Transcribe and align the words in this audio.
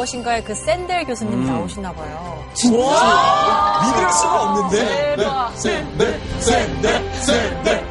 무엇인가에 0.00 0.42
그 0.42 0.54
샌델 0.54 1.04
교수님 1.04 1.44
나오시나 1.44 1.92
봐요. 1.92 2.42
믿을 2.54 4.12
수가 4.12 4.42
없는데. 4.42 5.16
대박. 5.16 5.52
네, 5.62 5.82
네, 5.98 6.18
네, 6.40 6.98
네, 7.26 7.60
네. 7.64 7.84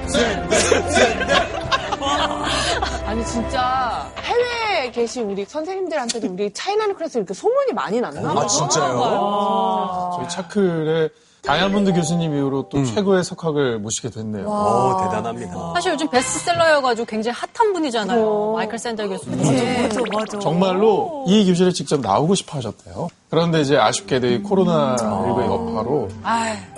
아니 3.06 3.26
진짜 3.26 4.12
해외에 4.24 4.92
계신 4.92 5.30
우리 5.30 5.46
선생님들한테도 5.46 6.28
우리 6.32 6.52
차이나는 6.52 6.96
클래스 6.96 7.18
이렇게 7.20 7.34
소문이 7.34 7.74
많이 7.74 8.02
났나? 8.02 8.32
아, 8.32 8.48
진짜요? 8.48 10.16
저희 10.18 10.30
차클의 10.30 11.10
다이아몬드 11.50 11.94
교수님 11.94 12.36
이후로 12.36 12.70
또 12.70 12.84
최고의 12.86 13.24
석학을 13.24 13.80
모시게 13.80 14.12
됐네요. 14.12 14.46
오, 14.48 15.02
대단합니다. 15.04 15.72
사실 15.74 15.94
요즘 15.94 16.08
베스트셀러여가지고 16.10 17.06
굉장히 17.08 17.36
핫한 17.56 17.74
분이잖아요. 17.74 18.54
마이클 18.56 18.78
샌델 18.78 19.10
교수님. 19.10 19.40
맞아, 19.82 20.00
맞아. 20.14 20.38
정말로 20.40 21.26
이 21.28 21.44
교실에 21.48 21.72
직접 21.72 22.02
나오고 22.02 22.36
싶어 22.36 22.58
하셨대요. 22.58 23.10
그런데 23.32 23.62
이제 23.62 23.78
아쉽게도 23.78 24.28
이 24.28 24.44
코로나19의 24.44 25.46
여파로 25.46 26.10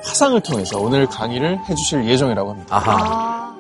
화상을 0.03 0.39
통해서 0.42 0.80
오늘 0.80 1.05
강의를 1.05 1.59
해주실 1.67 2.05
예정이라고 2.05 2.52
합니다. 2.52 2.73
아하. 2.73 3.53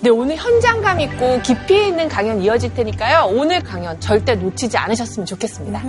네, 0.00 0.08
오늘 0.08 0.36
현장감 0.36 1.00
있고 1.00 1.40
깊이 1.42 1.88
있는 1.88 2.08
강연 2.08 2.40
이어질 2.42 2.72
테니까요. 2.72 3.30
오늘 3.34 3.62
강연 3.62 4.00
절대 4.00 4.34
놓치지 4.34 4.78
않으셨으면 4.78 5.26
좋겠습니다. 5.26 5.82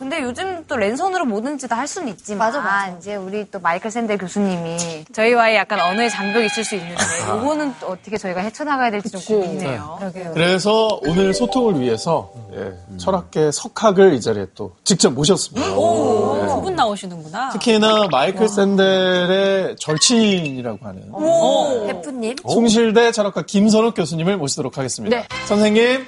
근데 0.00 0.22
요즘 0.22 0.64
또 0.66 0.76
랜선으로 0.76 1.26
뭐든지 1.26 1.68
다 1.68 1.80
할 1.80 1.86
수는 1.86 2.08
있지만 2.08 2.48
맞아, 2.48 2.60
맞아. 2.60 2.96
이제 2.98 3.14
우리 3.16 3.48
또 3.50 3.58
마이클 3.60 3.90
샌델 3.90 4.18
교수님이 4.18 5.04
저희와의 5.14 5.56
약간 5.56 5.80
언어의 5.80 6.10
장벽이 6.10 6.46
있을 6.46 6.62
수 6.64 6.74
있는데 6.74 6.96
이거는 7.38 7.74
또 7.80 7.86
어떻게 7.88 8.18
저희가 8.18 8.40
헤쳐나가야 8.40 8.90
될지 8.90 9.10
좀 9.10 9.20
고민이네요. 9.22 9.98
그래서 10.34 11.00
오늘 11.02 11.32
소통을 11.32 11.80
위해서 11.80 12.32
예, 12.54 12.72
철학계 12.98 13.50
석학을 13.52 14.12
이 14.14 14.20
자리에 14.20 14.46
또 14.54 14.72
직접 14.84 15.10
모셨습니다. 15.12 15.66
네. 15.68 15.74
두분 15.74 16.74
나오시는구나. 16.74 17.50
특히나 17.50 18.08
마이클 18.10 18.46
샌델의 18.48 19.76
절친이라고 19.78 20.78
하는 20.82 21.86
대표님 21.86 22.36
숭실대 22.46 23.12
철학과 23.12 23.42
김선욱 23.42 23.94
교수님을 23.94 24.36
모시도록 24.36 24.76
하겠습니다. 24.76 25.16
네. 25.16 25.26
선생님, 25.46 26.06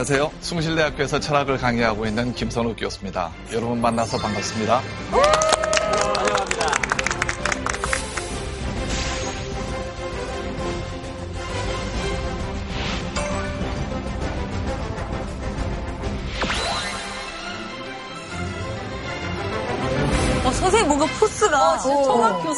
안녕하세요. 0.00 0.32
숭실대학교에서 0.40 1.20
철학을 1.20 1.58
강의하고 1.58 2.06
있는 2.06 2.32
김선욱 2.32 2.74
교수입니다. 2.78 3.30
여러분 3.52 3.82
만나서 3.82 4.16
반갑습니다. 4.16 4.80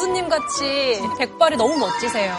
교수님 0.03 0.27
같이 0.27 0.99
백발이 1.17 1.55
너무 1.55 1.77
멋지세요. 1.77 2.35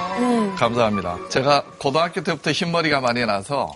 감사합니다. 0.58 1.16
제가 1.30 1.64
고등학교 1.78 2.22
때부터 2.22 2.52
흰머리가 2.52 3.00
많이 3.00 3.24
나서 3.24 3.72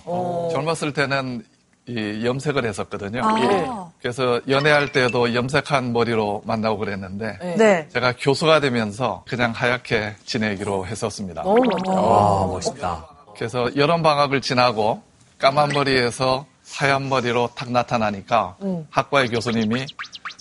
젊었을 0.52 0.92
때는 0.92 1.42
이 1.86 2.22
염색을 2.22 2.66
했었거든요. 2.66 3.22
예. 3.40 3.66
그래서 4.02 4.42
연애할 4.46 4.92
때도 4.92 5.34
염색한 5.34 5.94
머리로 5.94 6.42
만나고 6.44 6.76
그랬는데 6.76 7.56
네. 7.56 7.88
제가 7.88 8.12
교수가 8.18 8.60
되면서 8.60 9.24
그냥 9.26 9.52
하얗게 9.52 10.16
지내기로 10.26 10.86
했었습니다. 10.86 11.42
너무 11.42 11.62
멋져. 11.64 11.92
아, 11.92 12.46
멋있다. 12.46 13.08
그래서 13.38 13.74
여름 13.76 14.02
방학을 14.02 14.42
지나고 14.42 15.00
까만 15.38 15.70
머리에서 15.70 16.44
하얀 16.76 17.08
머리로 17.08 17.50
탁 17.54 17.70
나타나니까 17.70 18.56
학과의 18.90 19.28
교수님이 19.28 19.86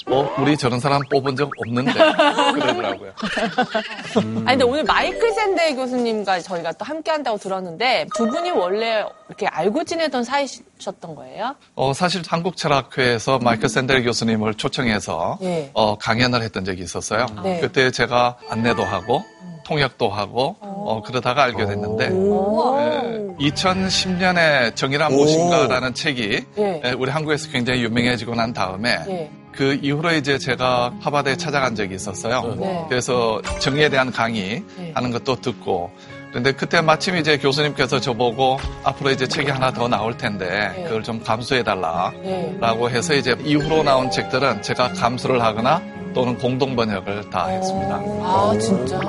어 0.10 0.34
우리 0.40 0.56
저런 0.56 0.80
사람 0.80 1.02
뽑은 1.12 1.36
적 1.36 1.50
없는데 1.66 1.92
그러더라고요. 2.54 3.12
아니, 4.16 4.46
근데 4.46 4.64
오늘 4.64 4.84
마이클 4.86 5.34
샌델 5.34 5.76
교수님과 5.76 6.40
저희가 6.40 6.72
또 6.74 6.86
함께 6.86 7.12
한다고 7.12 7.38
들었는데 7.38 8.08
두 8.16 8.26
분이 8.26 8.52
원래 8.52 9.04
이렇게 9.28 9.48
알고 9.48 9.84
지내던 9.84 10.24
사이셨던 10.24 11.14
거예요? 11.16 11.56
어, 11.76 11.92
사실 11.92 12.22
한국 12.26 12.56
철학회에서 12.56 13.40
마이클 13.40 13.68
샌델 13.68 14.02
교수님을 14.04 14.54
초청해서 14.54 15.40
예. 15.42 15.72
어, 15.74 15.98
강연을 15.98 16.42
했던 16.42 16.64
적이 16.64 16.84
있었어요. 16.84 17.26
네. 17.44 17.60
그때 17.60 17.92
제가 17.92 18.38
안내도 18.50 18.86
하고 18.86 19.26
통역도 19.68 20.10
하고 20.10 20.56
어, 20.62 21.02
그러다가 21.06 21.44
알게 21.44 21.66
됐는데 21.66 22.10
2010년에 23.38 24.76
정의란 24.76 25.12
무엇인가라는 25.12 25.94
책이 25.94 26.46
예. 26.58 26.82
에, 26.84 26.92
우리 26.94 27.12
한국에서 27.12 27.52
굉장히 27.52 27.84
유명해지고 27.84 28.34
난 28.36 28.54
다음에 28.54 28.98
예. 29.10 29.30
그 29.52 29.78
이후로 29.82 30.14
이제 30.14 30.38
제가 30.38 30.94
하버드에 31.02 31.36
찾아간 31.36 31.76
적이 31.76 31.96
있었어요. 31.96 32.56
네. 32.60 32.86
그래서 32.88 33.42
정의에 33.60 33.90
대한 33.90 34.12
강의 34.12 34.64
네. 34.78 34.92
하는 34.94 35.12
것도 35.12 35.42
듣고 35.42 35.92
그런데 36.30 36.52
그때 36.52 36.80
마침 36.80 37.18
이제 37.18 37.38
교수님께서 37.38 38.00
저보고 38.00 38.60
앞으로 38.84 39.12
이제 39.12 39.28
책이 39.28 39.50
하나 39.50 39.72
더 39.72 39.88
나올 39.88 40.16
텐데 40.16 40.72
네. 40.76 40.84
그걸 40.84 41.04
좀 41.04 41.22
감수해달라 41.22 42.14
네. 42.22 42.56
라고 42.60 42.90
해서 42.90 43.16
이제 43.16 43.36
이후로 43.44 43.84
나온 43.84 44.10
책들은 44.12 44.62
제가 44.62 44.94
감수를 44.94 45.42
하거나 45.42 45.82
또는 46.14 46.38
공동 46.38 46.76
번역을 46.76 47.30
다 47.30 47.48
했습니다. 47.48 47.96
아, 47.96 48.58
진짜? 48.60 49.00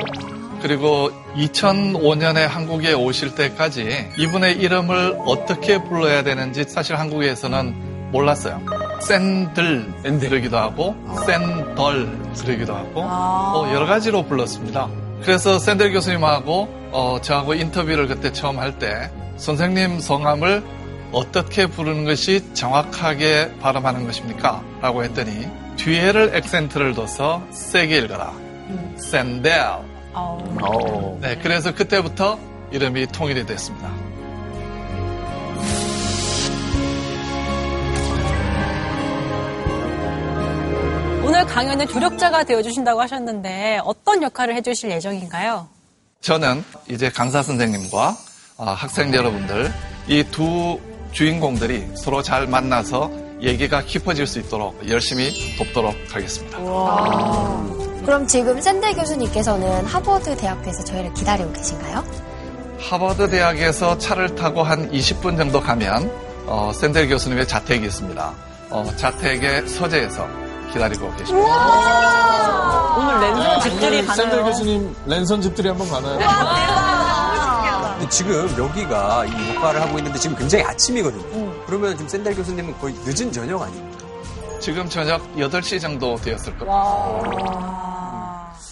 그리고 0.62 1.10
2005년에 1.36 2.46
한국에 2.46 2.92
오실 2.92 3.34
때까지 3.34 4.10
이분의 4.18 4.56
이름을 4.58 5.16
어떻게 5.26 5.82
불러야 5.82 6.22
되는지 6.22 6.64
사실 6.64 6.96
한국에서는 6.96 8.10
몰랐어요. 8.12 8.60
샌들 9.00 9.92
그러기도 10.20 10.56
하고 10.58 10.96
샌덜 11.26 12.08
그러기도 12.36 12.74
하고 12.74 13.02
어, 13.02 13.70
여러 13.74 13.86
가지로 13.86 14.24
불렀습니다. 14.24 14.88
그래서 15.22 15.58
샌들 15.58 15.92
교수님하고 15.92 16.68
어, 16.92 17.18
저하고 17.20 17.54
인터뷰를 17.54 18.06
그때 18.06 18.32
처음 18.32 18.58
할 18.58 18.78
때 18.78 19.10
선생님 19.36 20.00
성함을 20.00 20.62
어떻게 21.12 21.66
부르는 21.66 22.04
것이 22.04 22.52
정확하게 22.54 23.58
발음하는 23.60 24.04
것입니까? 24.06 24.62
라고 24.82 25.04
했더니 25.04 25.46
뒤에를 25.76 26.34
액센트를 26.34 26.94
둬서 26.94 27.42
세게 27.50 27.98
읽어라. 27.98 28.32
샌델. 28.96 29.87
네, 31.20 31.36
그래서 31.42 31.74
그때부터 31.74 32.38
이름이 32.70 33.06
통일이 33.08 33.44
됐습니다. 33.46 33.88
오늘 41.24 41.44
강연의 41.44 41.86
조력자가 41.88 42.44
되어주신다고 42.44 43.00
하셨는데 43.02 43.80
어떤 43.84 44.22
역할을 44.22 44.54
해주실 44.56 44.90
예정인가요? 44.92 45.68
저는 46.20 46.64
이제 46.88 47.10
강사 47.10 47.42
선생님과 47.42 48.16
어, 48.56 48.64
학생 48.64 49.12
여러분들 49.14 49.72
이 50.08 50.24
두 50.30 50.80
주인공들이 51.12 51.86
서로 51.96 52.22
잘 52.22 52.46
만나서 52.46 53.10
얘기가 53.40 53.82
깊어질 53.82 54.26
수 54.26 54.38
있도록 54.40 54.88
열심히 54.88 55.56
돕도록 55.56 55.94
하겠습니다. 56.10 56.58
그럼 58.08 58.26
지금 58.26 58.58
샌델 58.58 58.94
교수님께서는 58.94 59.84
하버드 59.84 60.34
대학교에서 60.38 60.82
저희를 60.82 61.12
기다리고 61.12 61.52
계신가요? 61.52 62.02
하버드 62.80 63.28
대학에서 63.28 63.98
차를 63.98 64.34
타고 64.34 64.62
한 64.62 64.90
20분 64.90 65.36
정도 65.36 65.60
가면 65.60 66.10
어, 66.46 66.72
샌델 66.72 67.06
교수님의 67.06 67.46
자택이 67.46 67.84
있습니다. 67.84 68.32
어, 68.70 68.90
자택의 68.96 69.68
서재에서 69.68 70.26
기다리고 70.72 71.14
계십니다. 71.16 72.96
오늘 72.96 73.20
랜선 73.20 73.60
집들이 73.60 74.02
샌들 74.02 74.42
교수님 74.42 74.96
랜선 75.04 75.42
집들이 75.42 75.68
한번 75.68 75.90
가나요? 75.90 76.18
근데 77.98 78.08
지금 78.08 78.48
여기가 78.56 79.26
이 79.26 79.52
녹화를 79.52 79.82
하고 79.82 79.98
있는데 79.98 80.18
지금 80.18 80.34
굉장히 80.34 80.64
아침이거든요. 80.64 81.52
그러면 81.66 81.90
지금 81.94 82.08
샌델 82.08 82.34
교수님은 82.34 82.78
거의 82.78 82.94
늦은 83.04 83.30
저녁 83.30 83.60
아닙니까? 83.60 83.97
지금 84.60 84.88
저녁 84.88 85.22
8시 85.36 85.80
정도 85.80 86.16
되었을 86.16 86.58
겁니다. 86.58 87.88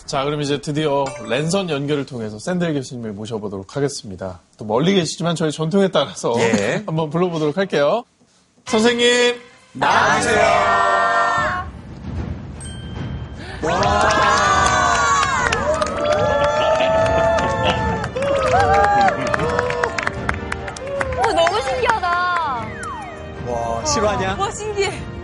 자, 0.04 0.24
그럼 0.24 0.40
이제 0.40 0.60
드디어 0.60 1.04
랜선 1.28 1.68
연결을 1.70 2.06
통해서 2.06 2.38
샌들 2.38 2.74
교수님을 2.74 3.12
모셔보도록 3.12 3.76
하겠습니다. 3.76 4.40
또 4.56 4.64
멀리 4.64 4.94
계시지만 4.94 5.34
저희 5.36 5.50
전통에 5.50 5.88
따라서 5.88 6.34
예. 6.38 6.82
한번 6.86 7.10
불러보도록 7.10 7.56
할게요. 7.56 8.04
선생님, 8.66 9.40
어, 21.18 21.32
너무 21.32 21.62
신기하다. 21.62 22.08
와, 23.46 23.84
실화냐? 23.86 24.36
와, 24.38 24.50
신기해. 24.52 25.15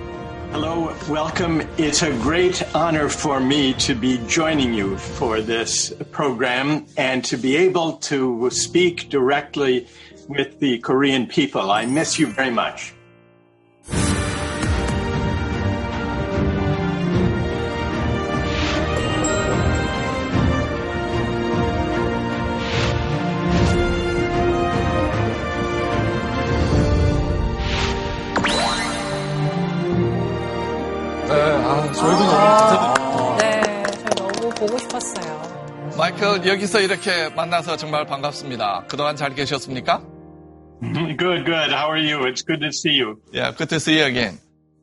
Hello, 0.52 0.94
welcome. 1.08 1.62
It's 1.78 2.02
a 2.02 2.10
great 2.18 2.62
honor 2.74 3.08
for 3.08 3.40
me 3.40 3.72
to 3.74 3.94
be 3.94 4.20
joining 4.26 4.74
you 4.74 4.98
for 4.98 5.40
this 5.40 5.94
program 6.10 6.84
and 6.98 7.24
to 7.24 7.38
be 7.38 7.56
able 7.56 7.94
to 7.94 8.50
speak 8.50 9.08
directly 9.08 9.88
with 10.28 10.60
the 10.60 10.78
Korean 10.80 11.26
people. 11.26 11.70
I 11.70 11.86
miss 11.86 12.18
you 12.18 12.26
very 12.26 12.50
much. 12.50 12.92
마이클, 36.01 36.45
여기서 36.45 36.81
이렇게 36.81 37.29
만나서 37.29 37.77
정말 37.77 38.05
반갑습니다. 38.05 38.85
그동안 38.87 39.15
잘 39.15 39.33
계셨습니까? 39.33 40.01
Good, 40.81 41.45
good. 41.45 41.71
How 41.71 41.89
are 41.89 41.97
you? 41.97 42.27
It's 42.27 42.43
good 42.45 42.61
to 42.61 42.69
see 42.69 42.99
you. 42.99 43.19
Yeah, 43.33 43.51
good 43.51 43.69
to 43.69 43.79
see 43.79 43.97
you 43.97 44.05
again. 44.05 44.37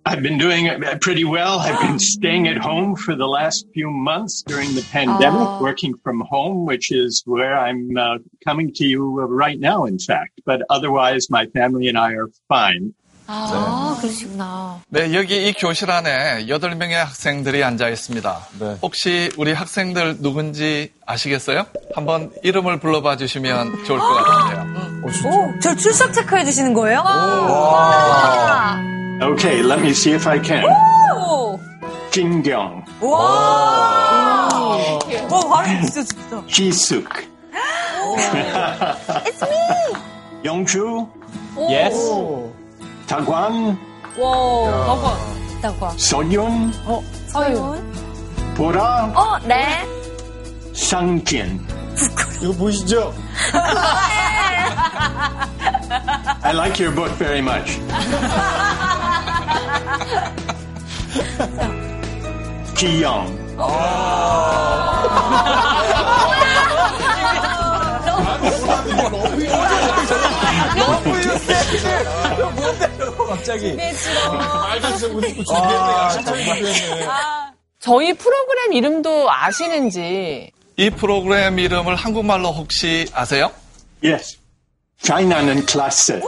I've 0.07 0.23
been 0.23 0.39
doing 0.39 0.69
pretty 1.01 1.25
well. 1.25 1.61
I've 1.61 1.81
been 1.81 1.99
staying 1.99 2.47
at 2.47 2.59
home 2.59 2.95
for 2.95 3.17
the 3.17 3.27
last 3.27 3.67
few 3.73 3.91
months 3.91 4.43
during 4.43 4.75
the 4.75 4.83
pandemic, 4.93 5.61
working 5.61 5.95
from 6.03 6.21
home, 6.21 6.67
which 6.67 6.93
is 6.93 7.23
where 7.25 7.57
I'm 7.57 7.97
uh, 7.97 8.19
coming 8.45 8.73
to 8.75 8.85
you 8.85 9.03
right 9.25 9.59
now, 9.59 9.87
in 9.87 9.99
fact. 9.99 10.43
But 10.45 10.63
otherwise, 10.69 11.31
my 11.31 11.47
family 11.47 11.89
and 11.89 11.97
I 11.97 12.13
are 12.15 12.29
fine. 12.49 12.93
아, 13.32 13.96
그러시구나. 14.02 14.80
네, 14.90 15.14
여기 15.14 15.48
이 15.48 15.54
교실 15.54 15.92
안에 15.92 16.46
8명의 16.48 16.94
학생들이 16.94 17.64
앉아 17.64 17.88
있습니다. 17.90 18.40
네. 18.60 18.78
혹시 18.82 19.30
우리 19.38 19.54
학생들 19.54 20.18
누군지 20.20 20.92
아시겠어요? 21.06 21.68
한번 21.94 22.32
이름을 22.42 22.80
불러봐 22.80 23.18
주시면 23.18 23.86
좋을 23.86 24.00
것 24.00 24.14
같은데요. 24.16 25.04
어, 25.06 25.12
진짜. 25.12 25.30
오, 25.30 25.54
저 25.62 25.76
출석 25.76 26.12
체크해 26.12 26.44
주시는 26.46 26.74
거예요? 26.74 27.04
Okay, 29.22 29.60
let 29.64 29.80
me 29.82 29.92
see 29.92 30.14
if 30.16 30.28
I 30.28 30.42
can. 30.44 30.64
Jin 32.12 32.42
Kyung, 32.42 32.84
와, 33.02 34.50
바로 35.30 35.68
진짜 35.82 36.02
진짜. 36.04 36.44
Ji 36.48 36.70
Suk. 36.70 37.08
It's 38.18 39.44
me. 39.44 39.94
Yongshu, 40.44 41.08
Yes. 41.70 41.94
다관. 43.10 43.76
와, 44.20 44.86
다관. 44.86 45.18
다관. 45.64 45.98
서윤. 45.98 46.72
어, 46.86 47.02
서윤. 47.30 48.54
보라. 48.56 49.12
어, 49.16 49.40
네. 49.46 49.84
상킨. 50.76 51.60
이거 52.40 52.54
보시죠. 52.54 53.12
I 56.44 56.54
like 56.54 56.80
your 56.80 56.94
book 56.96 57.12
very 57.18 57.40
much. 57.40 57.80
기영. 62.76 63.26
너무 68.86 69.10
너무 69.10 69.36
준비했네. 73.44 73.94
준비했네. 76.24 77.08
저희 77.80 78.14
프로그램 78.14 78.74
이름도 78.74 79.32
아시는지 79.32 80.52
이 80.78 80.90
프로그램 80.90 81.60
이름을 81.60 81.96
한국말로 81.96 82.52
혹시 82.52 83.08
아세요? 83.14 83.52
Yes. 84.04 84.38
China는 85.02 85.66
클래스. 85.66 86.22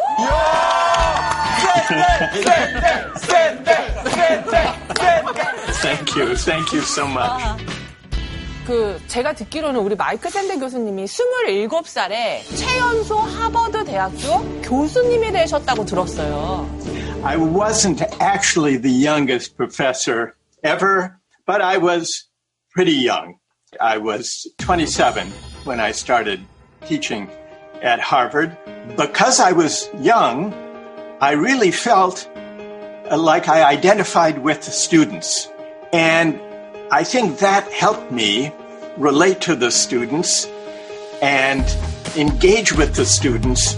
Thank 5.81 6.15
you. 6.15 6.35
Thank 6.35 6.73
you 6.73 6.81
so 6.81 7.05
much. 7.07 7.80
그 8.70 9.00
제가 9.06 9.32
듣기로는 9.32 9.80
우리 9.80 9.94
마이크 9.94 10.28
샌드 10.28 10.58
교수님이 10.58 11.04
27살에 11.04 12.42
최연소 12.56 13.18
하버드 13.18 13.84
대학교 13.84 14.42
교수님이 14.62 15.30
되셨다고 15.30 15.84
들었어요. 15.84 16.68
I 17.22 17.36
wasn't 17.36 18.02
actually 18.20 18.80
the 18.80 18.92
youngest 18.92 19.56
professor 19.56 20.34
ever, 20.64 21.16
but 21.46 21.62
I 21.62 21.78
was 21.78 22.28
pretty 22.74 22.94
young. 22.94 23.36
I 23.80 23.98
was 23.98 24.46
27 24.58 25.30
when 25.64 25.80
I 25.80 25.92
started 25.92 26.40
teaching 26.86 27.28
at 27.82 28.00
Harvard. 28.00 28.56
Because 28.96 29.40
I 29.40 29.52
was 29.52 29.88
young, 29.98 30.52
I 31.20 31.32
really 31.32 31.70
felt 31.70 32.28
uh, 33.10 33.16
like 33.16 33.48
I 33.48 33.64
identified 33.64 34.42
with 34.42 34.64
the 34.64 34.70
students. 34.70 35.48
And 35.92 36.40
I 36.90 37.02
think 37.04 37.38
that 37.38 37.70
helped 37.72 38.12
me 38.12 38.52
relate 39.00 39.40
to 39.40 39.56
the 39.58 39.68
students 39.70 40.48
and 41.22 41.64
engage 42.16 42.74
with 42.76 42.92
the 42.94 43.04
students 43.04 43.76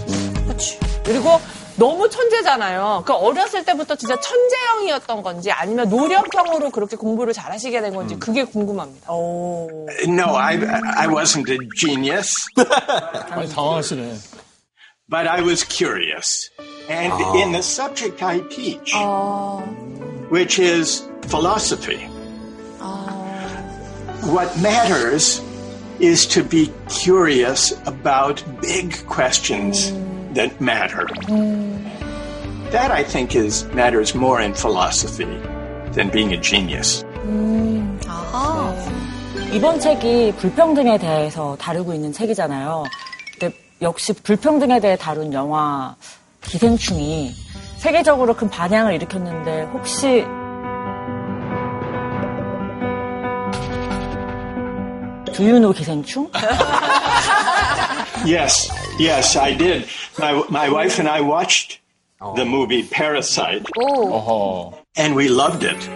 그리고 1.03 1.39
너무 1.77 2.09
천재잖아요. 2.09 3.03
그 3.05 3.13
어렸을 3.13 3.63
때부터 3.63 3.95
진짜 3.95 4.19
천재형이었던 4.19 5.23
건지 5.23 5.49
아니면 5.49 5.87
노력형으로 5.87 6.71
그렇게 6.71 6.97
공부를 6.97 7.31
잘하시게 7.33 7.79
된 7.81 7.95
건지 7.95 8.17
그게 8.19 8.43
궁금합니다. 8.43 9.07
No, 9.09 10.35
I, 10.35 10.57
I 10.97 11.07
wasn't 11.07 11.49
a 11.49 11.57
genius. 11.77 12.33
많이 13.29 13.49
당황하시네. 13.49 14.17
but 15.09 15.25
I 15.25 15.41
was 15.41 15.63
curious. 15.63 16.49
And 16.89 17.11
in 17.39 17.51
the 17.51 17.63
subject 17.63 18.21
I 18.21 18.41
teach, 18.49 18.93
which 20.29 20.59
is 20.59 21.03
philosophy, 21.23 22.07
what 24.23 24.49
matters 24.61 25.41
is 25.99 26.25
to 26.27 26.43
be 26.43 26.71
curious 26.87 27.73
about 27.85 28.43
big 28.61 29.05
questions 29.07 29.91
that 30.33 30.59
matter. 30.61 31.07
That 32.71 32.91
I 32.91 33.03
think 33.03 33.35
is 33.35 33.65
matters 33.73 34.15
more 34.15 34.39
in 34.39 34.53
philosophy 34.53 35.25
than 35.93 36.09
being 36.09 36.31
a 36.33 36.37
genius. 36.41 37.03
이번 39.51 39.79
책이 39.79 40.33
불평등에 40.37 40.99
대해서 40.99 41.57
다루고 41.59 41.93
있는 41.93 42.13
책이잖아요. 42.13 42.83
근데 43.39 43.55
역시 43.81 44.13
불평등에 44.13 44.79
대해 44.79 44.95
다룬 44.95 45.33
영화 45.33 45.95
기생충이 46.41 47.33
세계적으로 47.77 48.35
큰 48.35 48.49
반향을 48.49 48.93
일으켰는데 48.93 49.63
혹시 49.73 50.23
두유노 55.33 55.73
기생충? 55.73 56.29
Yes, 58.25 58.69
yes, 58.99 59.37
I 59.37 59.53
did. 59.53 59.87
My, 60.19 60.43
my 60.49 60.69
wife 60.69 60.99
and 60.99 61.07
I 61.07 61.21
watched 61.21 61.79
the 62.35 62.43
movie 62.45 62.83
Parasite. 62.83 63.63
어허. 63.77 64.73
and 64.97 65.15
we 65.15 65.29
loved 65.29 65.63
it. 65.63 65.89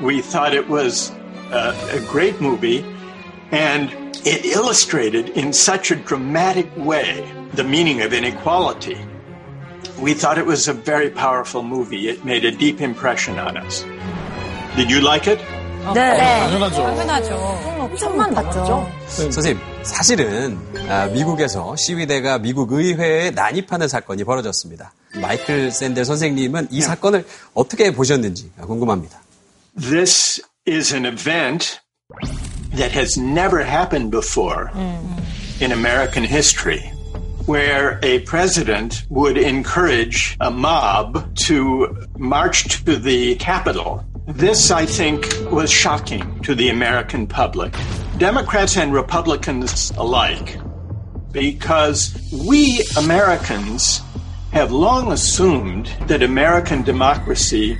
We 0.00 0.20
thought 0.22 0.54
it 0.54 0.68
was 0.68 1.10
a, 1.50 1.74
a 1.92 2.00
great 2.08 2.40
movie, 2.40 2.84
and 3.50 3.90
it 4.24 4.44
illustrated 4.44 5.30
in 5.30 5.52
such 5.52 5.90
a 5.90 5.96
dramatic 5.96 6.70
way 6.76 7.24
the 7.54 7.64
meaning 7.64 8.02
of 8.02 8.12
inequality. 8.12 8.98
We 9.98 10.14
thought 10.14 10.38
it 10.38 10.46
was 10.46 10.68
a 10.68 10.72
very 10.74 11.10
powerful 11.10 11.62
movie. 11.62 12.08
It 12.08 12.24
made 12.24 12.44
a 12.44 12.50
deep 12.52 12.80
impression 12.80 13.38
on 13.38 13.56
us. 13.56 13.84
Did 14.76 14.90
you 14.90 15.00
like 15.00 15.26
it? 15.26 15.40
네. 15.93 16.17
당연하죠. 16.17 16.75
당연하죠. 16.83 17.91
천만 17.97 18.33
봤죠. 18.33 18.87
선생님, 19.07 19.59
사실은 19.83 20.57
아, 20.89 21.07
미국에서 21.07 21.75
시위대가 21.75 22.37
미국 22.37 22.71
의회에 22.71 23.31
난입하는 23.31 23.87
사건이 23.87 24.23
벌어졌습니다. 24.23 24.93
마이클 25.15 25.71
샌델 25.71 26.05
선생님은 26.05 26.67
이 26.71 26.81
사건을 26.81 27.25
어떻게 27.53 27.91
보셨는지 27.91 28.51
궁금합니다. 28.61 29.19
This 29.79 30.41
is 30.67 30.93
an 30.93 31.05
event 31.05 31.79
that 32.75 32.91
has 32.97 33.19
never 33.19 33.63
happened 33.65 34.11
before 34.11 34.69
in 35.61 35.71
American 35.71 36.23
history, 36.25 36.81
where 37.47 37.99
a 38.03 38.19
president 38.23 39.03
would 39.09 39.37
encourage 39.37 40.37
a 40.39 40.49
mob 40.49 41.35
to 41.47 41.87
march 42.17 42.83
to 42.85 42.97
the 42.97 43.35
Capitol. 43.37 43.99
This, 44.27 44.69
I 44.69 44.85
think, 44.85 45.25
was 45.51 45.71
shocking 45.71 46.39
to 46.41 46.53
the 46.53 46.69
American 46.69 47.25
public, 47.25 47.75
Democrats 48.17 48.77
and 48.77 48.93
Republicans 48.93 49.91
alike, 49.97 50.59
because 51.31 52.15
we 52.31 52.85
Americans 52.97 54.01
have 54.51 54.71
long 54.71 55.11
assumed 55.11 55.87
that 56.07 56.21
American 56.21 56.83
democracy 56.83 57.77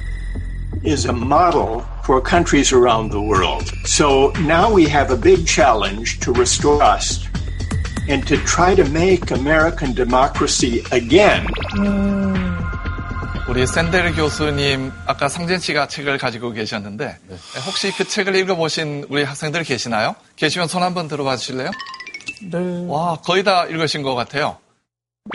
is 0.84 1.06
a 1.06 1.14
model 1.14 1.82
for 2.04 2.20
countries 2.20 2.72
around 2.72 3.12
the 3.12 3.22
world. 3.22 3.72
So 3.86 4.32
now 4.42 4.74
we 4.74 4.88
have 4.88 5.12
a 5.12 5.18
big 5.18 5.46
challenge 5.46 6.20
to 6.22 6.34
restore 6.34 6.78
trust 6.78 7.30
and 8.10 8.26
to 8.28 8.38
try 8.38 8.74
to 8.74 8.84
make 8.90 9.30
American 9.30 9.94
democracy 9.94 10.84
again. 10.92 11.46
Mm. 11.76 12.51
우리 13.50 13.68
샌델 13.68 14.14
교수님 14.14 14.92
아까 15.06 15.28
상진 15.28 15.60
씨가 15.60 15.88
책을 15.88 16.18
가지고 16.18 16.52
계셨는데 16.52 17.18
혹시 17.66 17.92
그 17.92 18.08
책을 18.08 18.36
읽어보신 18.36 19.08
우리 19.10 19.24
학생들 19.24 19.64
계시나요? 19.64 20.16
계시면 20.38 20.68
손 20.68 20.84
한번 20.84 21.08
들어봐 21.08 21.36
주실래요? 21.38 21.72
네. 22.44 22.86
와 22.88 23.18
거의 23.18 23.44
다 23.44 23.66
읽으신 23.66 24.04
것 24.04 24.16
같아요. 24.16 24.58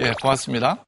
예 0.00 0.12
고맙습니다. 0.22 0.84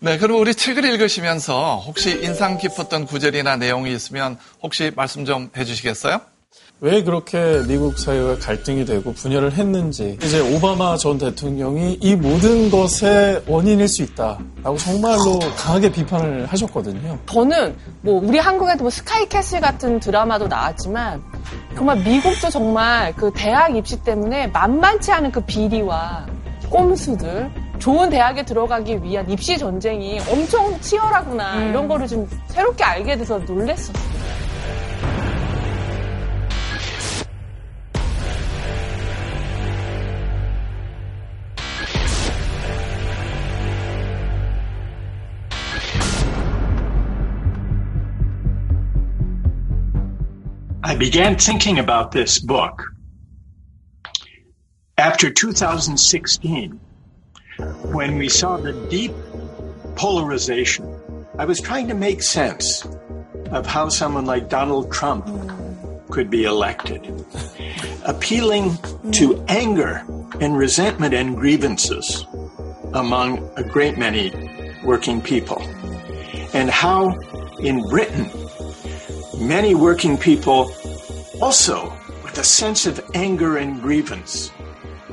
네 0.00 0.18
그럼 0.18 0.40
우리 0.40 0.54
책을 0.54 0.84
읽으시면서 0.84 1.82
혹시 1.86 2.10
인상 2.22 2.58
깊었던 2.58 3.06
구절이나 3.06 3.56
내용이 3.56 3.94
있으면 3.94 4.38
혹시 4.62 4.90
말씀 4.96 5.24
좀 5.24 5.50
해주시겠어요? 5.56 6.20
왜 6.80 7.02
그렇게 7.02 7.62
미국 7.68 7.98
사회가 7.98 8.38
갈등이 8.38 8.84
되고 8.84 9.12
분열을 9.12 9.52
했는지 9.52 10.18
이제 10.22 10.40
오바마 10.40 10.96
전 10.96 11.16
대통령이 11.16 11.98
이 12.00 12.16
모든 12.16 12.68
것의 12.68 13.42
원인일 13.46 13.86
수 13.86 14.02
있다라고 14.02 14.76
정말로 14.76 15.38
강하게 15.56 15.90
비판을 15.92 16.46
하셨거든요. 16.46 17.18
저는 17.26 17.76
뭐 18.02 18.20
우리 18.22 18.38
한국에도 18.38 18.82
뭐 18.84 18.90
스카이캐슬 18.90 19.60
같은 19.60 20.00
드라마도 20.00 20.48
나왔지만 20.48 21.22
정말 21.76 21.98
미국도 21.98 22.50
정말 22.50 23.14
그 23.14 23.30
대학 23.34 23.74
입시 23.76 24.02
때문에 24.02 24.48
만만치 24.48 25.12
않은 25.12 25.30
그 25.30 25.40
비리와 25.42 26.26
꼼수들 26.68 27.50
좋은 27.78 28.10
대학에 28.10 28.44
들어가기 28.44 29.02
위한 29.02 29.30
입시 29.30 29.56
전쟁이 29.56 30.18
엄청 30.28 30.78
치열하구나 30.80 31.66
이런 31.66 31.86
거를 31.86 32.08
좀 32.08 32.28
새롭게 32.48 32.82
알게 32.82 33.16
돼서 33.16 33.38
놀랬었어요. 33.38 34.43
I 50.94 50.96
began 50.96 51.36
thinking 51.36 51.80
about 51.80 52.12
this 52.12 52.38
book 52.38 52.92
after 54.96 55.28
2016 55.28 56.70
when 57.90 58.16
we 58.16 58.28
saw 58.28 58.58
the 58.58 58.72
deep 58.88 59.10
polarization. 59.96 60.86
I 61.36 61.46
was 61.46 61.60
trying 61.60 61.88
to 61.88 61.94
make 61.94 62.22
sense 62.22 62.86
of 63.50 63.66
how 63.66 63.88
someone 63.88 64.24
like 64.24 64.48
Donald 64.48 64.92
Trump 64.92 65.26
could 66.10 66.30
be 66.30 66.44
elected, 66.44 67.12
appealing 68.04 68.78
to 69.14 69.44
anger 69.48 70.06
and 70.40 70.56
resentment 70.56 71.12
and 71.12 71.36
grievances 71.36 72.24
among 72.92 73.50
a 73.56 73.64
great 73.64 73.98
many 73.98 74.30
working 74.84 75.20
people, 75.20 75.60
and 76.52 76.70
how 76.70 77.18
in 77.58 77.82
Britain 77.88 78.30
many 79.40 79.74
working 79.74 80.16
people 80.16 80.72
also 81.40 81.92
with 82.22 82.38
a 82.38 82.44
sense 82.44 82.86
of 82.86 83.04
anger 83.14 83.56
and 83.56 83.80
grievance 83.80 84.50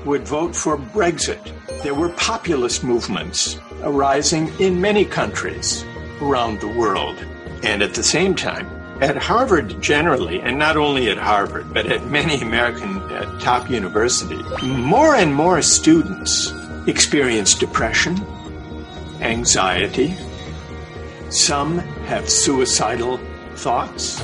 would 0.05 0.27
vote 0.27 0.55
for 0.55 0.77
Brexit. 0.77 1.51
There 1.83 1.93
were 1.93 2.09
populist 2.09 2.83
movements 2.83 3.59
arising 3.81 4.51
in 4.59 4.81
many 4.81 5.05
countries 5.05 5.85
around 6.21 6.59
the 6.59 6.67
world. 6.67 7.17
And 7.63 7.81
at 7.81 7.93
the 7.93 8.03
same 8.03 8.35
time, 8.35 8.67
at 9.01 9.17
Harvard 9.17 9.81
generally, 9.81 10.39
and 10.41 10.57
not 10.59 10.77
only 10.77 11.09
at 11.09 11.17
Harvard, 11.17 11.73
but 11.73 11.87
at 11.87 12.05
many 12.07 12.39
American 12.41 12.97
uh, 12.97 13.39
top 13.39 13.69
universities, 13.69 14.45
more 14.61 15.15
and 15.15 15.33
more 15.33 15.61
students 15.61 16.53
experience 16.87 17.55
depression, 17.55 18.19
anxiety. 19.21 20.15
Some 21.29 21.79
have 22.07 22.29
suicidal 22.29 23.19
thoughts. 23.55 24.21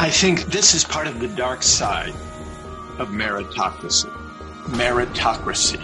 I 0.00 0.08
think 0.08 0.44
this 0.46 0.74
is 0.74 0.82
part 0.82 1.06
of 1.06 1.20
the 1.20 1.28
dark 1.28 1.62
side 1.62 2.14
of 2.98 3.10
meritocracy. 3.10 4.10
Meritocracy. 4.68 5.76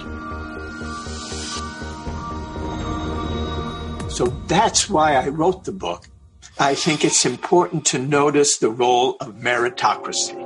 So 4.10 4.28
that's 4.46 4.88
why 4.88 5.16
I 5.16 5.28
wrote 5.28 5.64
the 5.64 5.72
book. 5.72 6.08
I 6.58 6.74
think 6.74 7.04
it's 7.04 7.26
important 7.26 7.84
to 7.88 7.98
notice 7.98 8.56
the 8.56 8.70
role 8.70 9.18
of 9.20 9.34
meritocracy. 9.34 10.45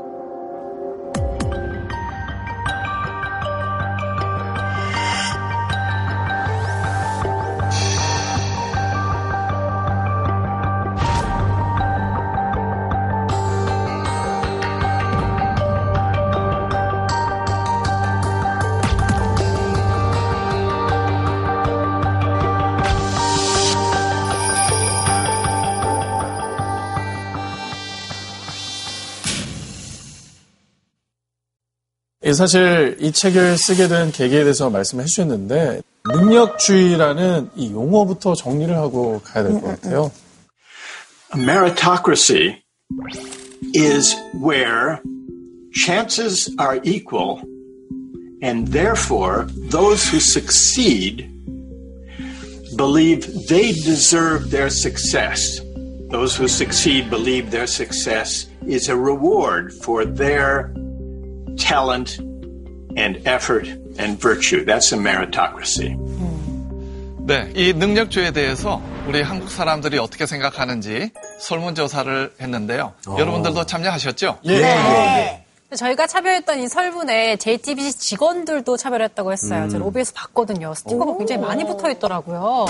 사실 32.33 32.97
이 32.99 33.11
책을 33.11 33.57
쓰게 33.57 33.87
된 33.87 34.11
계기에 34.11 34.43
대해서 34.43 34.69
말씀해 34.69 35.05
주셨는데 35.05 35.81
능력주의라는 36.11 37.49
이 37.55 37.71
용어부터 37.71 38.35
정리를 38.35 38.75
하고 38.75 39.21
가야 39.23 39.43
될 39.43 39.53
것 39.53 39.61
같아요. 39.67 40.11
Meritocracy 41.35 42.61
is 43.75 44.15
where 44.41 45.01
chances 45.73 46.49
are 46.59 46.79
equal, 46.83 47.41
and 48.41 48.71
therefore 48.71 49.47
those 49.69 50.07
who 50.07 50.19
succeed 50.19 51.29
believe 52.77 53.27
they 53.47 53.71
deserve 53.73 54.51
their 54.51 54.69
success. 54.69 55.59
Those 56.11 56.35
who 56.35 56.47
succeed 56.47 57.09
believe 57.09 57.51
their 57.51 57.67
success 57.67 58.47
is 58.65 58.87
a 58.89 58.95
reward 58.95 59.73
for 59.83 60.05
their 60.05 60.71
talent 61.60 62.18
and 62.96 63.20
effort 63.26 63.68
and 63.98 64.18
virtue. 64.18 64.64
That's 64.64 64.92
a 64.92 64.98
meritocracy. 64.98 65.96
네, 67.26 67.52
이 67.54 67.72
능력주에 67.72 68.32
대해서 68.32 68.82
우리 69.06 69.22
한국 69.22 69.50
사람들이 69.50 69.98
어떻게 69.98 70.26
생각하는지 70.26 71.12
설문조사를 71.38 72.32
했는데요. 72.40 72.94
여러분들도 73.06 73.66
참여하셨죠? 73.66 74.38
네. 74.44 75.44
저희가 75.76 76.08
참여했던 76.08 76.58
이 76.58 76.68
설문에 76.68 77.36
JTBC 77.36 77.98
직원들도 77.98 78.76
참여했다고 78.76 79.32
했어요. 79.32 79.64
음. 79.64 79.68
제가 79.68 79.84
로비에서 79.84 80.12
봤거든요. 80.14 80.74
스티커가 80.74 81.16
굉장히 81.18 81.42
많이 81.42 81.64
붙어 81.64 81.88
있더라고요. 81.90 82.66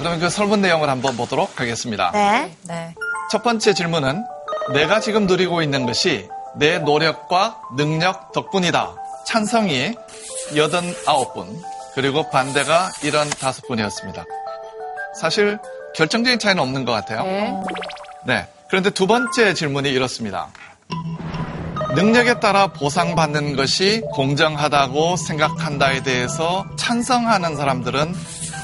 그러면 0.00 0.18
그 0.18 0.30
설문 0.30 0.62
내용을 0.62 0.88
한번 0.88 1.14
보도록 1.14 1.60
하겠습니다. 1.60 2.10
네. 2.12 2.50
네. 2.62 2.94
첫 3.30 3.42
번째 3.42 3.74
질문은 3.74 4.24
내가 4.72 4.98
지금 4.98 5.26
누리고 5.26 5.60
있는 5.60 5.84
것이 5.84 6.26
내 6.56 6.78
노력과 6.78 7.60
능력 7.76 8.32
덕분이다. 8.32 8.94
찬성이 9.26 9.94
89분, 10.52 11.62
그리고 11.94 12.30
반대가 12.30 12.88
75분이었습니다. 13.02 14.24
사실 15.20 15.58
결정적인 15.94 16.38
차이는 16.38 16.62
없는 16.62 16.86
것 16.86 16.92
같아요. 16.92 17.22
네. 17.24 17.62
네. 18.24 18.48
그런데 18.70 18.88
두 18.88 19.06
번째 19.06 19.52
질문이 19.52 19.90
이렇습니다. 19.90 20.48
능력에 21.94 22.40
따라 22.40 22.68
보상받는 22.68 23.54
것이 23.54 24.00
공정하다고 24.12 25.16
생각한다에 25.16 26.02
대해서 26.02 26.64
찬성하는 26.78 27.56
사람들은 27.56 28.14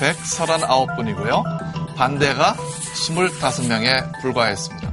139분이고요. 0.01 1.43
반대가 1.97 2.55
25명에 3.09 4.21
불과했습니다. 4.21 4.93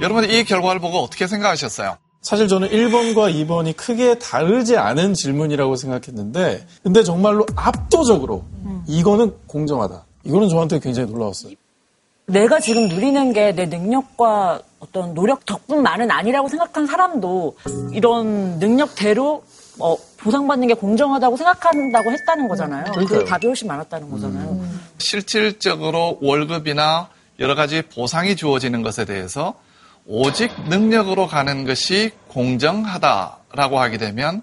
여러분 0.00 0.24
이 0.30 0.44
결과를 0.44 0.80
보고 0.80 0.98
어떻게 0.98 1.26
생각하셨어요? 1.26 1.96
사실 2.22 2.48
저는 2.48 2.68
1번과 2.68 3.32
2번이 3.34 3.76
크게 3.76 4.18
다르지 4.18 4.76
않은 4.76 5.14
질문이라고 5.14 5.76
생각했는데, 5.76 6.66
근데 6.82 7.02
정말로 7.02 7.46
압도적으로 7.56 8.44
이거는 8.86 9.34
공정하다. 9.46 10.04
이거는 10.24 10.48
저한테 10.50 10.80
굉장히 10.80 11.10
놀라웠어요. 11.10 11.54
내가 12.26 12.60
지금 12.60 12.88
누리는 12.88 13.32
게 13.32 13.52
내 13.52 13.66
능력과 13.66 14.60
어떤 14.78 15.14
노력 15.14 15.44
덕분만은 15.46 16.10
아니라고 16.10 16.48
생각한 16.48 16.86
사람도 16.86 17.56
이런 17.92 18.58
능력대로 18.58 19.42
어, 19.78 19.96
보상받는 20.22 20.68
게 20.68 20.74
공정하다고 20.74 21.36
생각한다고 21.36 22.12
했다는 22.12 22.48
거잖아요. 22.48 22.84
그 22.84 22.92
그러니까요. 22.92 23.24
답이 23.24 23.46
훨씬 23.46 23.68
많았다는 23.68 24.10
거잖아요. 24.10 24.60
실질적으로 24.98 26.18
월급이나 26.20 27.08
여러 27.38 27.54
가지 27.54 27.82
보상이 27.82 28.36
주어지는 28.36 28.82
것에 28.82 29.04
대해서 29.04 29.54
오직 30.06 30.50
능력으로 30.68 31.26
가는 31.26 31.64
것이 31.64 32.10
공정하다라고 32.28 33.78
하게 33.80 33.96
되면 33.98 34.42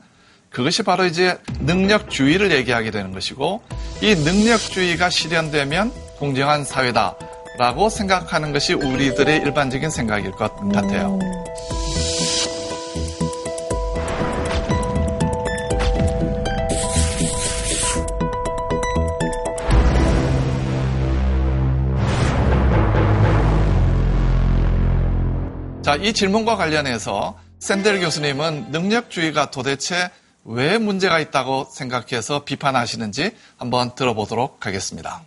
그것이 0.50 0.82
바로 0.84 1.06
이제 1.06 1.38
능력주의를 1.60 2.52
얘기하게 2.52 2.90
되는 2.90 3.12
것이고 3.12 3.62
이 4.02 4.16
능력주의가 4.16 5.10
실현되면 5.10 5.92
공정한 6.18 6.64
사회다라고 6.64 7.90
생각하는 7.90 8.54
것이 8.54 8.74
우리들의 8.74 9.38
일반적인 9.42 9.90
생각일 9.90 10.32
것 10.32 10.56
같아요. 10.72 11.20
자, 25.88 25.96
이 25.96 26.12
질문과 26.12 26.58
관련해서 26.58 27.40
샌델 27.60 28.02
교수님은 28.02 28.72
능력주의가 28.72 29.52
도대체 29.52 30.12
왜 30.44 30.78
문제가 30.78 31.18
있다고 31.18 31.64
생각해서 31.72 32.44
비판하시는지 32.44 33.32
한번 33.56 33.96
들어보도록 33.96 34.66
하겠습니다. 34.66 35.24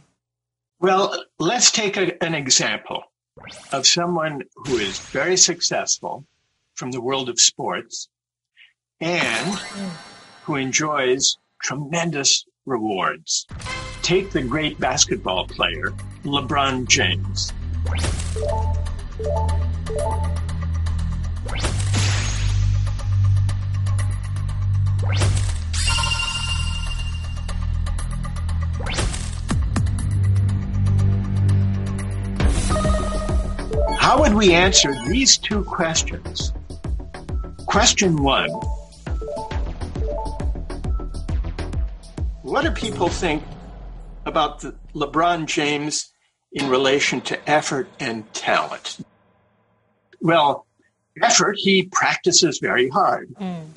Well, 0.78 1.08
let's 1.38 1.72
take 1.72 1.96
a, 1.96 2.12
an 2.20 2.34
example 2.34 3.00
of 3.72 3.86
someone 3.86 4.42
who 4.66 4.76
is 4.76 5.00
very 5.10 5.38
successful 5.38 6.24
from 6.76 6.92
the 6.92 7.00
world 7.00 7.30
of 7.30 7.40
sports 7.40 8.10
and 9.00 9.56
who 10.44 10.56
enjoys 10.56 11.38
tremendous 11.64 12.44
rewards. 12.66 13.46
Take 14.02 14.32
the 14.32 14.42
great 14.42 14.78
basketball 14.78 15.46
player, 15.46 15.94
LeBron 16.22 16.86
James. 16.86 17.50
How 33.98 34.20
would 34.20 34.34
we 34.34 34.54
answer 34.54 34.92
these 35.08 35.38
two 35.38 35.64
questions? 35.64 36.52
Question 37.66 38.22
one 38.22 38.50
What 42.42 42.62
do 42.62 42.70
people 42.72 43.08
think 43.08 43.44
about 44.26 44.64
LeBron 44.94 45.46
James 45.46 46.12
in 46.52 46.68
relation 46.68 47.20
to 47.20 47.48
effort 47.48 47.88
and 48.00 48.32
talent? 48.34 48.98
Well, 50.20 50.66
effort, 51.22 51.54
he 51.58 51.84
practices 51.84 52.58
very 52.60 52.88
hard. 52.88 53.32
Mm. 53.40 53.76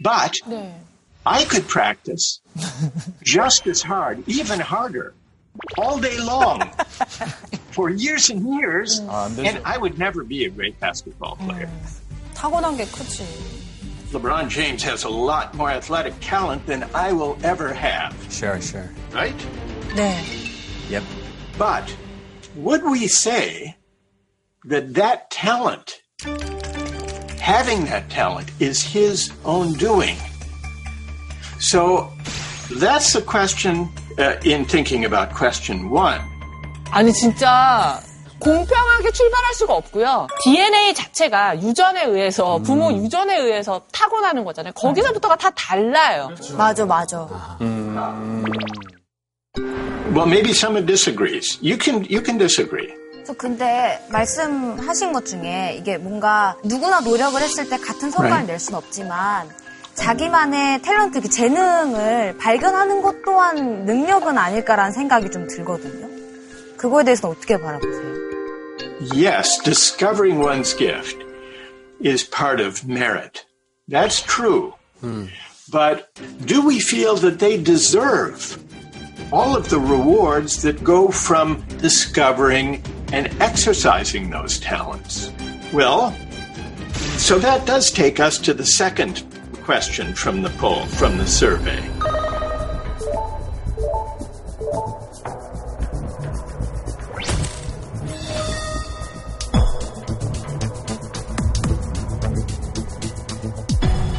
But 0.00 0.36
I 1.26 1.44
could 1.44 1.68
practice 1.68 2.40
just 3.22 3.66
as 3.66 3.82
hard, 3.82 4.22
even 4.26 4.58
harder, 4.60 5.14
all 5.76 5.98
day 5.98 6.16
long 6.18 6.62
for 7.72 7.90
years 7.90 8.30
and 8.30 8.40
years, 8.58 9.00
아, 9.02 9.26
안 9.28 9.36
되죠. 9.36 9.46
and 9.46 9.60
I 9.64 9.76
would 9.76 9.98
never 9.98 10.24
be 10.24 10.44
a 10.44 10.50
great 10.50 10.78
basketball 10.80 11.36
player. 11.36 11.68
타고난 12.34 12.76
게 12.76 12.86
크지. 12.86 13.24
LeBron 14.12 14.48
James 14.48 14.82
has 14.82 15.04
a 15.04 15.08
lot 15.08 15.54
more 15.54 15.70
athletic 15.70 16.14
talent 16.20 16.66
than 16.66 16.82
I 16.94 17.12
will 17.12 17.36
ever 17.44 17.72
have, 17.72 18.14
Sure, 18.30 18.60
sure. 18.60 18.90
right? 19.12 19.36
네. 19.94 20.16
Yep. 20.90 21.02
But 21.58 21.94
would 22.56 22.82
we 22.84 23.06
say 23.06 23.76
that 24.64 24.94
that 24.94 25.30
talent, 25.30 26.00
having 27.45 27.85
that 27.85 28.09
talent, 28.09 28.49
is 28.59 28.81
his 28.81 29.29
own 29.45 29.73
doing? 29.73 30.17
So 31.59 32.09
that's 32.81 33.13
the 33.13 33.21
question 33.21 33.87
uh, 34.17 34.41
in 34.43 34.65
thinking 34.65 35.05
about 35.05 35.29
question 35.35 35.91
one. 35.91 36.21
아니 36.91 37.11
진짜 37.13 38.01
공평하게 38.39 39.11
출발할 39.11 39.53
수가 39.53 39.73
없고요. 39.75 40.27
DNA 40.43 40.93
자체가 40.95 41.61
유전에 41.61 42.05
의해서 42.05 42.57
부모 42.59 42.91
유전에 42.91 43.37
의해서 43.37 43.81
타고나는 43.91 44.43
거잖아요. 44.43 44.73
거기서부터가 44.73 45.35
다 45.35 45.51
달라요. 45.51 46.31
맞아, 46.57 46.85
맞아. 46.85 47.27
Well, 50.13 50.27
maybe 50.27 50.51
someone 50.51 50.85
disagrees. 50.85 51.59
You 51.61 51.77
can 51.77 52.05
you 52.09 52.21
can 52.23 52.37
disagree. 52.37 52.93
저 53.25 53.33
근데 53.33 54.05
말씀하신 54.09 55.11
것 55.13 55.25
중에 55.25 55.75
이게 55.79 55.97
뭔가 55.97 56.55
누구나 56.63 56.99
노력을 56.99 57.39
했을 57.41 57.67
때 57.69 57.77
같은 57.77 58.11
성과를 58.11 58.31
Right. 58.31 58.47
낼 58.51 58.59
수는 58.59 58.77
없지만 58.77 59.49
자기만의 59.95 60.81
탤런트, 60.81 61.21
그 61.21 61.29
재능을 61.29 62.37
발견하는 62.37 63.01
것 63.01 63.23
또한 63.23 63.85
능력은 63.85 64.37
아닐까라는 64.37 64.91
생각이 64.91 65.31
좀 65.31 65.47
들거든요. 65.47 66.07
그거에 66.77 67.03
대해서는 67.03 67.35
어떻게 67.35 67.57
바라보세요? 67.59 68.13
Yes, 69.15 69.61
discovering 69.63 70.39
one's 70.39 70.75
gift 70.77 71.17
is 72.03 72.29
part 72.29 72.61
of 72.61 72.85
merit. 72.85 73.45
That's 73.89 74.21
true. 74.21 74.73
But 75.71 76.09
do 76.45 76.61
we 76.65 76.79
feel 76.79 77.15
that 77.21 77.39
they 77.39 77.57
deserve 77.61 78.57
all 79.32 79.56
of 79.56 79.68
the 79.68 79.78
rewards 79.78 80.62
that 80.62 80.82
go 80.82 81.08
from 81.08 81.64
discovering 81.78 82.82
and 83.12 83.28
exercising 83.40 84.30
those 84.30 84.58
talents? 84.58 85.30
Well, 85.72 86.14
so 87.18 87.38
that 87.38 87.66
does 87.66 87.90
take 87.90 88.18
us 88.18 88.38
to 88.38 88.54
the 88.54 88.66
second 88.66 89.22
question 89.62 90.14
from 90.14 90.42
the 90.42 90.50
poll, 90.50 90.84
from 90.86 91.18
the 91.18 91.26
survey. 91.26 91.80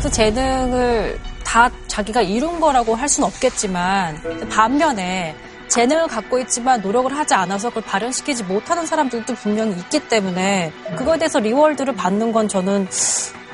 그 0.02 0.10
재능을 0.10 1.20
다 1.57 1.71
자기가 1.87 2.21
이룬 2.21 2.61
거라고 2.61 2.95
할 2.95 3.09
수는 3.09 3.27
없겠지만 3.29 4.49
반면에 4.51 5.35
재능을 5.69 6.07
갖고 6.07 6.39
있지만 6.41 6.83
노력을 6.83 7.11
하지 7.17 7.33
않아서 7.33 7.71
그걸 7.71 7.83
발현시키지 7.85 8.45
못하는 8.45 8.85
사람들도 8.85 9.35
분명히 9.37 9.71
있기 9.79 10.01
때문에 10.07 10.71
그거에 10.99 11.17
대해서 11.17 11.39
리월드를 11.41 11.95
받는 11.95 12.33
건 12.33 12.47
저는 12.47 12.87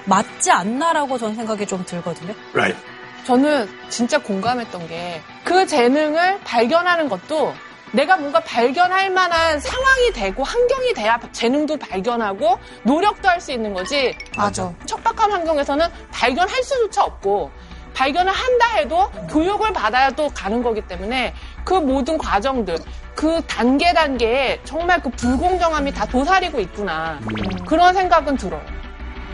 맞지 0.07 0.51
않나라고 0.51 1.17
저는 1.17 1.37
생각이 1.37 1.65
좀 1.65 1.85
들거든요. 1.87 2.35
Right. 2.53 2.77
저는 3.25 3.69
진짜 3.88 4.19
공감했던 4.19 4.88
게 4.88 5.23
그 5.45 5.65
재능을 5.65 6.41
발견하는 6.41 7.09
것도 7.09 7.55
내가 7.93 8.17
뭔가 8.17 8.41
발견할 8.41 9.11
만한 9.11 9.61
상황이 9.61 10.12
되고 10.12 10.43
환경이 10.43 10.93
돼야 10.95 11.21
재능도 11.31 11.77
발견하고 11.77 12.59
노력도 12.83 13.29
할 13.29 13.41
수 13.41 13.53
있는 13.53 13.73
거지. 13.75 14.12
맞아. 14.37 14.73
척박한 14.87 15.31
환경에서는 15.31 15.87
발견할 16.11 16.62
수조차 16.65 17.05
없고 17.05 17.51
발견을 17.94 18.33
한다 18.33 18.66
해도 18.76 19.09
교육을 19.31 19.72
받아야 19.72 20.11
또 20.11 20.28
가는 20.28 20.62
거기 20.62 20.81
때문에 20.83 21.35
그 21.64 21.74
모든 21.74 22.18
과정들 22.18 22.78
그 23.14 23.40
단계 23.46 23.92
단계에 23.92 24.61
정말 24.64 25.00
그 25.02 25.11
불공정함이 25.11 25.92
다 25.92 26.07
도사리고 26.07 26.61
있구나 26.61 27.20
그런 27.66 27.94
생각은 27.94 28.37
들어요. 28.37 28.62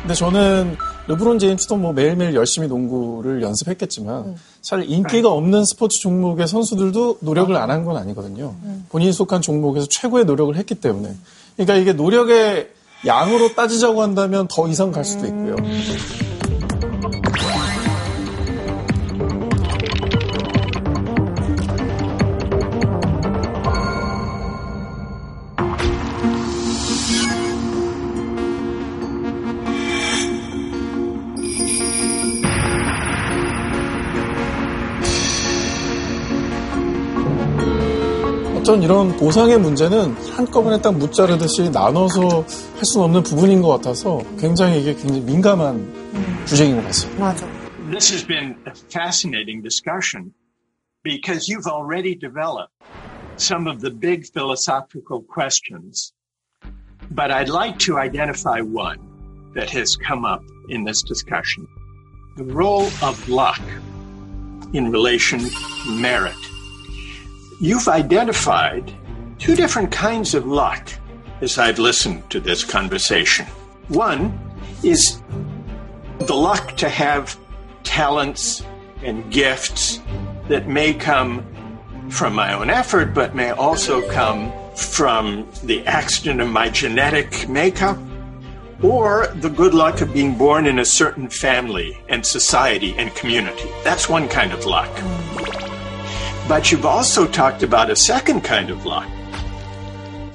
근데 0.00 0.14
저는 0.14 0.76
르브론 1.08 1.38
제임스도 1.38 1.76
뭐 1.76 1.92
매일매일 1.92 2.34
열심히 2.34 2.68
농구를 2.68 3.42
연습했겠지만 3.42 4.36
사실 4.62 4.88
인기가 4.88 5.30
없는 5.30 5.64
스포츠 5.64 5.98
종목의 6.00 6.46
선수들도 6.46 7.18
노력을 7.20 7.54
안 7.56 7.70
한 7.70 7.84
건 7.84 7.96
아니거든요. 7.96 8.54
본인이 8.90 9.12
속한 9.12 9.40
종목에서 9.42 9.86
최고의 9.88 10.24
노력을 10.24 10.54
했기 10.56 10.74
때문에. 10.74 11.14
그러니까 11.56 11.74
이게 11.76 11.92
노력의 11.94 12.70
양으로 13.06 13.54
따지자고 13.54 14.02
한다면 14.02 14.46
더 14.48 14.68
이상 14.68 14.90
갈 14.92 15.04
수도 15.04 15.26
있고요. 15.26 15.56
어떤 38.68 38.83
이런 38.83 39.16
보상의 39.16 39.59
문제는 39.59 40.12
한꺼번에 40.31 40.78
딱 40.83 40.94
무자르듯이 40.94 41.70
나눠서 41.70 42.44
할 42.76 42.85
수는 42.85 43.07
없는 43.07 43.22
부분인 43.22 43.62
것 43.62 43.68
같아서 43.68 44.20
굉장히 44.38 44.83
이게 44.83 44.92
굉장히 44.92 45.22
민감한 45.22 45.90
주제인 46.44 46.76
것 46.76 46.85
같습니다. 46.85 47.24
맞아. 47.24 47.46
This 47.90 48.12
has 48.12 48.26
been 48.26 48.57
a 48.66 48.72
fascinating 48.92 49.62
discussion 49.62 50.35
because 51.02 51.48
you've 51.48 51.66
already 51.66 52.14
developed 52.14 52.68
some 53.38 53.66
of 53.66 53.81
the 53.81 53.90
big 53.90 54.26
philosophical 54.35 55.24
questions. 55.24 56.12
But 57.11 57.33
I'd 57.33 57.48
like 57.48 57.78
to 57.87 57.96
identify 57.96 58.61
one 58.61 59.00
that 59.54 59.70
has 59.70 59.96
come 59.96 60.28
up 60.28 60.42
in 60.68 60.85
this 60.85 61.00
discussion. 61.00 61.64
The 62.37 62.44
role 62.44 62.92
of 63.00 63.16
luck 63.31 63.64
in 64.74 64.92
relation 64.92 65.40
to 65.40 65.90
merit. 65.90 66.37
You've 67.60 67.88
identified 67.88 68.92
two 69.40 69.56
different 69.56 69.90
kinds 69.90 70.34
of 70.34 70.46
luck 70.46 70.92
as 71.40 71.58
I've 71.58 71.80
listened 71.80 72.30
to 72.30 72.38
this 72.38 72.62
conversation. 72.62 73.46
One 73.88 74.38
is 74.84 75.20
the 76.20 76.34
luck 76.34 76.76
to 76.76 76.88
have 76.88 77.36
talents 77.82 78.62
and 79.02 79.28
gifts 79.32 80.00
that 80.46 80.68
may 80.68 80.94
come 80.94 81.44
from 82.10 82.32
my 82.32 82.52
own 82.54 82.70
effort, 82.70 83.12
but 83.12 83.34
may 83.34 83.50
also 83.50 84.08
come 84.08 84.52
from 84.76 85.48
the 85.64 85.84
accident 85.84 86.40
of 86.40 86.48
my 86.48 86.68
genetic 86.68 87.48
makeup 87.48 87.98
or 88.82 89.26
the 89.34 89.50
good 89.50 89.74
luck 89.74 90.00
of 90.00 90.12
being 90.12 90.38
born 90.38 90.64
in 90.64 90.78
a 90.78 90.84
certain 90.84 91.28
family 91.28 92.00
and 92.08 92.24
society 92.24 92.94
and 92.98 93.12
community. 93.16 93.68
That's 93.82 94.08
one 94.08 94.28
kind 94.28 94.52
of 94.52 94.64
luck. 94.64 94.88
But 96.48 96.72
you've 96.72 96.87
also 96.87 97.26
talked 97.26 97.62
about 97.62 97.90
a 97.90 97.96
second 97.96 98.40
kind 98.40 98.70
of 98.70 98.87
luck. 98.87 99.06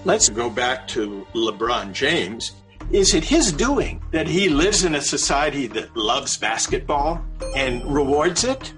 Let's 0.06 0.30
go 0.30 0.47
back 0.47 0.88
to 0.89 1.26
LeBron 1.34 1.91
James. 1.91 2.52
Is 2.91 3.15
it 3.15 3.23
his 3.23 3.52
doing 3.52 3.99
that 4.12 4.28
he 4.28 4.47
lives 4.47 4.84
in 4.84 4.93
a 4.93 5.02
society 5.02 5.65
that 5.67 5.97
loves 5.97 6.38
basketball 6.38 7.19
and 7.56 7.84
rewards 7.91 8.43
it? 8.43 8.73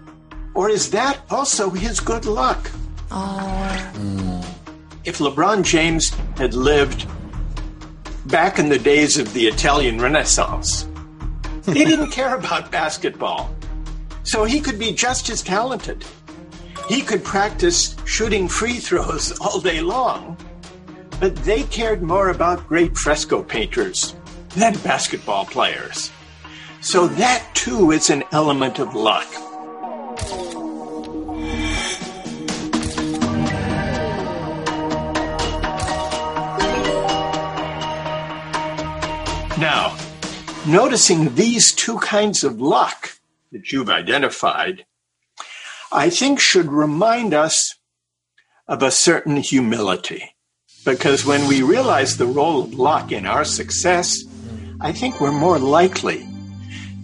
Or 0.53 0.69
is 0.69 0.91
that 0.91 1.19
also 1.29 1.69
his 1.69 1.99
good 1.99 2.25
luck? 2.25 2.71
Oh. 3.11 4.55
If 5.03 5.17
LeBron 5.17 5.65
James 5.65 6.11
had 6.37 6.53
lived 6.53 7.05
back 8.27 8.59
in 8.59 8.69
the 8.69 8.79
days 8.79 9.17
of 9.17 9.33
the 9.33 9.45
Italian 9.45 9.99
Renaissance, 9.99 10.87
he 11.65 11.83
didn't 11.83 12.11
care 12.11 12.35
about 12.35 12.71
basketball. 12.71 13.53
So 14.23 14.45
he 14.45 14.61
could 14.61 14.79
be 14.79 14.93
just 14.93 15.29
as 15.29 15.41
talented. 15.41 16.05
He 16.87 17.01
could 17.01 17.23
practice 17.23 17.95
shooting 18.05 18.47
free 18.47 18.77
throws 18.77 19.31
all 19.41 19.59
day 19.59 19.81
long, 19.81 20.37
but 21.19 21.35
they 21.37 21.63
cared 21.63 22.03
more 22.03 22.29
about 22.29 22.67
great 22.67 22.95
fresco 22.95 23.41
painters 23.41 24.15
than 24.49 24.77
basketball 24.79 25.45
players. 25.45 26.11
So 26.81 27.07
that 27.07 27.43
too 27.55 27.91
is 27.91 28.11
an 28.11 28.23
element 28.31 28.77
of 28.77 28.93
luck. 28.93 29.25
Now, 39.57 39.97
noticing 40.67 41.33
these 41.33 41.73
two 41.73 41.97
kinds 41.99 42.43
of 42.43 42.61
luck 42.61 43.17
that 43.51 43.71
you've 43.71 43.89
identified, 43.89 44.85
I 45.91 46.09
think 46.09 46.39
should 46.39 46.71
remind 46.71 47.33
us 47.33 47.75
of 48.67 48.81
a 48.81 48.91
certain 48.91 49.37
humility. 49.37 50.35
Because 50.83 51.25
when 51.25 51.47
we 51.47 51.61
realize 51.63 52.17
the 52.17 52.27
role 52.27 52.63
of 52.63 52.73
luck 52.73 53.11
in 53.11 53.25
our 53.25 53.45
success, 53.45 54.23
I 54.81 54.91
think 54.91 55.19
we're 55.19 55.31
more 55.31 55.57
likely 55.57 56.27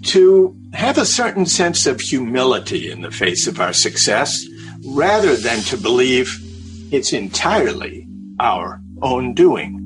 to 0.03 0.55
have 0.73 0.97
a 0.97 1.05
certain 1.05 1.45
sense 1.45 1.85
of 1.85 1.99
humility 1.99 2.91
in 2.91 3.01
the 3.01 3.11
face 3.11 3.47
of 3.47 3.59
our 3.59 3.73
success 3.73 4.45
rather 4.85 5.35
than 5.35 5.59
to 5.61 5.77
believe 5.77 6.37
it's 6.91 7.13
entirely 7.13 8.07
our 8.39 8.81
own 9.01 9.33
doing. 9.33 9.80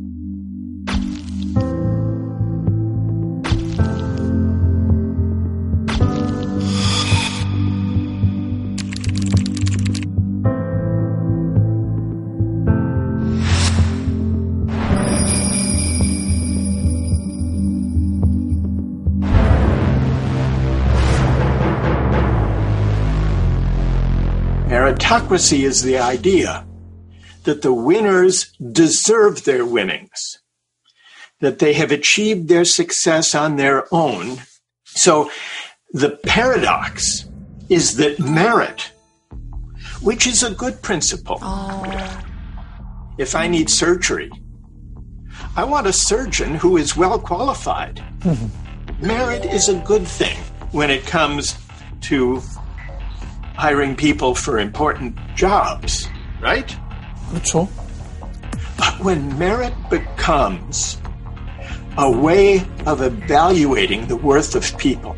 Meritocracy 25.16 25.64
is 25.64 25.82
the 25.82 25.98
idea 25.98 26.68
that 27.46 27.62
the 27.62 27.74
winners 27.74 28.52
deserve 28.74 29.46
their 29.46 29.66
winnings, 29.66 30.40
that 31.40 31.60
they 31.60 31.72
have 31.72 31.90
achieved 31.90 32.50
their 32.50 32.66
success 32.66 33.34
on 33.34 33.56
their 33.56 33.88
own. 33.94 34.42
So 34.84 35.32
the 35.94 36.20
paradox 36.26 37.30
is 37.70 37.96
that 37.96 38.20
merit, 38.20 38.92
which 40.02 40.28
is 40.28 40.44
a 40.44 40.52
good 40.52 40.82
principle, 40.82 41.40
if 43.18 43.36
I 43.36 43.48
need 43.48 43.70
surgery, 43.70 44.30
I 45.56 45.64
want 45.64 45.88
a 45.88 45.94
surgeon 45.94 46.56
who 46.56 46.76
is 46.76 46.98
well 46.98 47.18
qualified. 47.20 48.04
Mm-hmm. 48.20 49.08
Merit 49.08 49.46
is 49.46 49.70
a 49.70 49.80
good 49.80 50.06
thing 50.06 50.38
when 50.72 50.92
it 50.92 51.06
comes 51.06 51.56
to 52.02 52.42
hiring 53.56 53.96
people 53.96 54.36
for 54.36 54.60
important 54.60 55.18
jobs, 55.36 56.08
right? 56.42 56.76
That's 57.32 57.56
all. 57.56 57.70
But 58.78 59.00
when 59.00 59.38
merit 59.40 59.74
becomes 59.90 61.00
a 61.98 62.12
way 62.12 62.66
of 62.86 63.02
evaluating 63.02 64.08
the 64.08 64.18
worth 64.18 64.56
of 64.56 64.78
people, 64.78 65.16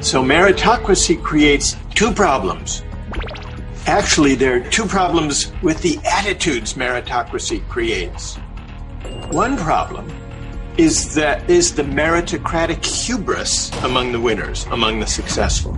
so 0.00 0.22
meritocracy 0.22 1.20
creates 1.22 1.76
two 1.94 2.12
problems. 2.12 2.82
Actually, 3.86 4.36
there 4.36 4.56
are 4.56 4.70
two 4.70 4.86
problems 4.86 5.52
with 5.62 5.82
the 5.82 5.98
attitudes 6.04 6.74
meritocracy 6.74 7.66
creates. 7.68 8.36
One 9.30 9.56
problem 9.56 10.08
is 10.78 11.14
that 11.14 11.48
is 11.50 11.74
the 11.74 11.82
meritocratic 11.82 12.84
hubris 12.84 13.70
among 13.82 14.12
the 14.12 14.20
winners, 14.20 14.64
among 14.66 15.00
the 15.00 15.06
successful 15.06 15.76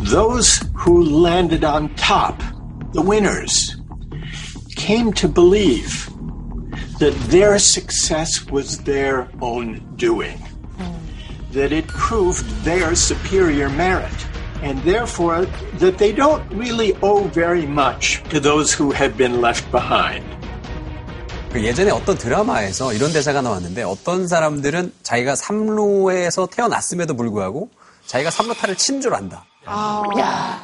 Those 0.00 0.60
who 0.74 1.02
landed 1.02 1.64
on 1.64 1.94
top, 1.96 2.42
the 2.92 3.02
winners, 3.02 3.76
came 4.76 5.12
to 5.14 5.28
believe 5.28 6.08
that 6.98 7.14
their 7.28 7.58
success 7.58 8.46
was 8.50 8.78
their 8.84 9.28
own 9.40 9.80
doing, 9.96 10.38
that 11.52 11.72
it 11.72 11.86
proved 11.88 12.44
their 12.64 12.94
superior 12.94 13.68
merit, 13.68 14.14
and 14.62 14.80
therefore 14.84 15.46
that 15.78 15.98
they 15.98 16.12
don't 16.12 16.42
really 16.52 16.96
owe 17.02 17.24
very 17.28 17.66
much 17.66 18.22
to 18.30 18.40
those 18.40 18.72
who 18.72 18.90
have 18.92 19.16
been 19.16 19.40
left 19.40 19.64
behind. 19.70 20.24
그 21.52 21.62
예전에 21.62 21.90
어떤 21.90 22.18
드라마에서 22.18 22.92
이런 22.92 23.12
대사가 23.12 23.40
나왔는데 23.40 23.82
어떤 23.82 24.28
사람들은 24.28 24.92
자기가 25.02 25.36
삼루에서 25.36 26.46
태어났음에도 26.46 27.16
불구하고 27.16 27.70
자기가 28.06 28.30
삼루타를 28.30 28.76
친 28.76 29.00
줄 29.00 29.14
안다. 29.14 29.44
아, 29.65 30.59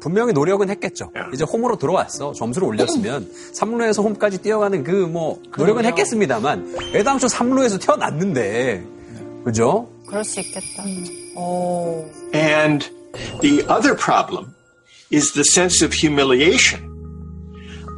분명히 0.00 0.32
노력은 0.32 0.68
했겠죠. 0.70 1.10
이제 1.32 1.44
홈으로 1.44 1.76
들어왔어. 1.78 2.32
점수를 2.32 2.68
올렸으면 2.68 3.30
삼루에서 3.54 4.02
홈까지 4.02 4.38
뛰어가는 4.38 4.84
그 4.84 5.06
뭐 5.06 5.40
노력은 5.56 5.84
했겠습니다만 5.86 6.76
애당초 6.94 7.28
삼루에서 7.28 7.78
태어났는데 7.78 8.84
그죠? 9.44 9.88
그럴 10.06 10.24
수 10.24 10.40
있겠다. 10.40 10.82
오. 11.36 12.04
And 12.34 12.90
the 13.40 13.64
other 13.68 13.96
problem 13.96 14.52
is 15.12 15.32
the 15.32 15.44
sense 15.44 15.82
of 15.84 15.94
humiliation 15.94 16.82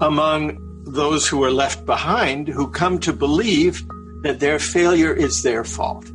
among 0.00 0.58
those 0.94 1.26
who 1.26 1.42
are 1.42 1.52
left 1.52 1.84
behind 1.86 2.48
who 2.52 2.70
come 2.70 3.00
to 3.00 3.12
believe 3.12 3.82
that 4.22 4.38
their 4.38 4.58
failure 4.60 5.12
is 5.16 5.42
their 5.42 5.64
fault. 5.64 6.06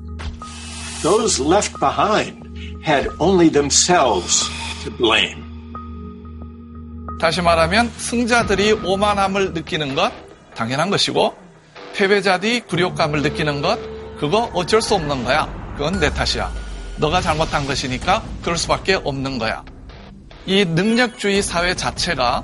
Those 1.02 1.42
left 1.44 1.78
behind 1.80 2.48
had 2.86 3.08
only 3.20 3.50
themselves 3.50 4.50
to 4.84 4.92
blame. 4.98 5.42
다시 7.20 7.42
말하면 7.42 7.90
승자들이 7.98 8.74
오만함을 8.84 9.54
느끼는 9.54 9.96
것 9.96 10.12
당연한 10.56 10.90
것이고 10.90 11.34
패배자들이 11.96 12.62
굴욕감을 12.62 13.22
느끼는 13.22 13.62
것 13.62 13.80
그거 14.20 14.50
어쩔 14.54 14.82
수 14.82 14.96
없는 14.96 15.24
거야. 15.24 15.48
그건 15.78 16.00
내 16.00 16.10
탓이야. 16.10 16.52
너가 16.98 17.22
잘못한 17.22 17.66
것이니까 17.66 18.24
그럴 18.42 18.58
수밖에 18.58 18.96
없는 18.96 19.38
거야. 19.40 19.64
이 20.46 20.66
능력주의 20.66 21.42
사회 21.42 21.74
자체가 21.74 22.44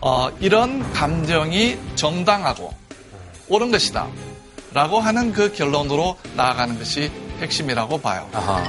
어, 0.00 0.30
이런 0.40 0.92
감정이 0.92 1.78
정당하고 1.94 2.72
옳은 3.48 3.70
것이다. 3.70 4.08
라고 4.72 5.00
하는 5.00 5.32
그 5.32 5.52
결론으로 5.52 6.16
나아가는 6.34 6.78
것이 6.78 7.10
핵심이라고 7.40 8.00
봐요. 8.00 8.28
아하. 8.32 8.62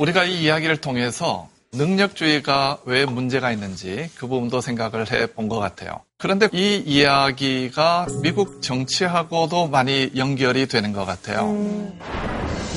우리가 0.00 0.24
이 0.24 0.42
이야기를 0.44 0.78
통해서 0.78 1.48
능력주의가 1.72 2.78
왜 2.86 3.04
문제가 3.04 3.52
있는지 3.52 4.08
그 4.16 4.26
부분도 4.26 4.60
생각을 4.60 5.12
해 5.12 5.26
본 5.26 5.48
것 5.48 5.58
같아요. 5.60 6.00
그런데 6.18 6.48
이 6.52 6.82
이야기가 6.84 8.06
미국 8.22 8.60
정치하고도 8.62 9.68
많이 9.68 10.10
연결이 10.16 10.66
되는 10.66 10.92
것 10.92 11.04
같아요. 11.04 11.44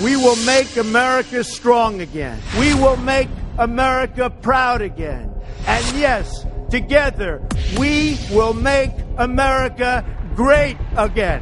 We 0.04 0.16
will 0.16 0.38
make 0.48 0.78
America 0.78 1.40
strong 1.40 2.02
again. 2.02 2.38
We 2.60 2.74
will 2.74 3.00
make 3.02 3.30
America 3.58 4.30
proud 4.42 4.82
again. 4.84 5.30
And 5.66 5.86
yes, 5.98 6.46
together, 6.70 7.40
we 7.80 8.18
will 8.32 8.54
make 8.54 8.92
America 9.18 10.04
great 10.36 10.78
again. 10.98 11.42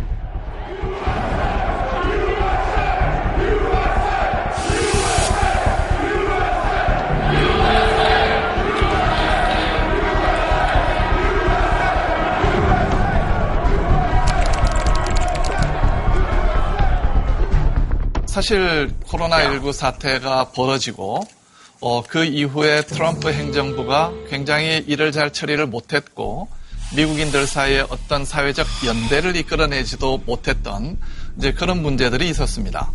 사실 18.31 18.89
코로나19 19.07 19.73
사태가 19.73 20.51
벌어지고 20.51 21.21
어, 21.81 22.01
그 22.01 22.23
이후에 22.23 22.83
트럼프 22.83 23.29
행정부가 23.29 24.13
굉장히 24.29 24.77
일을 24.87 25.11
잘 25.11 25.33
처리를 25.33 25.67
못했고 25.67 26.47
미국인들 26.95 27.45
사이에 27.45 27.81
어떤 27.81 28.23
사회적 28.23 28.65
연대를 28.85 29.35
이끌어내지도 29.35 30.19
못했던 30.25 30.97
이제 31.37 31.51
그런 31.51 31.81
문제들이 31.81 32.29
있었습니다. 32.29 32.89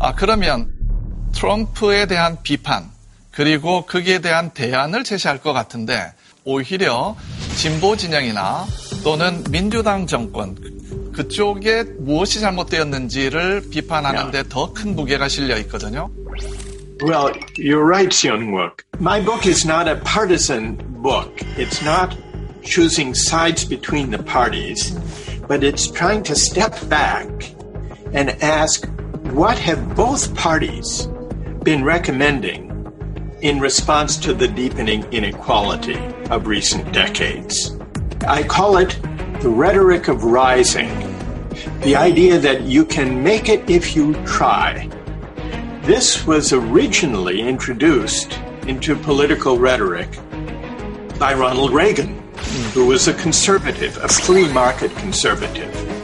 아 0.00 0.14
그러면 0.16 0.72
트럼프에 1.36 2.06
대한 2.06 2.38
비판 2.42 2.90
그리고 3.30 3.86
거기에 3.86 4.18
대한 4.18 4.50
대안을 4.50 5.04
제시할 5.04 5.38
것 5.38 5.52
같은데 5.52 6.12
오히려 6.42 7.14
진보 7.54 7.96
진영이나 7.96 8.66
또는 9.04 9.44
민주당 9.50 10.08
정권 10.08 10.56
그쪽에 11.13 11.83
무엇이 11.99 12.39
잘못되었는지를 12.39 13.69
비판하는데 13.69 14.43
더 14.49 14.73
큰 14.73 14.95
무게가 14.95 15.27
실려 15.27 15.57
있거든요. 15.59 16.09
Well, 17.01 17.33
you're 17.57 17.83
right, 17.85 18.09
Seung-wook. 18.11 18.83
My 18.99 19.19
book 19.23 19.45
is 19.45 19.65
not 19.65 19.87
a 19.89 19.99
partisan 20.03 20.77
book. 21.01 21.29
It's 21.57 21.83
not 21.83 22.15
choosing 22.63 23.13
sides 23.13 23.65
between 23.65 24.11
the 24.11 24.23
parties, 24.23 24.95
but 25.47 25.63
it's 25.63 25.87
trying 25.91 26.23
to 26.23 26.35
step 26.35 26.73
back 26.89 27.27
and 28.13 28.31
ask 28.41 28.87
what 29.33 29.57
have 29.59 29.95
both 29.95 30.33
parties 30.35 31.07
been 31.63 31.83
recommending 31.83 32.71
in 33.41 33.59
response 33.59 34.15
to 34.17 34.33
the 34.33 34.47
deepening 34.47 35.03
inequality 35.11 35.99
of 36.31 36.47
recent 36.47 36.91
decades. 36.93 37.75
I 38.25 38.43
call 38.43 38.77
it 38.77 38.97
the 39.40 39.48
rhetoric 39.48 40.08
of 40.08 40.22
rising, 40.22 40.90
the 41.80 41.96
idea 41.96 42.38
that 42.38 42.60
you 42.62 42.84
can 42.84 43.22
make 43.22 43.48
it 43.48 43.70
if 43.70 43.96
you 43.96 44.12
try. 44.26 44.86
This 45.82 46.26
was 46.26 46.52
originally 46.52 47.40
introduced 47.40 48.38
into 48.66 48.94
political 48.94 49.58
rhetoric 49.58 50.10
by 51.18 51.32
Ronald 51.32 51.72
Reagan, 51.72 52.22
who 52.74 52.84
was 52.84 53.08
a 53.08 53.14
conservative, 53.14 53.96
a 54.02 54.08
free 54.08 54.52
market 54.52 54.94
conservative. 54.96 55.99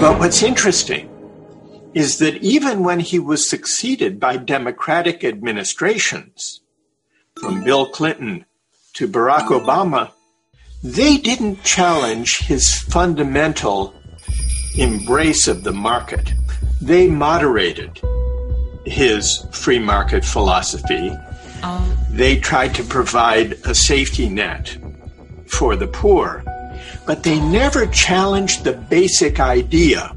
But 0.00 0.18
what's 0.18 0.42
interesting 0.42 1.10
is 1.92 2.18
that 2.20 2.36
even 2.36 2.82
when 2.82 3.00
he 3.00 3.18
was 3.18 3.50
succeeded 3.50 4.18
by 4.18 4.38
Democratic 4.38 5.22
administrations, 5.22 6.62
from 7.38 7.62
Bill 7.64 7.86
Clinton 7.86 8.46
to 8.94 9.06
Barack 9.06 9.48
Obama, 9.48 10.12
they 10.82 11.18
didn't 11.18 11.62
challenge 11.64 12.38
his 12.38 12.78
fundamental 12.78 13.94
embrace 14.78 15.46
of 15.46 15.64
the 15.64 15.72
market. 15.72 16.32
They 16.80 17.06
moderated 17.06 18.00
his 18.86 19.46
free 19.52 19.78
market 19.78 20.24
philosophy. 20.24 21.14
Oh. 21.62 21.96
They 22.10 22.38
tried 22.38 22.74
to 22.76 22.84
provide 22.84 23.52
a 23.64 23.74
safety 23.74 24.30
net 24.30 24.78
for 25.46 25.76
the 25.76 25.88
poor, 25.88 26.42
but 27.06 27.22
they 27.22 27.40
never 27.40 27.86
challenged 27.86 28.64
the 28.64 28.72
basic 28.72 29.40
idea 29.40 30.14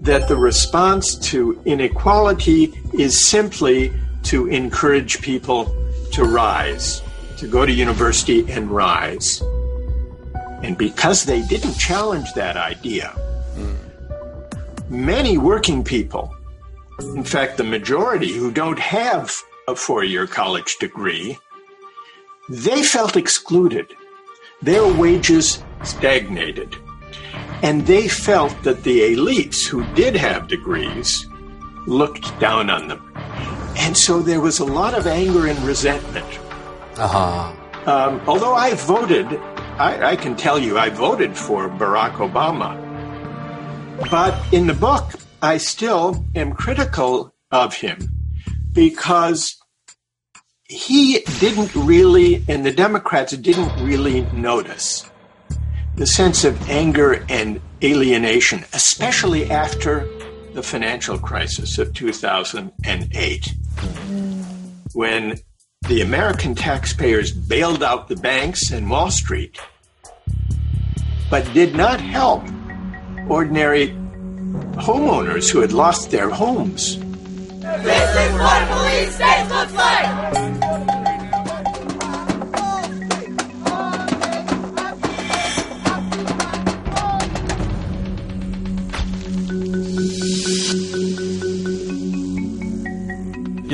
that 0.00 0.28
the 0.28 0.36
response 0.36 1.16
to 1.16 1.60
inequality 1.64 2.72
is 2.94 3.26
simply 3.26 3.92
to 4.24 4.46
encourage 4.46 5.20
people 5.20 5.64
to 6.12 6.24
rise, 6.24 7.02
to 7.36 7.46
go 7.46 7.66
to 7.66 7.72
university 7.72 8.50
and 8.50 8.70
rise. 8.70 9.42
And 10.62 10.76
because 10.76 11.24
they 11.24 11.42
didn't 11.42 11.74
challenge 11.74 12.32
that 12.34 12.56
idea, 12.56 13.14
many 14.88 15.38
working 15.38 15.84
people, 15.84 16.34
in 17.00 17.24
fact, 17.24 17.56
the 17.56 17.64
majority 17.64 18.32
who 18.32 18.50
don't 18.50 18.78
have 18.78 19.32
a 19.68 19.76
four 19.76 20.02
year 20.02 20.26
college 20.26 20.76
degree, 20.78 21.38
they 22.48 22.82
felt 22.82 23.16
excluded. 23.16 23.86
Their 24.62 24.86
wages 24.94 25.62
stagnated. 25.84 26.76
And 27.62 27.86
they 27.86 28.08
felt 28.08 28.54
that 28.62 28.82
the 28.84 29.00
elites 29.14 29.66
who 29.66 29.84
did 29.94 30.16
have 30.16 30.48
degrees 30.48 31.26
looked 31.86 32.38
down 32.40 32.70
on 32.70 32.88
them. 32.88 33.12
And 33.78 33.96
so 33.96 34.20
there 34.20 34.40
was 34.40 34.58
a 34.58 34.64
lot 34.64 34.94
of 34.94 35.06
anger 35.06 35.46
and 35.46 35.58
resentment. 35.60 36.26
아하. 36.96 37.54
Um, 37.86 38.20
although 38.26 38.54
I 38.54 38.74
voted, 38.74 39.26
I, 39.78 40.12
I 40.12 40.16
can 40.16 40.36
tell 40.36 40.58
you, 40.58 40.76
I 40.78 40.90
voted 40.90 41.36
for 41.36 41.68
Barack 41.68 42.14
Obama. 42.14 42.76
But 44.10 44.34
in 44.52 44.66
the 44.66 44.74
book, 44.74 45.14
I 45.40 45.58
still 45.58 46.24
am 46.34 46.52
critical 46.52 47.32
of 47.50 47.74
him 47.74 48.10
because 48.72 49.57
he 50.68 51.20
didn't 51.40 51.74
really, 51.74 52.44
and 52.46 52.64
the 52.64 52.70
Democrats 52.70 53.32
didn't 53.32 53.74
really 53.82 54.22
notice 54.32 55.10
the 55.96 56.06
sense 56.06 56.44
of 56.44 56.68
anger 56.68 57.24
and 57.28 57.60
alienation, 57.82 58.64
especially 58.74 59.50
after 59.50 60.06
the 60.52 60.62
financial 60.62 61.18
crisis 61.18 61.78
of 61.78 61.92
2008, 61.94 63.54
when 64.92 65.38
the 65.88 66.02
American 66.02 66.54
taxpayers 66.54 67.32
bailed 67.32 67.82
out 67.82 68.08
the 68.08 68.16
banks 68.16 68.70
and 68.70 68.90
Wall 68.90 69.10
Street, 69.10 69.58
but 71.30 71.50
did 71.54 71.74
not 71.74 72.00
help 72.00 72.42
ordinary 73.28 73.88
homeowners 74.76 75.50
who 75.50 75.60
had 75.60 75.72
lost 75.72 76.10
their 76.10 76.28
homes. 76.28 76.98
This 76.98 78.16
is 78.16 78.32
what 78.38 78.68
police 78.68 79.14
state 79.14 79.46
looks 79.48 79.74
like! 79.74 80.57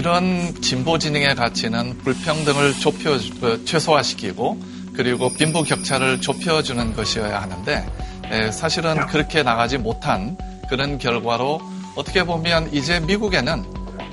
이런 0.04 0.54
진보 0.60 0.98
진영의 0.98 1.34
가치는 1.34 1.96
불평등을 2.04 2.74
좁혀 2.74 3.14
어, 3.14 3.64
최소화시키고 3.64 4.60
그리고 4.92 5.32
빈부 5.32 5.64
격차를 5.64 6.20
좁혀주는 6.20 6.94
것이어야 6.94 7.40
하는데 7.40 8.50
사실은 8.52 9.06
그렇게 9.06 9.42
나가지 9.42 9.78
못한 9.78 10.36
그런 10.68 10.98
결과로 10.98 11.58
어떻게 11.96 12.22
보면 12.22 12.68
이제 12.74 13.00
미국에는 13.00 13.64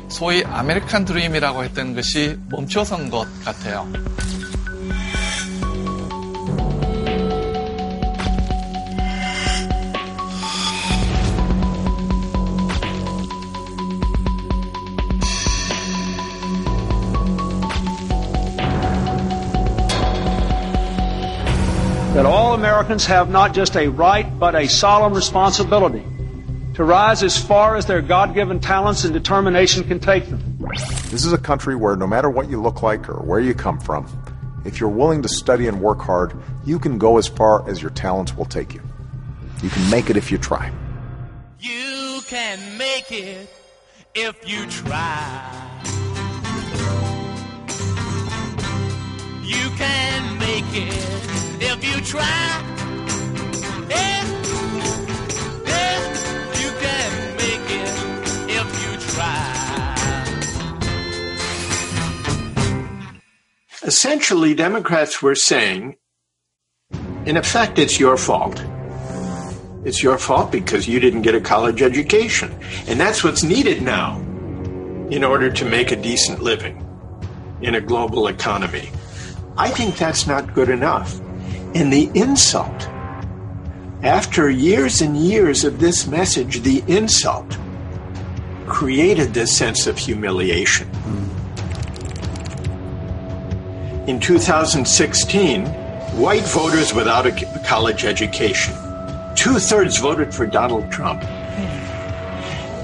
소위 0.07 0.45
아메리칸 0.45 1.03
드림이라고 1.03 1.65
했던 1.65 1.93
것이 1.93 2.37
멈춰선 2.49 3.09
것 3.09 3.27
같아요. 3.43 3.85
Americans 22.81 23.05
have 23.05 23.29
not 23.29 23.53
just 23.53 23.77
a 23.77 23.89
right, 23.89 24.39
but 24.39 24.55
a 24.55 24.67
solemn 24.67 25.13
responsibility 25.13 26.03
to 26.73 26.83
rise 26.83 27.21
as 27.21 27.37
far 27.37 27.75
as 27.75 27.85
their 27.85 28.01
God 28.01 28.33
given 28.33 28.59
talents 28.59 29.03
and 29.03 29.13
determination 29.13 29.83
can 29.83 29.99
take 29.99 30.25
them. 30.25 30.57
This 31.11 31.23
is 31.23 31.31
a 31.31 31.37
country 31.37 31.75
where 31.75 31.95
no 31.95 32.07
matter 32.07 32.27
what 32.27 32.49
you 32.49 32.59
look 32.59 32.81
like 32.81 33.07
or 33.07 33.21
where 33.21 33.39
you 33.39 33.53
come 33.53 33.79
from, 33.79 34.07
if 34.65 34.79
you're 34.79 34.89
willing 34.89 35.21
to 35.21 35.29
study 35.29 35.67
and 35.67 35.79
work 35.79 35.99
hard, 35.99 36.33
you 36.65 36.79
can 36.79 36.97
go 36.97 37.19
as 37.19 37.27
far 37.27 37.69
as 37.69 37.83
your 37.83 37.91
talents 37.91 38.35
will 38.35 38.45
take 38.45 38.73
you. 38.73 38.81
You 39.61 39.69
can 39.69 39.91
make 39.91 40.09
it 40.09 40.17
if 40.17 40.31
you 40.31 40.39
try. 40.39 40.71
You 41.59 42.21
can 42.25 42.79
make 42.79 43.11
it 43.11 43.47
if 44.15 44.49
you 44.49 44.65
try. 44.65 45.81
You 49.43 49.69
can 49.77 50.39
make 50.39 50.65
it 50.73 51.21
if 51.61 51.83
you 51.83 52.01
try. 52.03 52.70
Essentially, 63.83 64.53
Democrats 64.53 65.21
were 65.21 65.35
saying, 65.35 65.97
in 67.25 67.35
effect, 67.35 67.77
it's 67.77 67.99
your 67.99 68.15
fault. 68.15 68.63
It's 69.83 70.01
your 70.01 70.17
fault 70.17 70.51
because 70.51 70.87
you 70.87 70.99
didn't 70.99 71.23
get 71.23 71.35
a 71.35 71.41
college 71.41 71.81
education. 71.81 72.55
And 72.87 72.99
that's 72.99 73.23
what's 73.23 73.43
needed 73.43 73.81
now 73.81 74.17
in 75.09 75.23
order 75.23 75.51
to 75.51 75.65
make 75.65 75.91
a 75.91 75.95
decent 75.95 76.41
living 76.41 76.87
in 77.61 77.75
a 77.75 77.81
global 77.81 78.27
economy. 78.27 78.89
I 79.57 79.69
think 79.69 79.97
that's 79.97 80.25
not 80.25 80.53
good 80.53 80.69
enough. 80.69 81.19
And 81.75 81.91
the 81.91 82.09
insult, 82.15 82.87
after 84.03 84.49
years 84.49 85.01
and 85.01 85.15
years 85.15 85.63
of 85.63 85.79
this 85.79 86.07
message, 86.07 86.61
the 86.61 86.83
insult 86.87 87.57
created 88.65 89.33
this 89.33 89.55
sense 89.55 89.85
of 89.85 89.97
humiliation. 89.97 90.89
In 94.07 94.19
2016, 94.19 95.65
white 96.17 96.43
voters 96.45 96.93
without 96.93 97.27
a 97.27 97.61
college 97.65 98.03
education, 98.03 98.73
two 99.35 99.59
thirds 99.59 99.99
voted 99.99 100.33
for 100.33 100.47
Donald 100.47 100.91
Trump. 100.91 101.23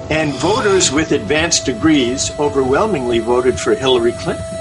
And 0.10 0.34
voters 0.36 0.92
with 0.92 1.12
advanced 1.12 1.66
degrees 1.66 2.32
overwhelmingly 2.40 3.20
voted 3.20 3.60
for 3.60 3.74
Hillary 3.74 4.14
Clinton. 4.14 4.57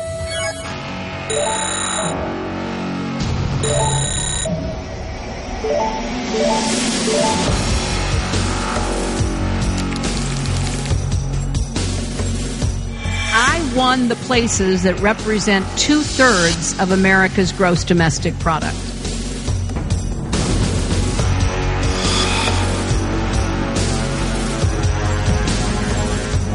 Won 13.76 14.08
the 14.08 14.16
places 14.26 14.82
that 14.84 14.98
represent 15.00 15.64
two 15.78 16.00
thirds 16.02 16.78
of 16.80 16.90
America's 16.92 17.52
gross 17.52 17.84
domestic 17.84 18.36
product. 18.40 18.74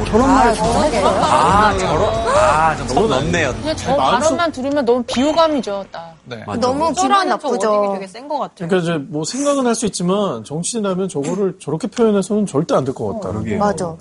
저런 0.08 0.30
아, 0.30 0.54
저런 0.54 0.94
아, 1.24 1.78
저런. 1.78 2.04
아, 2.36 2.76
저 2.76 2.94
너무 2.94 3.08
넓네요. 3.08 3.54
그냥 3.62 3.76
저 3.78 3.96
발언만 3.96 4.52
들으면 4.52 4.84
너무 4.84 5.04
비호감이죠, 5.04 5.86
딱. 5.90 6.16
너무 6.60 6.92
기분 6.94 7.30
나쁘죠. 7.30 7.94
되게 7.94 8.08
센 8.08 8.28
것 8.28 8.40
같아요. 8.40 8.68
그러니까 8.68 8.78
이제 8.78 8.98
뭐 9.10 9.24
생각은 9.24 9.66
할 9.66 9.74
수 9.74 9.86
있지만 9.86 10.44
정치인이라면 10.44 11.08
저거를 11.08 11.58
저렇게 11.62 11.88
표현해서는 11.88 12.46
절대 12.46 12.76
안 12.76 12.84
될 12.84 12.94
것 12.94 13.22
같다. 13.22 13.40
맞아. 13.58 13.96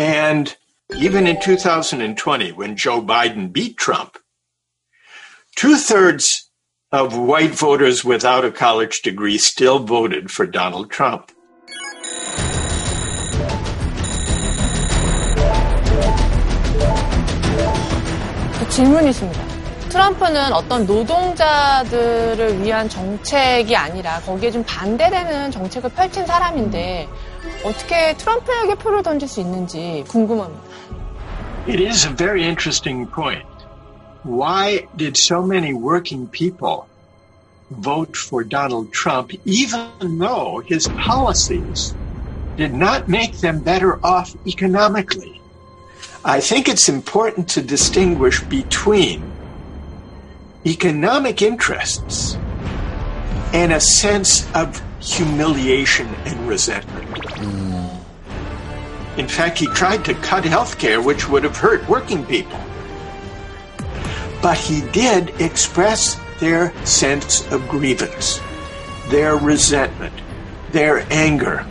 And 0.00 0.54
even 0.99 1.27
in 1.27 1.39
2020, 1.39 2.51
when 2.51 2.75
Joe 2.75 3.01
Biden 3.01 3.51
beat 3.51 3.77
Trump, 3.77 4.17
two 5.55 5.77
thirds 5.77 6.49
of 6.91 7.17
white 7.17 7.55
voters 7.55 8.05
without 8.05 8.45
a 8.45 8.51
college 8.51 9.01
degree 9.01 9.37
still 9.37 9.79
voted 9.79 10.29
for 10.29 10.45
Donald 10.45 10.91
Trump. 10.91 11.31
그 18.59 18.69
질문이 18.69 19.09
있습니다. 19.09 19.53
트럼프는 19.89 20.53
어떤 20.53 20.85
노동자들을 20.87 22.63
위한 22.63 22.89
정책이 22.89 23.75
아니라 23.75 24.19
거기에 24.21 24.49
좀 24.49 24.63
반대되는 24.63 25.51
정책을 25.51 25.91
펼친 25.91 26.25
사람인데 26.25 27.07
어떻게 27.63 28.15
트럼프에게 28.17 28.75
표를 28.75 29.03
던질 29.03 29.27
수 29.27 29.39
있는지 29.41 30.03
궁금합니다. 30.07 30.63
It 31.67 31.81
is 31.81 32.05
a 32.05 32.11
very 32.11 32.43
interesting 32.43 33.09
point. 33.09 33.47
Why 34.23 34.87
did 34.95 35.17
so 35.17 35.41
many 35.41 35.73
working 35.73 36.27
people 36.27 36.85
vote 37.71 38.15
for 38.15 38.43
Donald 38.43 38.91
Trump, 38.91 39.31
even 39.45 40.19
though 40.19 40.61
his 40.65 40.87
policies 40.99 41.95
did 42.57 42.73
not 42.73 43.07
make 43.07 43.39
them 43.39 43.59
better 43.59 43.99
off 44.03 44.35
economically? 44.45 45.41
I 46.25 46.39
think 46.39 46.69
it's 46.69 46.87
important 46.87 47.49
to 47.49 47.61
distinguish 47.61 48.41
between 48.43 49.23
economic 50.65 51.41
interests 51.41 52.37
and 53.53 53.73
a 53.73 53.79
sense 53.79 54.47
of 54.55 54.81
humiliation 55.00 56.06
and 56.24 56.48
resentment. 56.48 57.08
In 59.18 59.26
fact, 59.26 59.58
he 59.58 59.66
tried 59.68 60.04
to 60.04 60.14
cut 60.14 60.44
health 60.44 60.78
care, 60.78 61.02
which 61.02 61.28
would 61.28 61.44
have 61.44 61.56
hurt 61.56 61.88
working 61.88 62.24
people. 62.24 62.58
But 64.40 64.56
he 64.56 64.82
did 64.92 65.30
express 65.40 66.20
their 66.38 66.72
sense 66.86 67.50
of 67.50 67.68
grievance, 67.68 68.40
their 69.08 69.36
resentment, 69.36 70.14
their 70.70 71.04
anger, 71.12 71.66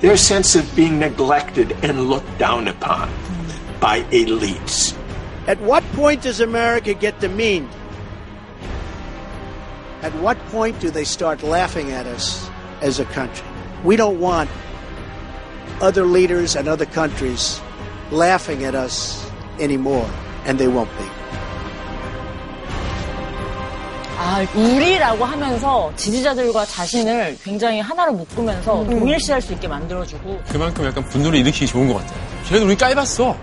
their 0.00 0.18
sense 0.18 0.54
of 0.54 0.76
being 0.76 0.98
neglected 0.98 1.72
and 1.82 2.10
looked 2.10 2.38
down 2.38 2.68
upon 2.68 3.10
by 3.80 4.02
elites. 4.10 4.96
At 5.46 5.60
what 5.60 5.82
point 5.92 6.22
does 6.22 6.40
America 6.40 6.92
get 6.92 7.18
demeaned? 7.20 7.70
At 10.02 10.14
what 10.16 10.38
point 10.46 10.78
do 10.80 10.90
they 10.90 11.04
start 11.04 11.42
laughing 11.42 11.90
at 11.92 12.06
us 12.06 12.50
as 12.82 13.00
a 13.00 13.04
country? 13.06 13.46
We 13.84 13.96
don't 13.96 14.20
want 14.20 14.50
other 15.80 16.04
leaders 16.04 16.56
and 16.56 16.68
other 16.68 16.86
countries 16.86 17.60
laughing 18.10 18.64
at 18.64 18.74
us 18.74 19.24
anymore, 19.58 20.08
and 20.46 20.58
they 20.58 20.68
won't 20.68 20.90
be. 20.98 21.04
아, 24.24 24.46
우리라고 24.54 25.24
하면서 25.24 25.92
지지자들과 25.96 26.64
자신을 26.64 27.38
굉장히 27.42 27.80
하나로 27.80 28.12
묶으면서 28.12 28.84
동일시할 28.84 29.42
수 29.42 29.52
있게 29.52 29.66
만들어주고 29.66 30.42
그만큼 30.48 30.84
약간 30.84 31.04
분노를 31.08 31.40
일으키기 31.40 31.66
좋은 31.66 31.88
것 31.88 31.94
같아요. 31.94 32.20
쟤는 32.44 32.66
우리 32.66 32.76
까입었어. 32.76 33.36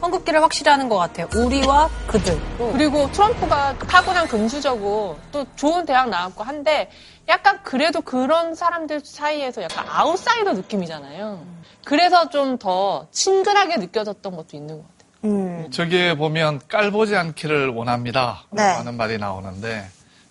선긋기를 0.00 0.42
확실히 0.42 0.70
하는 0.70 0.88
것 0.88 0.96
같아요. 0.96 1.28
우리와 1.36 1.88
그들. 2.06 2.40
그리고 2.72 3.10
트럼프가 3.12 3.76
타고난 3.78 4.26
금수저고 4.26 5.18
또 5.32 5.46
좋은 5.56 5.84
대학 5.86 6.08
나왔고 6.08 6.42
한데 6.42 6.90
약간 7.28 7.60
그래도 7.62 8.00
그런 8.00 8.54
사람들 8.54 9.02
사이에서 9.04 9.62
약간 9.62 9.84
아웃사이더 9.88 10.52
느낌이잖아요. 10.54 11.40
그래서 11.84 12.28
좀 12.28 12.58
더 12.58 13.06
친근하게 13.10 13.76
느껴졌던 13.76 14.36
것도 14.36 14.48
있는 14.56 14.76
것 14.76 14.84
같아요. 14.84 15.10
음. 15.24 15.70
저기에 15.70 16.16
보면 16.16 16.60
깔보지 16.68 17.16
않기를 17.16 17.68
원합니다. 17.68 18.44
네. 18.50 18.62
라는 18.62 18.96
말이 18.96 19.18
나오는데 19.18 19.86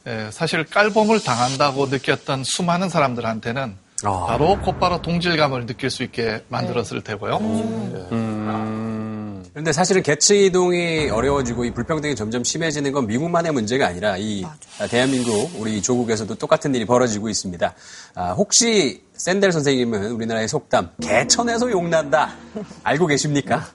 에, 0.07 0.31
사실 0.31 0.63
깔봄을 0.65 1.23
당한다고 1.23 1.87
느꼈던 1.87 2.43
수많은 2.43 2.89
사람들한테는 2.89 3.77
아. 4.05 4.25
바로 4.27 4.59
곧바로 4.61 5.01
동질감을 5.01 5.65
느낄 5.65 5.89
수 5.89 6.03
있게 6.03 6.43
만들었을 6.49 7.03
테고요. 7.03 7.37
음. 7.37 9.18
그런데 9.51 9.71
사실은 9.71 10.03
계층 10.03 10.35
이동이 10.37 11.09
어려워지고 11.09 11.65
이 11.65 11.71
불평등이 11.71 12.15
점점 12.15 12.43
심해지는 12.43 12.91
건 12.91 13.07
미국만의 13.07 13.51
문제가 13.51 13.87
아니라 13.87 14.15
이 14.17 14.45
대한민국 14.89 15.51
우리 15.59 15.81
조국에서도 15.81 16.35
똑같은 16.35 16.73
일이 16.75 16.85
벌어지고 16.85 17.29
있습니다. 17.29 17.73
아, 18.15 18.31
혹시 18.31 19.03
샌델 19.13 19.51
선생님은 19.51 20.11
우리나라의 20.11 20.47
속담 20.47 20.91
개천에서 21.01 21.71
용난다 21.71 22.35
알고 22.83 23.07
계십니까? 23.07 23.67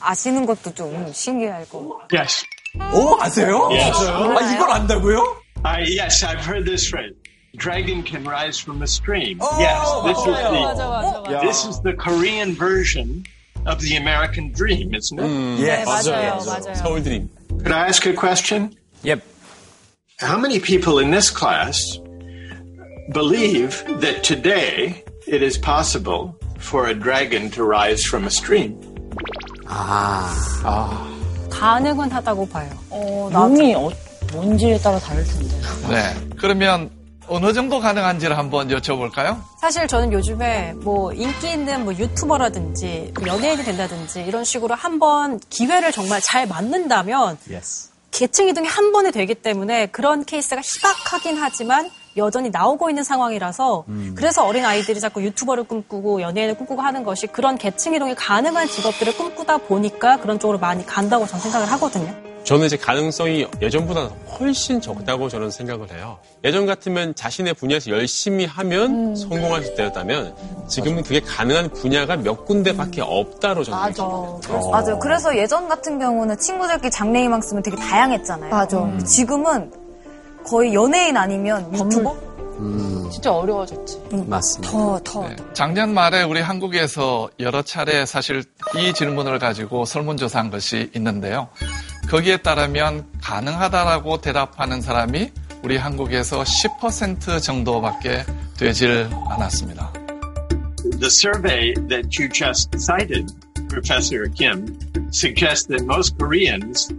아시는 0.00 0.46
것도 0.46 0.74
좀 0.74 1.10
신기하고. 1.12 2.00
Yes. 2.12 2.44
오 2.94 3.20
아세요? 3.20 3.68
Yes. 3.70 4.08
아 4.08 4.54
이걸 4.54 4.70
안다고요? 4.70 5.36
I, 5.62 5.82
yes, 5.98 6.24
I've 6.24 6.40
heard 6.46 6.64
this 6.64 6.86
phrase. 6.88 7.14
Dragon 7.58 8.04
can 8.04 8.24
rise 8.24 8.62
from 8.62 8.80
a 8.80 8.86
stream. 8.86 9.38
Oh, 9.40 9.58
yes, 9.58 9.82
this 10.06 10.18
is 10.18 10.24
the 10.24 10.60
맞아, 10.62 10.88
맞아, 10.88 11.20
맞아. 11.20 11.40
this 11.40 11.66
is 11.66 11.82
the 11.82 11.96
Korean 11.96 12.54
version 12.54 13.24
of 13.65 13.81
the 13.81 13.95
American 13.95 14.51
dream, 14.51 14.93
isn't 14.93 15.19
it? 15.19 15.59
Yes. 15.59 15.85
네, 15.87 16.11
맞아요, 16.11 16.45
맞아요. 16.45 16.75
서울 16.75 17.03
드림. 17.03 17.29
Could 17.63 17.71
I 17.71 17.87
ask 17.87 18.05
a 18.05 18.13
question? 18.13 18.75
Yep. 19.03 19.21
How 20.19 20.37
many 20.37 20.59
people 20.59 20.99
in 20.99 21.11
this 21.11 21.29
class 21.29 21.77
believe 23.11 23.83
that 24.01 24.23
today 24.23 25.03
it 25.27 25.41
is 25.41 25.57
possible 25.57 26.35
for 26.59 26.87
a 26.87 26.93
dragon 26.93 27.49
to 27.51 27.63
rise 27.63 28.03
from 28.05 28.25
a 28.25 28.31
stream? 28.31 28.79
가능은 31.49 32.11
하다고 32.11 32.47
봐요. 32.49 32.69
어, 32.89 33.29
용이 33.33 33.73
어, 33.75 33.89
뭔지에 34.33 34.77
따라 34.79 34.99
다를 34.99 35.23
텐데. 35.23 35.55
네. 35.89 36.13
그러면 36.37 36.89
어느 37.32 37.52
정도 37.52 37.78
가능한지를 37.78 38.36
한번 38.36 38.68
여쭤볼까요? 38.68 39.40
사실 39.60 39.86
저는 39.86 40.12
요즘에 40.12 40.72
뭐 40.78 41.12
인기 41.12 41.52
있는 41.52 41.84
뭐 41.84 41.94
유튜버라든지 41.94 43.14
연예인이 43.24 43.62
된다든지 43.62 44.22
이런 44.22 44.42
식으로 44.42 44.74
한번 44.74 45.38
기회를 45.48 45.92
정말 45.92 46.20
잘 46.20 46.48
맞는다면 46.48 47.38
Yes. 47.48 47.90
계층 48.10 48.48
이동이 48.48 48.66
한 48.66 48.90
번에 48.90 49.12
되기 49.12 49.36
때문에 49.36 49.86
그런 49.86 50.24
케이스가 50.24 50.60
희박하긴 50.60 51.36
하지만 51.40 51.88
여전히 52.16 52.50
나오고 52.50 52.90
있는 52.90 53.04
상황이라서 53.04 53.84
그래서 54.16 54.44
어린 54.44 54.64
아이들이 54.64 54.98
자꾸 54.98 55.22
유튜버를 55.22 55.62
꿈꾸고 55.64 56.20
연예인을 56.22 56.56
꿈꾸고 56.56 56.82
하는 56.82 57.04
것이 57.04 57.28
그런 57.28 57.56
계층 57.56 57.94
이동이 57.94 58.16
가능한 58.16 58.66
직업들을 58.66 59.16
꿈꾸다 59.16 59.58
보니까 59.58 60.16
그런 60.16 60.40
쪽으로 60.40 60.58
많이 60.58 60.84
간다고 60.84 61.24
저는 61.28 61.40
생각을 61.42 61.70
하거든요. 61.70 62.12
저는 62.50 62.66
이제 62.66 62.76
가능성이 62.76 63.46
예전보다 63.62 64.10
훨씬 64.40 64.80
적다고 64.80 65.28
저는 65.28 65.52
생각을 65.52 65.88
해요. 65.92 66.18
예전 66.42 66.66
같으면 66.66 67.14
자신의 67.14 67.54
분야에서 67.54 67.92
열심히 67.92 68.44
하면 68.44 69.14
성공할 69.14 69.62
수 69.62 69.70
있다면 69.70 70.34
지금은 70.66 71.04
그게 71.04 71.20
가능한 71.20 71.70
분야가 71.70 72.16
몇 72.16 72.44
군데밖에 72.46 73.02
없다로 73.02 73.62
저는 73.62 73.78
맞아. 73.78 73.92
생각해요. 74.02 74.68
맞아요. 74.68 74.98
그래서 74.98 75.36
예전 75.36 75.68
같은 75.68 76.00
경우는 76.00 76.38
친구들끼리 76.38 76.90
장래희망 76.90 77.40
쓰면 77.40 77.62
되게 77.62 77.76
다양했잖아요. 77.76 78.50
맞아. 78.50 78.98
지금은 79.06 79.70
거의 80.44 80.74
연예인 80.74 81.16
아니면 81.16 81.72
유튜버? 81.72 82.30
진짜 83.12 83.32
어려워졌지. 83.32 84.02
맞습니다. 84.26 84.72
더, 84.72 85.00
더. 85.04 85.28
네. 85.28 85.36
작년 85.52 85.94
말에 85.94 86.24
우리 86.24 86.40
한국에서 86.40 87.30
여러 87.38 87.62
차례 87.62 88.04
사실 88.04 88.42
이 88.76 88.92
질문을 88.92 89.38
가지고 89.38 89.84
설문조사한 89.84 90.50
것이 90.50 90.90
있는데요. 90.96 91.48
거기에 92.09 92.37
따르면 92.37 93.05
가능하다라고 93.21 94.21
대답하는 94.21 94.81
사람이 94.81 95.31
우리 95.63 95.77
한국에서 95.77 96.43
10% 96.43 97.41
정도밖에 97.41 98.23
되질 98.57 99.09
않았습니다. 99.29 99.91
The 100.99 101.09
survey 101.09 101.73
that 101.89 102.19
you 102.19 102.29
just 102.29 102.69
cited, 102.77 103.31
Professor 103.67 104.29
Kim, 104.29 104.77
suggests 105.09 105.65
that 105.67 105.83
most 105.85 106.15
Koreans 106.19 106.93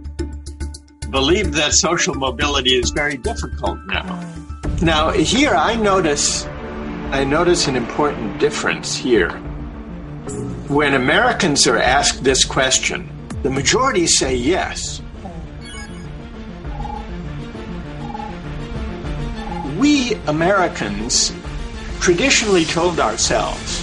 believe 1.09 1.53
that 1.53 1.73
social 1.73 2.13
mobility 2.13 2.75
is 2.75 2.91
very 2.91 3.15
difficult 3.15 3.79
now. 3.87 4.19
Now, 4.81 5.11
here 5.11 5.55
I 5.55 5.75
notice, 5.75 6.45
I 7.11 7.23
notice 7.23 7.67
an 7.67 7.75
important 7.75 8.39
difference 8.39 8.95
here. 8.95 9.31
When 10.67 10.93
Americans 10.93 11.65
are 11.65 11.79
asked 11.79 12.25
this 12.25 12.43
question, 12.43 13.09
the 13.43 13.49
majority 13.49 14.05
say 14.07 14.35
yes. 14.35 15.00
we 19.82 20.14
Americans 20.28 21.34
traditionally 21.98 22.64
told 22.64 23.00
ourselves 23.00 23.82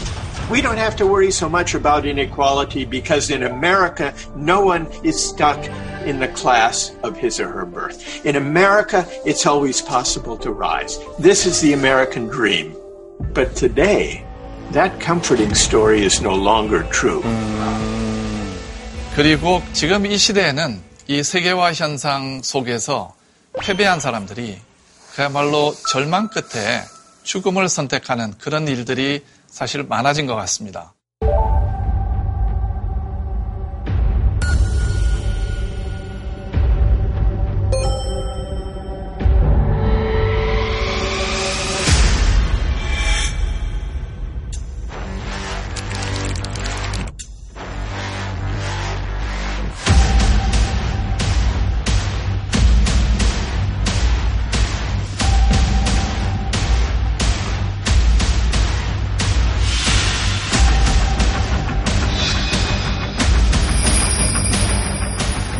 we 0.50 0.62
don't 0.62 0.78
have 0.78 0.96
to 0.96 1.06
worry 1.06 1.30
so 1.30 1.50
much 1.50 1.76
about 1.76 2.06
inequality 2.06 2.86
because 2.86 3.30
in 3.30 3.44
America, 3.44 4.16
no 4.34 4.64
one 4.64 4.88
is 5.04 5.20
stuck 5.20 5.60
in 6.08 6.20
the 6.20 6.30
class 6.30 6.96
of 7.04 7.18
his 7.18 7.40
or 7.40 7.50
her 7.50 7.66
birth. 7.66 8.26
In 8.26 8.38
America, 8.38 9.06
it's 9.26 9.46
always 9.46 9.82
possible 9.82 10.38
to 10.38 10.52
rise. 10.52 10.98
This 11.20 11.46
is 11.46 11.60
the 11.60 11.74
American 11.74 12.28
dream. 12.28 12.74
But 13.36 13.56
today, 13.56 14.26
that 14.72 15.00
comforting 15.02 15.54
story 15.54 16.02
is 16.02 16.22
no 16.22 16.34
longer 16.34 16.82
true. 16.90 17.22
그리고 19.16 19.62
지금 19.74 20.06
이 20.06 20.18
시대에는 20.18 20.82
이 21.10 21.22
세계화 21.22 21.74
현상 21.74 22.42
속에서 22.42 23.14
패배한 23.60 24.00
사람들이 24.00 24.69
그야말로 25.16 25.74
절망 25.92 26.30
끝에 26.30 26.84
죽음을 27.24 27.70
선택하는 27.70 28.34
그런 28.38 28.68
일들이 28.68 29.24
사실 29.48 29.84
많아진 29.84 30.26
것 30.26 30.36
같습니다. 30.36 30.94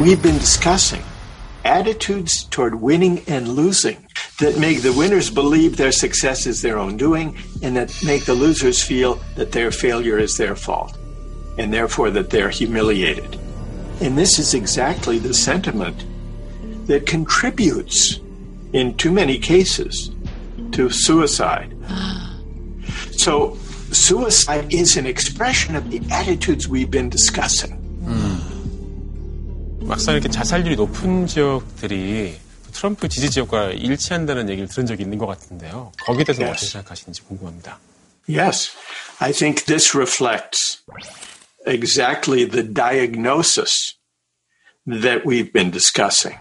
We've 0.10 0.24
been 0.24 0.40
discussing 0.40 1.04
attitudes 1.64 2.46
toward 2.46 2.74
winning 2.74 3.22
and 3.28 3.48
losing 3.48 4.08
that 4.40 4.58
make 4.58 4.82
the 4.82 4.92
winners 4.92 5.30
believe 5.30 5.78
their 5.78 5.92
success 5.92 6.48
is 6.48 6.64
their 6.64 6.80
own 6.80 6.98
doing 6.98 7.38
and 7.62 7.78
that 7.78 7.94
make 8.04 8.26
the 8.26 8.34
losers 8.34 8.82
feel 8.82 9.22
that 9.36 9.52
their 9.52 9.70
failure 9.70 10.18
is 10.18 10.36
their 10.36 10.56
fault 10.56 10.98
and 11.60 11.72
therefore 11.72 12.10
that 12.10 12.32
they're 12.32 12.50
humiliated. 12.50 13.36
And 14.02 14.18
this 14.18 14.40
is 14.40 14.56
exactly 14.56 15.20
the 15.20 15.36
sentiment 15.36 16.04
that 16.88 17.06
contributes 17.06 18.20
in 18.74 18.98
too 18.98 19.12
many 19.12 19.38
cases 19.38 20.10
to 20.72 20.90
suicide. 20.90 21.78
So 23.12 23.58
suicide 23.92 24.74
is 24.74 24.98
an 24.98 25.06
expression 25.06 25.76
of 25.76 25.92
the 25.92 26.02
attitudes 26.12 26.68
we've 26.68 26.90
been 26.90 27.10
discussing. 27.12 27.74
Hmm. 27.74 28.39
막상 29.90 30.14
이렇게 30.14 30.30
자살률이 30.30 30.76
높은 30.76 31.26
지역들이 31.26 32.40
트럼프 32.74 33.10
지지 33.10 33.32
지역과 33.32 33.72
일치한다는 33.72 34.48
얘기를 34.48 34.70
들은 34.70 34.86
적이 34.86 35.02
있는 35.02 35.18
것 35.18 35.26
같은데요. 35.26 35.92
거기에 36.06 36.24
대해서 36.26 36.44
Yes. 36.44 36.52
어떻게 36.54 36.68
생각하시는지 36.74 37.22
궁금합니다. 37.24 37.80
Yes, 38.30 38.70
I 39.18 39.32
think 39.34 39.66
this 39.66 39.98
reflects 39.98 40.84
exactly 41.66 42.48
the 42.48 42.62
diagnosis 42.72 43.96
that 44.86 45.24
we've 45.26 45.52
been 45.52 45.72
discussing. 45.72 46.38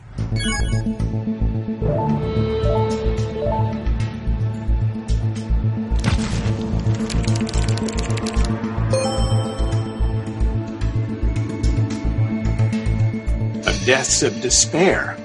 Deaths 13.89 14.23
of 14.23 14.39
despair. 14.43 15.17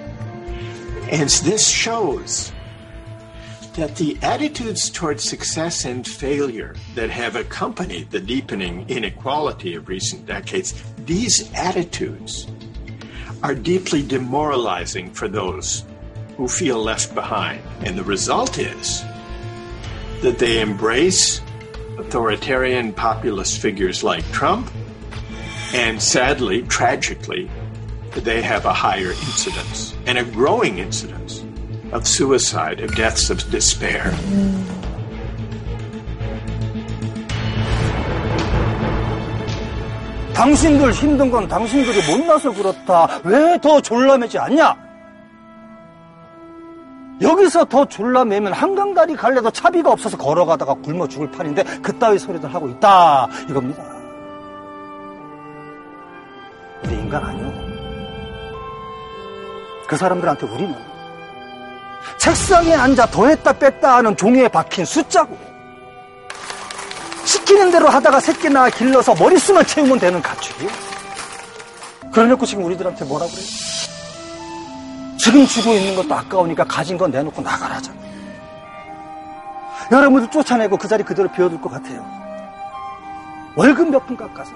And 1.12 1.30
this 1.30 1.68
shows 1.68 2.54
that 3.74 3.98
the 3.98 4.18
attitudes 4.22 4.90
towards 4.90 5.28
success 5.28 5.84
and 5.84 6.08
failure 6.08 6.74
that 6.96 7.10
have 7.10 7.36
accompanied 7.36 8.10
the 8.12 8.22
deepening 8.22 8.90
inequality 8.90 9.76
of 9.76 9.90
recent 9.90 10.26
decades, 10.26 10.82
these 11.00 11.52
attitudes 11.54 12.48
are 13.44 13.54
deeply 13.54 14.02
demoralizing 14.02 15.12
for 15.12 15.28
those 15.28 15.84
who 16.38 16.48
feel 16.48 16.82
left 16.82 17.14
behind. 17.14 17.62
And 17.82 17.98
the 17.98 18.04
result 18.06 18.60
is 18.60 19.04
that 20.22 20.40
they 20.40 20.62
embrace 20.62 21.42
authoritarian 21.98 22.94
populist 22.94 23.60
figures 23.60 24.06
like 24.06 24.24
Trump 24.32 24.72
And 25.74 26.00
sadly, 26.00 26.62
tragically, 26.62 27.50
they 28.22 28.42
have 28.42 28.66
a 28.66 28.74
higher 28.74 29.12
incidence 29.12 29.96
and 30.06 30.18
a 30.18 30.24
growing 30.24 30.80
incidence 30.80 31.44
of 31.92 32.08
suicide, 32.08 32.80
of 32.80 32.96
deaths 32.96 33.30
of 33.30 33.40
despair. 33.52 34.12
당신들 40.34 40.92
힘든 40.94 41.30
건 41.30 41.48
당신들이 41.48 42.00
못나서 42.12 42.52
그렇다. 42.52 43.08
왜 43.24 43.58
더 43.60 43.80
졸라매지 43.80 44.38
않냐? 44.40 44.76
여기서 47.22 47.66
더 47.66 47.86
졸라매면 47.86 48.52
한강다리 48.52 49.16
갈래도 49.16 49.52
차비가 49.52 49.92
없어서 49.92 50.18
걸어가다가 50.18 50.74
굶어 50.76 51.08
죽을 51.08 51.30
판인데 51.32 51.64
그따위 51.82 52.18
소리들 52.18 52.54
하고 52.54 52.68
있다. 52.68 53.28
이겁니다. 53.48 53.84
우리 56.84 56.96
인간 56.96 57.24
아니요. 57.24 57.63
그 59.94 59.98
사람들한테 59.98 60.48
우리는 60.48 60.76
책상에 62.18 62.74
앉아 62.74 63.06
더했다 63.12 63.54
뺐다 63.54 63.98
하는 63.98 64.18
종이에 64.18 64.48
박힌 64.48 64.86
숫자고 64.86 65.38
시키는 67.26 67.70
대로 67.70 67.90
하다가 67.90 68.20
새끼 68.20 68.50
낳아 68.50 68.72
길러서 68.72 69.14
머릿수만 69.14 69.64
채우면 69.68 70.00
되는 70.00 70.20
가축이요. 70.20 70.68
그래놓고 72.12 72.44
지금 72.44 72.64
우리들한테 72.66 73.06
뭐라 73.06 73.28
그래요? 73.28 73.46
지금 75.20 75.46
주고 75.46 75.74
있는 75.74 75.96
것도 75.96 76.16
아까우니까 76.16 76.64
가진 76.64 76.98
건 76.98 77.12
내놓고 77.12 77.44
나가라잖아. 77.44 77.96
여러분들 79.92 80.32
쫓아내고 80.32 80.76
그 80.78 80.88
자리 80.88 81.04
그대로 81.04 81.32
비워둘 81.32 81.62
것 81.62 81.70
같아요. 81.70 82.04
월급 83.56 83.92
몇 83.92 84.08
푼 84.08 84.18
깎아서. 84.18 84.54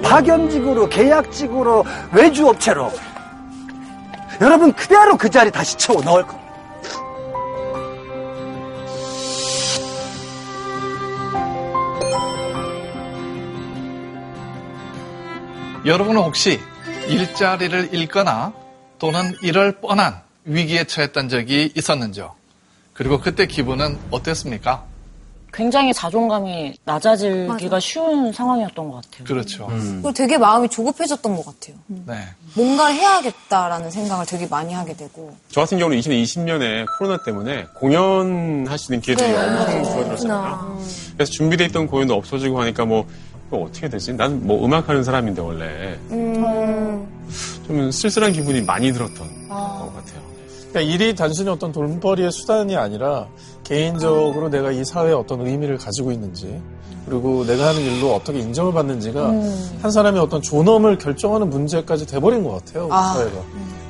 파견직으로, 0.00 0.88
계약직으로, 0.88 1.84
외주업체로. 2.12 2.92
여러분 4.40 4.72
그대로 4.72 5.16
그 5.16 5.30
자리 5.30 5.50
다시 5.50 5.76
채워 5.76 6.00
넣을 6.02 6.26
겁니다. 6.26 6.42
여러분은 15.84 16.22
혹시 16.22 16.60
일자리를 17.08 17.92
잃거나 17.92 18.52
또는 19.00 19.36
이럴 19.42 19.80
뻔한 19.80 20.22
위기에 20.44 20.84
처했던 20.84 21.28
적이 21.28 21.72
있었는지요? 21.74 22.34
그리고 22.94 23.20
그때 23.20 23.46
기분은 23.46 23.98
어땠습니까? 24.10 24.91
굉장히 25.52 25.92
자존감이 25.92 26.74
낮아지기가 26.84 27.78
쉬운 27.78 28.32
상황이었던 28.32 28.88
것 28.88 29.02
같아요. 29.02 29.24
그렇죠. 29.24 29.66
그리고 29.68 30.12
되게 30.12 30.38
마음이 30.38 30.68
조급해졌던 30.68 31.36
것 31.36 31.44
같아요. 31.44 31.76
네. 31.88 32.14
뭔가를 32.54 32.94
해야겠다라는 32.94 33.90
생각을 33.90 34.24
되게 34.26 34.46
많이 34.46 34.72
하게 34.72 34.94
되고. 34.94 35.34
저 35.50 35.60
같은 35.60 35.78
경우는 35.78 36.00
2020년에 36.00 36.86
코로나 36.98 37.22
때문에 37.22 37.66
공연하시는 37.74 39.00
기회들이 39.00 39.28
네, 39.30 39.36
엄청. 39.36 39.84
줄어들었잖아요. 39.84 40.78
그래서 41.14 41.32
준비돼 41.32 41.66
있던 41.66 41.86
공연도 41.86 42.14
없어지고 42.14 42.60
하니까 42.60 42.84
뭐 42.86 43.06
이거 43.48 43.58
어떻게 43.58 43.88
되지? 43.88 44.14
난 44.14 44.40
뭐 44.46 44.64
음악하는 44.64 45.04
사람인데 45.04 45.42
원래 45.42 45.98
음. 46.10 47.06
좀 47.66 47.90
쓸쓸한 47.90 48.32
기분이 48.32 48.62
많이 48.62 48.90
들었던 48.92 49.48
것 49.48 49.94
같아요. 49.94 50.22
그러니까 50.70 50.80
일이 50.94 51.14
단순히 51.14 51.50
어떤 51.50 51.70
돈벌이의 51.72 52.32
수단이 52.32 52.74
아니라 52.76 53.26
개인적으로 53.72 54.50
내가 54.50 54.70
이 54.70 54.84
사회에 54.84 55.12
어떤 55.12 55.46
의미를 55.46 55.78
가지고 55.78 56.12
있는지 56.12 56.60
그리고 57.06 57.44
내가 57.46 57.68
하는 57.68 57.80
일로 57.80 58.14
어떻게 58.14 58.38
인정을 58.38 58.74
받는지가 58.74 59.30
음. 59.30 59.78
한 59.80 59.90
사람의 59.90 60.20
어떤 60.20 60.42
존엄을 60.42 60.98
결정하는 60.98 61.48
문제까지 61.48 62.06
돼버린 62.06 62.44
것 62.44 62.52
같아요. 62.52 62.88
아. 62.92 63.14
사회가. 63.14 63.42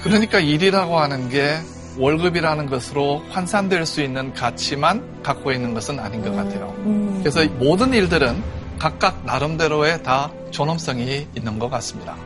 그러니까 0.02 0.38
일이라고 0.38 0.98
하는 0.98 1.28
게 1.28 1.58
월급이라는 1.98 2.66
것으로 2.66 3.22
환산될 3.30 3.84
수 3.84 4.02
있는 4.02 4.32
가치만 4.32 5.22
갖고 5.22 5.50
있는 5.52 5.74
것은 5.74 5.98
아닌 5.98 6.22
것 6.22 6.32
같아요. 6.34 6.72
그래서 7.18 7.44
모든 7.58 7.92
일들은 7.92 8.42
각각 8.78 9.24
나름대로의 9.26 10.02
다 10.02 10.32
존엄성이 10.50 11.26
있는 11.36 11.58
것 11.58 11.68
같습니다. 11.70 12.16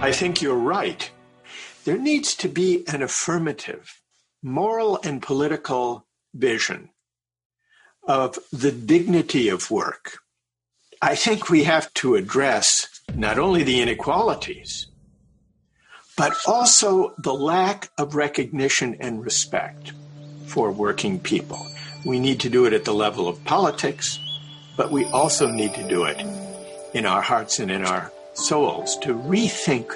I 0.00 0.12
think 0.12 0.46
you're 0.46 0.64
right. 0.64 1.10
There 1.84 2.00
needs 2.00 2.36
to 2.36 2.52
be 2.52 2.84
an 2.88 3.02
affirmative 3.02 4.01
moral 4.43 4.99
and 5.03 5.21
political 5.21 6.05
vision 6.33 6.89
of 8.07 8.39
the 8.51 8.71
dignity 8.71 9.49
of 9.49 9.69
work. 9.69 10.19
I 11.01 11.15
think 11.15 11.49
we 11.49 11.63
have 11.63 11.93
to 11.95 12.15
address 12.15 12.87
not 13.13 13.37
only 13.37 13.63
the 13.63 13.81
inequalities, 13.81 14.87
but 16.15 16.35
also 16.47 17.13
the 17.17 17.33
lack 17.33 17.89
of 17.97 18.15
recognition 18.15 18.95
and 18.99 19.23
respect 19.23 19.91
for 20.47 20.71
working 20.71 21.19
people. 21.19 21.67
We 22.05 22.19
need 22.19 22.39
to 22.41 22.49
do 22.49 22.65
it 22.65 22.73
at 22.73 22.85
the 22.85 22.93
level 22.93 23.27
of 23.27 23.43
politics, 23.43 24.17
but 24.75 24.91
we 24.91 25.05
also 25.05 25.47
need 25.47 25.75
to 25.75 25.87
do 25.87 26.05
it 26.05 26.19
in 26.93 27.05
our 27.05 27.21
hearts 27.21 27.59
and 27.59 27.69
in 27.69 27.85
our 27.85 28.11
souls 28.33 28.97
to 28.99 29.13
rethink 29.13 29.95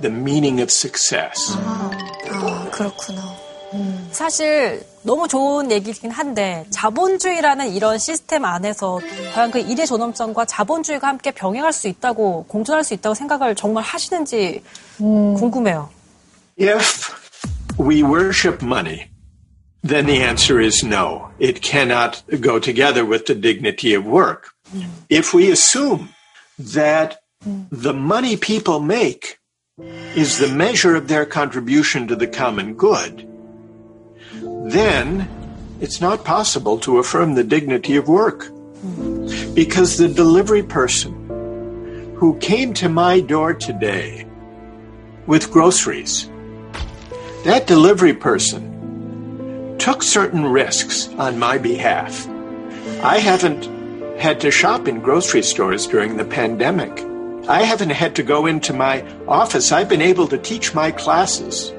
the 0.00 0.10
meaning 0.10 0.60
of 0.60 0.70
success. 0.70 1.56
아, 1.56 2.70
그렇구나. 2.72 3.45
사실 4.11 4.83
너무 5.03 5.27
좋은 5.27 5.71
얘기긴 5.71 6.11
한데 6.11 6.65
자본주의라는 6.69 7.73
이런 7.73 7.97
시스템 7.97 8.45
안에서 8.45 8.99
과연 9.33 9.51
그 9.51 9.59
일의 9.59 9.85
존엄성과 9.85 10.45
자본주의가 10.45 11.07
함께 11.07 11.31
병행할 11.31 11.73
수 11.73 11.87
있다고 11.87 12.45
공존할 12.47 12.83
수 12.83 12.93
있다고 12.93 13.13
생각을 13.13 13.55
정말 13.55 13.83
하시는지 13.83 14.63
궁금해요. 14.97 15.89
If 16.59 17.13
we 17.79 18.03
worship 18.03 18.63
money, 18.63 19.09
then 19.83 20.05
the 20.05 20.21
answer 20.23 20.59
is 20.59 20.83
no. 20.85 21.29
It 21.39 21.61
cannot 21.61 22.23
go 22.41 22.59
together 22.59 23.05
with 23.05 23.25
the 23.25 23.35
dignity 23.35 23.93
of 23.93 24.05
work. 24.05 24.51
If 25.09 25.33
we 25.33 25.51
assume 25.51 26.09
that 26.57 27.19
the 27.71 27.93
money 27.93 28.35
people 28.35 28.79
make 28.79 29.37
is 30.15 30.39
the 30.39 30.47
measure 30.47 30.95
of 30.95 31.07
their 31.07 31.25
contribution 31.25 32.07
to 32.07 32.15
the 32.15 32.27
common 32.27 32.73
good, 32.73 33.26
then 34.71 35.29
it's 35.79 36.01
not 36.01 36.25
possible 36.25 36.77
to 36.79 36.97
affirm 36.97 37.35
the 37.35 37.43
dignity 37.43 37.95
of 37.95 38.07
work. 38.07 38.51
Because 39.53 39.97
the 39.97 40.07
delivery 40.07 40.63
person 40.63 42.15
who 42.15 42.37
came 42.39 42.73
to 42.75 42.89
my 42.89 43.19
door 43.19 43.53
today 43.53 44.25
with 45.25 45.51
groceries, 45.51 46.29
that 47.43 47.67
delivery 47.67 48.13
person 48.13 49.75
took 49.79 50.03
certain 50.03 50.45
risks 50.45 51.07
on 51.17 51.39
my 51.39 51.57
behalf. 51.57 52.27
I 53.03 53.19
haven't 53.19 53.65
had 54.19 54.41
to 54.41 54.51
shop 54.51 54.87
in 54.87 54.99
grocery 54.99 55.43
stores 55.43 55.87
during 55.87 56.17
the 56.17 56.25
pandemic. 56.25 56.91
I 57.47 57.61
haven't 57.63 57.91
had 57.91 58.15
to 58.15 58.23
go 58.23 58.45
into 58.45 58.73
my 58.73 59.05
office. 59.27 59.71
I've 59.71 59.89
been 59.89 60.01
able 60.01 60.27
to 60.27 60.37
teach 60.37 60.73
my 60.73 60.91
classes, 60.91 61.71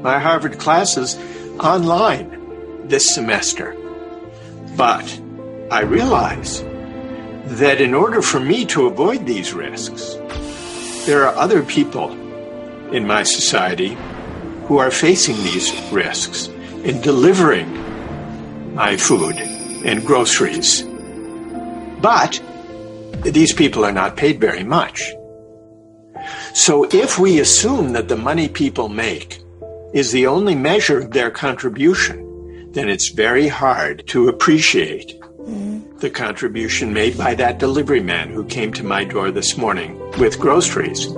my 0.00 0.18
Harvard 0.18 0.58
classes, 0.58 1.16
online 1.64 2.88
this 2.88 3.14
semester. 3.14 3.76
But 4.76 5.20
I 5.70 5.82
realize 5.82 6.62
that 7.58 7.80
in 7.80 7.94
order 7.94 8.22
for 8.22 8.40
me 8.40 8.64
to 8.66 8.86
avoid 8.86 9.26
these 9.26 9.52
risks, 9.52 10.16
there 11.06 11.26
are 11.26 11.34
other 11.36 11.62
people 11.62 12.10
in 12.92 13.06
my 13.06 13.22
society 13.22 13.96
who 14.66 14.78
are 14.78 14.90
facing 14.90 15.36
these 15.36 15.72
risks 15.90 16.48
in 16.84 17.00
delivering 17.00 18.74
my 18.74 18.96
food 18.96 19.36
and 19.84 20.04
groceries. 20.06 20.82
But 22.00 22.40
these 23.22 23.52
people 23.52 23.84
are 23.84 23.92
not 23.92 24.16
paid 24.16 24.40
very 24.40 24.64
much. 24.64 25.12
So 26.54 26.84
if 26.90 27.18
we 27.18 27.40
assume 27.40 27.92
that 27.92 28.08
the 28.08 28.16
money 28.16 28.48
people 28.48 28.88
make 28.88 29.40
is 29.92 30.12
the 30.12 30.26
only 30.26 30.54
measure 30.54 30.98
of 30.98 31.10
their 31.10 31.30
contribution, 31.30 32.70
then 32.72 32.88
it's 32.88 33.08
very 33.08 33.48
hard 33.48 34.06
to 34.08 34.28
appreciate 34.28 35.20
the 35.98 36.10
contribution 36.10 36.92
made 36.92 37.16
by 37.18 37.34
that 37.34 37.58
delivery 37.58 38.00
man 38.00 38.30
who 38.30 38.44
came 38.44 38.72
to 38.72 38.84
my 38.84 39.04
door 39.04 39.30
this 39.30 39.56
morning 39.56 39.98
with 40.18 40.38
groceries. 40.38 41.08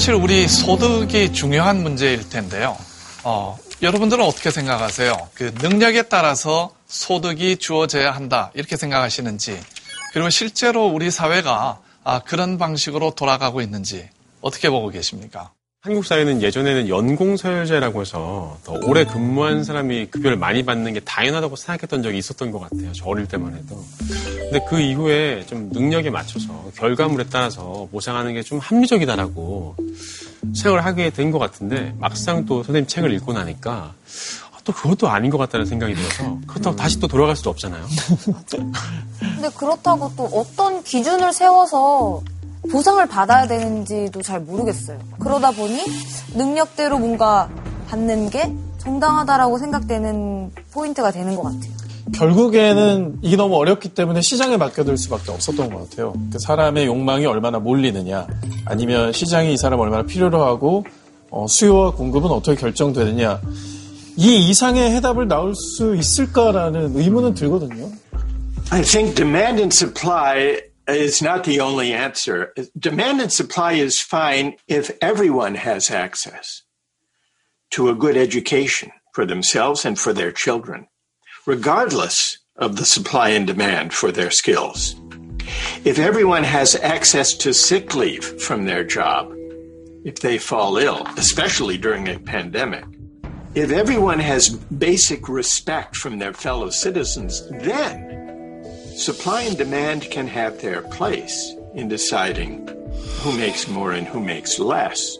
사실 0.00 0.14
우리 0.14 0.48
소득이 0.48 1.34
중요한 1.34 1.82
문제일 1.82 2.26
텐데요. 2.26 2.74
어, 3.22 3.58
여러분들은 3.82 4.24
어떻게 4.24 4.50
생각하세요? 4.50 5.28
그 5.34 5.52
능력에 5.60 6.04
따라서 6.04 6.74
소득이 6.86 7.58
주어져야 7.58 8.10
한다 8.10 8.50
이렇게 8.54 8.78
생각하시는지 8.78 9.60
그리고 10.14 10.30
실제로 10.30 10.86
우리 10.86 11.10
사회가 11.10 11.80
아, 12.02 12.18
그런 12.20 12.56
방식으로 12.56 13.10
돌아가고 13.10 13.60
있는지 13.60 14.08
어떻게 14.40 14.70
보고 14.70 14.88
계십니까? 14.88 15.52
한국 15.82 16.04
사회는 16.04 16.42
예전에는 16.42 16.88
연공서열제라고 16.90 18.02
해서 18.02 18.58
더 18.64 18.74
오래 18.86 19.06
근무한 19.06 19.64
사람이 19.64 20.08
급여를 20.10 20.36
많이 20.36 20.62
받는 20.62 20.92
게 20.92 21.00
당연하다고 21.00 21.56
생각했던 21.56 22.02
적이 22.02 22.18
있었던 22.18 22.50
것 22.50 22.58
같아요. 22.58 22.92
저 22.92 23.06
어릴 23.06 23.26
때만 23.26 23.54
해도. 23.54 23.82
근데 24.36 24.60
그 24.68 24.78
이후에 24.78 25.46
좀 25.46 25.70
능력에 25.72 26.10
맞춰서 26.10 26.70
결과물에 26.76 27.24
따라서 27.30 27.88
보상하는 27.90 28.34
게 28.34 28.42
좀 28.42 28.58
합리적이다라고 28.58 29.76
생각을 30.54 30.84
하게 30.84 31.08
된 31.08 31.30
것 31.30 31.38
같은데 31.38 31.94
막상 31.98 32.44
또 32.44 32.62
선생님 32.62 32.86
책을 32.86 33.12
읽고 33.14 33.32
나니까 33.32 33.94
또 34.64 34.72
그것도 34.74 35.08
아닌 35.08 35.30
것 35.30 35.38
같다는 35.38 35.64
생각이 35.64 35.94
들어서 35.94 36.38
그렇다고 36.46 36.76
다시 36.76 37.00
또 37.00 37.06
돌아갈 37.08 37.34
수도 37.36 37.48
없잖아요. 37.48 37.86
근데 39.18 39.48
그렇다고 39.56 40.12
또 40.14 40.24
어떤 40.26 40.82
기준을 40.84 41.32
세워서 41.32 42.20
보상을 42.70 43.04
받아야 43.06 43.46
되는지도 43.46 44.22
잘 44.22 44.40
모르겠어요. 44.40 44.98
그러다 45.18 45.50
보니 45.52 45.80
능력대로 46.34 46.98
뭔가 46.98 47.48
받는 47.88 48.30
게 48.30 48.52
정당하다라고 48.78 49.58
생각되는 49.58 50.50
포인트가 50.72 51.10
되는 51.10 51.34
것 51.36 51.42
같아요. 51.42 51.80
결국에는 52.14 53.18
이게 53.22 53.36
너무 53.36 53.56
어렵기 53.56 53.90
때문에 53.90 54.20
시장에 54.20 54.56
맡겨둘 54.56 54.96
수밖에 54.98 55.30
없었던 55.32 55.70
것 55.70 55.90
같아요. 55.90 56.12
그 56.32 56.38
사람의 56.38 56.86
욕망이 56.86 57.24
얼마나 57.26 57.58
몰리느냐, 57.58 58.26
아니면 58.64 59.12
시장이 59.12 59.52
이 59.52 59.56
사람 59.56 59.80
얼마나 59.80 60.02
필요로 60.02 60.42
하고 60.42 60.84
어, 61.30 61.46
수요와 61.48 61.92
공급은 61.92 62.30
어떻게 62.30 62.60
결정되느냐, 62.60 63.40
이 64.16 64.48
이상의 64.48 64.90
해답을 64.92 65.28
나올 65.28 65.54
수 65.54 65.94
있을까라는 65.94 66.96
의문은 66.96 67.34
들거든요. 67.34 67.88
I 68.70 68.82
think 68.82 69.14
demand 69.14 69.60
and 69.60 69.74
supply 69.74 70.69
is 70.86 71.22
not 71.22 71.44
the 71.44 71.60
only 71.60 71.92
answer. 71.92 72.52
Demand 72.78 73.20
and 73.20 73.32
supply 73.32 73.72
is 73.72 74.00
fine 74.00 74.56
if 74.66 74.90
everyone 75.00 75.54
has 75.54 75.90
access 75.90 76.62
to 77.70 77.88
a 77.88 77.94
good 77.94 78.16
education 78.16 78.90
for 79.14 79.24
themselves 79.24 79.84
and 79.84 79.98
for 79.98 80.12
their 80.12 80.32
children, 80.32 80.88
regardless 81.46 82.38
of 82.56 82.76
the 82.76 82.84
supply 82.84 83.30
and 83.30 83.46
demand 83.46 83.92
for 83.92 84.12
their 84.12 84.30
skills. 84.30 84.96
If 85.84 85.98
everyone 85.98 86.44
has 86.44 86.74
access 86.76 87.32
to 87.38 87.54
sick 87.54 87.94
leave 87.94 88.24
from 88.24 88.64
their 88.64 88.84
job, 88.84 89.32
if 90.04 90.20
they 90.20 90.38
fall 90.38 90.76
ill, 90.76 91.06
especially 91.16 91.78
during 91.78 92.08
a 92.08 92.18
pandemic, 92.18 92.84
if 93.54 93.70
everyone 93.70 94.20
has 94.20 94.50
basic 94.50 95.28
respect 95.28 95.96
from 95.96 96.18
their 96.18 96.32
fellow 96.32 96.70
citizens, 96.70 97.48
then 97.50 98.19
supply 98.99 99.43
and 99.43 99.57
demand 99.57 100.09
can 100.09 100.27
have 100.27 100.61
their 100.61 100.81
place 100.81 101.55
in 101.73 101.87
deciding 101.87 102.67
who 103.21 103.31
makes 103.37 103.67
more 103.67 103.91
and 103.91 104.07
who 104.07 104.19
makes 104.19 104.59
less. 104.59 105.17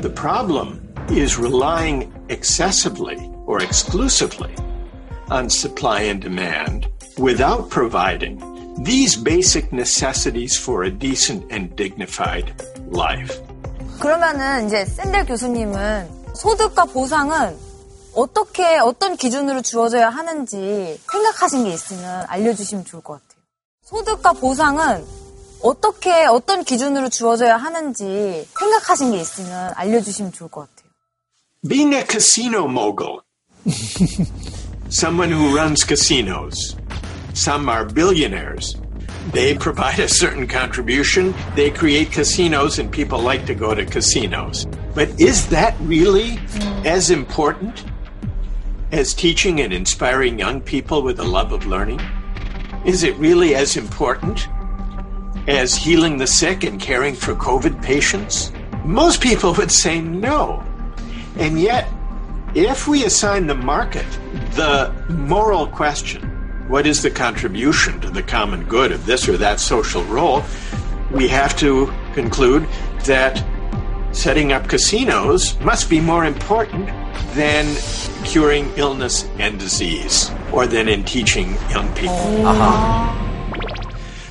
The 0.00 0.12
problem 0.14 0.86
is 1.10 1.38
relying 1.38 2.12
excessively 2.28 3.18
or 3.46 3.62
exclusively 3.62 4.54
on 5.30 5.50
supply 5.50 6.02
and 6.02 6.20
demand 6.20 6.86
without 7.18 7.70
providing 7.70 8.38
these 8.82 9.16
basic 9.16 9.72
necessities 9.72 10.56
for 10.56 10.84
a 10.84 10.90
decent 10.90 11.44
and 11.50 11.74
dignified 11.76 12.54
life. 12.88 13.40
그러면은 13.98 14.66
이제 14.66 14.84
샌델 14.84 15.26
교수님은 15.26 16.08
소득과 16.34 16.86
보상은 16.86 17.54
어떻게 18.15 18.77
어떤 18.77 19.17
기준으로 19.17 19.61
주어져야 19.61 20.09
하는지 20.09 20.99
생각하신 21.11 21.65
게 21.65 21.73
있으면 21.73 22.25
알려주시면 22.27 22.85
좋을 22.85 23.03
것 23.03 23.13
같아요. 23.13 23.41
소득과 23.83 24.33
보상은 24.33 25.05
어떻게 25.61 26.25
어떤 26.25 26.63
기준으로 26.63 27.09
주어져야 27.09 27.57
하는지 27.57 28.47
생각하신 28.57 29.11
게 29.11 29.19
있으면 29.19 29.73
알려주시면 29.75 30.31
좋을 30.31 30.49
것 30.49 30.61
같아요. 30.61 30.89
Being 31.67 31.93
a 31.95 32.03
casino 32.07 32.67
mogul, 32.67 33.21
someone 34.89 35.31
who 35.31 35.53
runs 35.55 35.83
casinos, 35.83 36.77
some 37.33 37.69
are 37.69 37.85
billionaires. 37.85 38.77
They 39.33 39.57
provide 39.57 39.99
a 39.99 40.07
certain 40.07 40.47
contribution, 40.47 41.33
they 41.55 41.71
create 41.71 42.11
casinos, 42.11 42.79
and 42.79 42.91
people 42.91 43.19
like 43.19 43.45
to 43.47 43.55
go 43.55 43.73
to 43.73 43.83
casinos. 43.83 44.67
But 44.93 45.09
is 45.19 45.47
that 45.49 45.73
really 45.81 46.37
as 46.85 47.09
important 47.09 47.83
as 48.91 49.13
teaching 49.13 49.61
and 49.61 49.73
inspiring 49.73 50.39
young 50.39 50.61
people 50.61 51.01
with 51.01 51.19
a 51.19 51.23
love 51.23 51.51
of 51.51 51.65
learning? 51.65 51.99
Is 52.85 53.03
it 53.03 53.15
really 53.17 53.55
as 53.55 53.77
important 53.77 54.47
as 55.47 55.75
healing 55.75 56.17
the 56.17 56.27
sick 56.27 56.63
and 56.63 56.79
caring 56.79 57.15
for 57.15 57.33
COVID 57.35 57.81
patients? 57.83 58.51
Most 58.83 59.21
people 59.21 59.53
would 59.55 59.71
say 59.71 59.99
no. 60.01 60.63
And 61.37 61.59
yet, 61.59 61.87
if 62.53 62.87
we 62.87 63.03
assign 63.03 63.47
the 63.47 63.55
market 63.55 64.05
the 64.51 64.93
moral 65.09 65.67
question, 65.67 66.21
what 66.67 66.87
is 66.87 67.01
the 67.01 67.11
contribution 67.11 67.99
to 68.01 68.09
the 68.09 68.23
common 68.23 68.63
good 68.63 68.91
of 68.91 69.05
this 69.05 69.27
or 69.27 69.37
that 69.37 69.59
social 69.59 70.03
role, 70.05 70.43
we 71.11 71.27
have 71.27 71.57
to 71.57 71.91
conclude 72.13 72.67
that 73.05 73.43
setting 74.11 74.53
up 74.53 74.67
casinos 74.69 75.59
must 75.59 75.89
be 75.89 75.99
more 75.99 76.25
important 76.25 76.89
than 77.33 77.75
curing 78.23 78.71
illness 78.75 79.27
and 79.39 79.59
disease 79.59 80.31
or 80.51 80.67
than 80.67 80.87
in 80.87 81.03
teaching 81.03 81.55
young 81.69 81.93
people. 81.95 82.15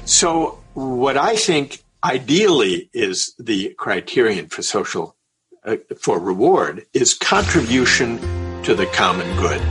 So, 0.07 0.59
what 0.75 1.17
I 1.17 1.37
think 1.37 1.83
ideally 2.03 2.91
is 2.93 3.35
the 3.39 3.75
criterion 3.79 4.49
for 4.49 4.63
social 4.63 5.17
uh, 5.65 5.77
for 5.99 6.19
reward 6.19 6.85
is 6.93 7.15
contribution 7.15 8.19
to 8.65 8.75
the 8.75 8.87
common 8.87 9.27
good. 9.37 9.63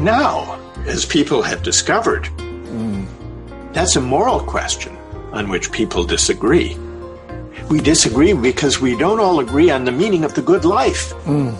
Now, 0.00 0.60
as 0.86 1.04
people 1.04 1.42
have 1.42 1.62
discovered, 1.62 2.28
that's 3.74 3.96
a 3.96 4.00
moral 4.00 4.40
question 4.40 4.96
on 5.34 5.48
which 5.48 5.72
people 5.72 6.04
disagree. 6.04 6.76
We 7.68 7.80
disagree 7.80 8.32
because 8.32 8.80
we 8.80 8.96
don't 8.96 9.20
all 9.20 9.40
agree 9.40 9.70
on 9.70 9.84
the 9.84 9.92
meaning 9.92 10.24
of 10.24 10.34
the 10.34 10.42
good 10.42 10.64
life. 10.64 11.12
Hmm. 11.24 11.50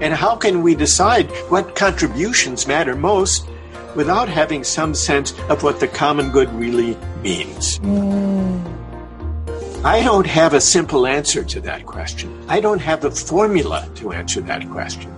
And 0.00 0.14
how 0.14 0.36
can 0.36 0.62
we 0.62 0.74
decide 0.74 1.30
what 1.48 1.74
contributions 1.74 2.66
matter 2.66 2.94
most 2.94 3.48
without 3.94 4.28
having 4.28 4.64
some 4.64 4.94
sense 4.94 5.32
of 5.48 5.62
what 5.62 5.80
the 5.80 5.88
common 5.88 6.30
good 6.30 6.52
really 6.52 6.96
means? 7.22 7.78
Hmm. 7.78 8.60
I 9.84 10.02
don't 10.02 10.26
have 10.26 10.54
a 10.54 10.60
simple 10.60 11.06
answer 11.06 11.44
to 11.44 11.60
that 11.60 11.84
question. 11.86 12.32
I 12.48 12.60
don't 12.60 12.80
have 12.80 13.04
a 13.04 13.10
formula 13.10 13.88
to 13.96 14.12
answer 14.12 14.40
that 14.42 14.68
question. 14.70 15.12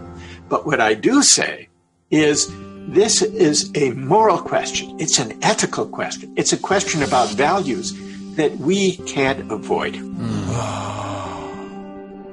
But 0.49 0.67
what 0.67 0.81
I 0.81 0.95
do 0.95 1.23
say 1.23 1.69
is 2.11 2.51
this 2.89 3.23
is 3.23 3.71
a 3.77 3.91
moral 3.91 4.39
question. 4.39 4.97
It's 4.99 5.19
an 5.19 5.39
ethical 5.43 5.87
question. 5.87 6.33
It's 6.37 6.53
a 6.53 6.59
question 6.59 7.03
about 7.03 7.29
values 7.37 7.95
that 8.37 8.57
we 8.59 8.97
can't 9.07 9.51
avoid. 9.51 9.99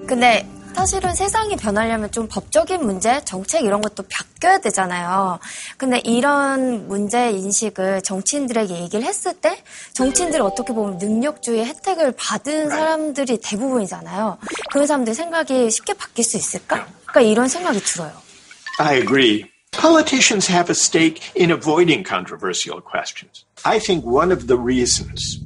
근데 0.08 0.46
사실은 0.76 1.14
세상이 1.14 1.56
변하려면 1.56 2.12
좀 2.12 2.28
법적인 2.28 2.84
문제, 2.86 3.22
정책 3.26 3.64
이런 3.64 3.82
것도 3.82 4.04
바뀌어야 4.10 4.58
되잖아요. 4.60 5.40
근데 5.78 6.02
이런 6.04 6.88
문제 6.88 7.30
인식을 7.30 8.02
정치인들에게 8.02 8.82
얘기를 8.82 9.06
했을 9.06 9.34
때 9.34 9.62
정치인들이 9.94 10.42
어떻게 10.42 10.74
보면 10.74 10.98
능력주의 10.98 11.64
혜택을 11.66 12.14
받은 12.18 12.70
사람들이 12.70 13.38
대부분이잖아요. 13.42 14.40
그런 14.72 14.88
사람들 14.88 15.14
생각이 15.14 15.70
쉽게 15.70 15.94
바뀔 15.94 16.26
수 16.26 16.38
있을까? 16.38 16.88
그러니까 17.06 17.22
이런 17.22 17.48
생각이 17.48 17.80
들어요. 17.80 18.12
I 18.80 18.98
agree. 18.98 19.53
Politicians 19.74 20.48
have 20.48 20.70
a 20.70 20.76
stake 20.76 21.32
in 21.36 21.52
avoiding 21.52 22.04
controversial 22.04 22.80
questions. 22.82 23.46
I 23.66 23.80
think 23.80 24.06
one 24.06 24.32
of 24.32 24.48
the 24.48 24.58
reasons 24.58 25.40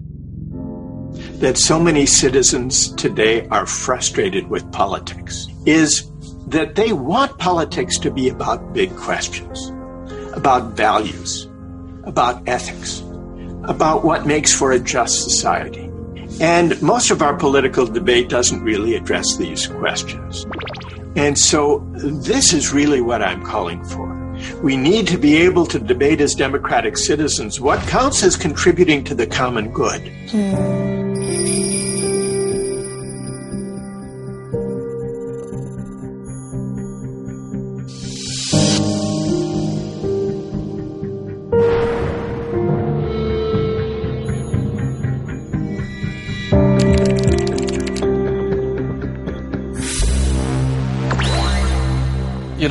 that 1.39 1.57
so 1.57 1.79
many 1.79 2.05
citizens 2.05 2.93
today 2.93 3.47
are 3.47 3.65
frustrated 3.65 4.47
with 4.47 4.71
politics 4.71 5.47
is 5.65 6.09
that 6.47 6.75
they 6.75 6.93
want 6.93 7.37
politics 7.37 7.97
to 7.99 8.11
be 8.11 8.29
about 8.29 8.73
big 8.73 8.95
questions, 8.95 9.71
about 10.33 10.73
values, 10.73 11.47
about 12.03 12.47
ethics, 12.47 13.01
about 13.63 14.03
what 14.03 14.25
makes 14.25 14.53
for 14.53 14.71
a 14.71 14.79
just 14.79 15.23
society. 15.23 15.91
And 16.39 16.79
most 16.81 17.11
of 17.11 17.21
our 17.21 17.35
political 17.35 17.85
debate 17.85 18.29
doesn't 18.29 18.63
really 18.63 18.95
address 18.95 19.37
these 19.37 19.67
questions. 19.67 20.45
And 21.15 21.37
so 21.37 21.79
this 21.93 22.53
is 22.53 22.73
really 22.73 23.01
what 23.01 23.21
I'm 23.21 23.43
calling 23.43 23.83
for. 23.83 24.16
We 24.61 24.77
need 24.77 25.07
to 25.07 25.17
be 25.17 25.37
able 25.37 25.65
to 25.67 25.79
debate 25.79 26.21
as 26.21 26.33
democratic 26.33 26.97
citizens 26.97 27.59
what 27.59 27.79
counts 27.87 28.23
as 28.23 28.35
contributing 28.35 29.03
to 29.05 29.15
the 29.15 29.27
common 29.27 29.69
good. 29.71 30.01
Hmm. 30.29 30.96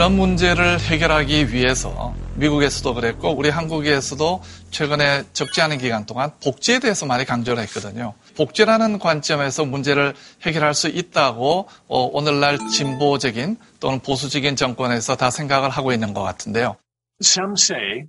이런 0.06 0.18
문제를 0.18 0.78
해결하기 0.78 1.52
위해서 1.52 2.14
미국에서도 2.36 2.94
그랬고 2.94 3.32
우리 3.32 3.48
한국에서도 3.48 4.40
최근에 4.70 5.24
적지 5.32 5.60
않은 5.62 5.78
기간 5.78 6.06
동안 6.06 6.30
복지에 6.44 6.78
대해서 6.78 7.06
많이 7.06 7.24
강조를 7.24 7.60
했거든요. 7.64 8.14
복지라는 8.36 9.00
관점에서 9.00 9.64
문제를 9.64 10.14
해결할 10.42 10.74
수 10.74 10.86
있다고 10.86 11.68
어, 11.88 12.02
오늘날 12.12 12.56
진보적인 12.68 13.56
또는 13.80 13.98
보수적인 13.98 14.54
정권에서 14.54 15.16
다 15.16 15.30
생각을 15.30 15.70
하고 15.70 15.92
있는 15.92 16.14
것 16.14 16.22
같은데요. 16.22 16.76
Some 17.20 17.54
say 17.54 18.06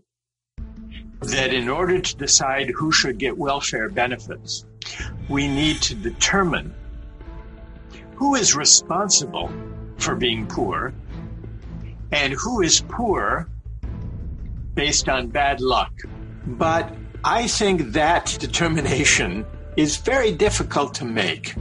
that 1.21 1.51
in 1.51 1.67
order 1.67 1.99
to 1.99 2.15
decide 2.15 2.71
who 2.79 2.91
should 2.93 3.17
get 3.17 3.41
welfare 3.41 3.89
benefits, 3.91 4.67
we 5.31 5.45
need 5.45 5.81
to 5.81 5.95
determine 5.95 6.71
who 8.21 8.35
is 8.35 8.55
responsible 8.55 9.49
for 9.99 10.15
being 10.15 10.47
poor 10.47 10.93
and 12.11 12.33
who 12.33 12.61
is 12.61 12.81
poor 12.87 13.47
based 14.73 15.09
on 15.09 15.27
bad 15.27 15.59
luck. 15.59 15.91
But 16.45 16.93
I 17.23 17.47
think 17.47 17.93
that 17.93 18.37
determination 18.39 19.45
is 19.75 19.97
very 19.97 20.31
difficult 20.31 20.93
to 20.95 21.05
make. 21.05 21.55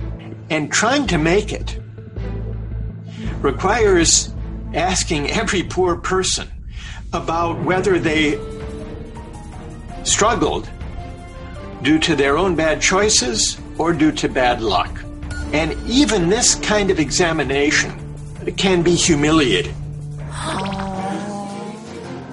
And 0.48 0.72
trying 0.72 1.06
to 1.08 1.18
make 1.18 1.52
it 1.52 1.80
requires 3.40 4.32
asking 4.74 5.30
every 5.30 5.62
poor 5.62 5.96
person 5.96 6.48
about 7.12 7.62
whether 7.62 7.98
they 7.98 8.38
struggled 10.04 10.68
due 11.82 11.98
to 11.98 12.14
their 12.14 12.36
own 12.36 12.54
bad 12.54 12.80
choices 12.80 13.58
or 13.78 13.92
due 13.92 14.12
to 14.12 14.28
bad 14.28 14.60
luck. 14.60 15.02
And 15.52 15.72
even 15.88 16.28
this 16.28 16.54
kind 16.54 16.90
of 16.90 16.98
examination 16.98 17.92
can 18.56 18.82
be 18.82 18.94
humiliating. 18.94 19.74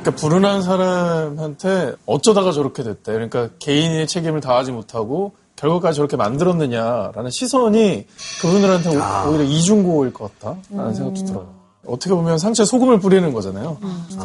그러니까 0.04 0.12
불운한 0.22 0.62
사람한테 0.62 1.94
어쩌다가 2.06 2.52
저렇게 2.52 2.84
됐대. 2.84 3.14
그러니까 3.14 3.50
개인의 3.60 4.08
책임을 4.08 4.42
다하지 4.42 4.72
못하고 4.74 5.34
결과까지 5.56 5.96
저렇게 5.96 6.18
만들었느냐라는 6.18 7.30
시선이 7.32 8.06
그분들한테 8.42 8.90
오- 8.90 9.30
오히려 9.30 9.44
이중고일 9.44 10.12
것 10.14 10.38
같다라는 10.40 10.94
생각도 10.94 11.26
들어요. 11.26 11.54
어떻게 11.86 12.14
보면 12.14 12.38
상처에 12.38 12.66
소금을 12.66 13.00
뿌리는 13.00 13.32
거잖아요. 13.34 13.78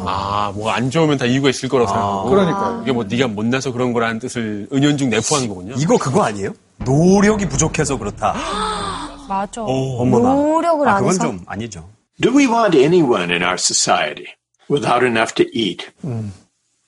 아, 0.05 0.51
뭐가 0.55 0.75
안 0.75 0.89
좋으면 0.89 1.17
다 1.17 1.25
이유가 1.25 1.49
있을 1.49 1.67
거라고 1.69 1.89
생각하고. 1.89 2.29
그러니까요. 2.29 2.79
이게 2.83 2.91
뭐 2.91 3.03
네가 3.03 3.27
못나서 3.27 3.71
그런 3.71 3.91
거라는 3.93 4.19
뜻을 4.19 4.67
은연중 4.71 5.09
내포하는 5.09 5.47
거군요. 5.49 5.75
이거 5.77 5.97
그거 5.97 6.23
아니에요? 6.23 6.51
노력이 6.85 7.47
부족해서 7.47 7.97
그렇다. 7.97 8.35
맞아. 9.27 9.61
어머나. 9.63 10.33
노력을 10.33 10.87
아, 10.87 10.95
안 10.95 10.97
그건 10.99 11.13
해서? 11.13 11.23
좀 11.23 11.39
아니죠. 11.45 11.87
Do 12.21 12.31
we 12.35 12.47
want 12.47 12.77
anyone 12.77 13.31
in 13.31 13.43
our 13.43 13.53
society 13.55 14.25
without 14.69 15.03
enough 15.03 15.35
to 15.35 15.57
eat, 15.57 15.91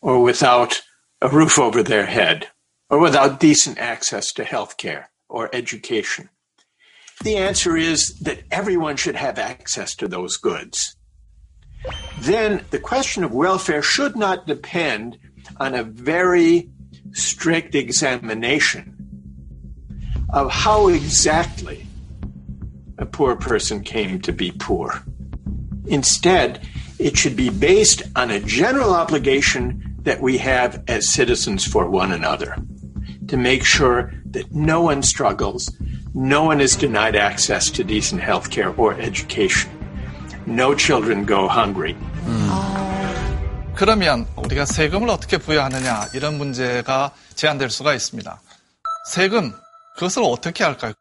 or 0.02 0.22
without 0.22 0.82
a 1.22 1.28
roof 1.28 1.60
over 1.60 1.84
their 1.84 2.06
head, 2.06 2.48
or 2.90 3.00
without 3.00 3.40
decent 3.40 3.78
access 3.78 4.32
to 4.34 4.44
health 4.44 4.78
care 4.78 5.10
or 5.28 5.50
education? 5.54 6.30
The 7.24 7.38
answer 7.38 7.76
is 7.76 8.18
that 8.20 8.44
everyone 8.50 8.96
should 8.96 9.16
have 9.16 9.38
access 9.38 9.96
to 9.96 10.08
those 10.08 10.38
goods. 10.38 10.96
Then 12.20 12.64
the 12.70 12.80
question 12.80 13.24
of 13.24 13.34
welfare 13.34 13.82
should 13.82 14.16
not 14.16 14.48
depend 14.48 15.18
on 15.58 15.76
a 15.76 15.84
very 15.84 16.70
strict 17.12 17.76
examination 17.76 18.98
of 20.30 20.50
how 20.52 20.88
exactly 20.88 21.86
a 22.98 23.06
poor 23.06 23.36
person 23.36 23.84
came 23.84 24.22
to 24.22 24.32
be 24.32 24.52
poor. 24.52 25.04
Instead, 25.88 26.66
it 27.01 27.17
should 27.17 27.37
be 27.37 27.51
based 27.51 28.03
on 28.15 28.31
a 28.31 28.41
general 28.41 28.95
obligation 28.95 29.83
that 30.03 30.21
we 30.21 30.39
have 30.39 30.83
as 30.89 31.13
citizens 31.13 31.65
for 31.65 31.89
one 31.89 32.13
another 32.13 32.57
to 33.29 33.37
make 33.37 33.65
sure 33.65 34.13
that 34.31 34.53
no 34.53 34.81
one 34.83 35.03
struggles, 35.03 35.73
no 36.15 36.45
one 36.45 36.61
is 36.61 36.77
denied 36.77 37.17
access 37.17 37.71
to 37.71 37.83
decent 37.83 38.21
health 38.23 38.51
care 38.51 38.73
or 38.77 38.95
education, 38.95 39.71
no 40.47 40.75
children 40.75 41.25
go 41.27 41.49
hungry. 41.49 41.97
그러면 43.75 44.27
우리가 44.37 44.65
세금을 44.65 45.11
어떻게 45.11 45.37
부여하느냐 45.37 46.07
이런 46.15 46.39
문제가 46.39 47.13
제한될 47.35 47.69
수가 47.69 47.95
있습니다. 47.95 48.41
세금 49.11 49.53
그것을 49.97 50.23
어떻게 50.25 50.65
할까요? 50.65 50.95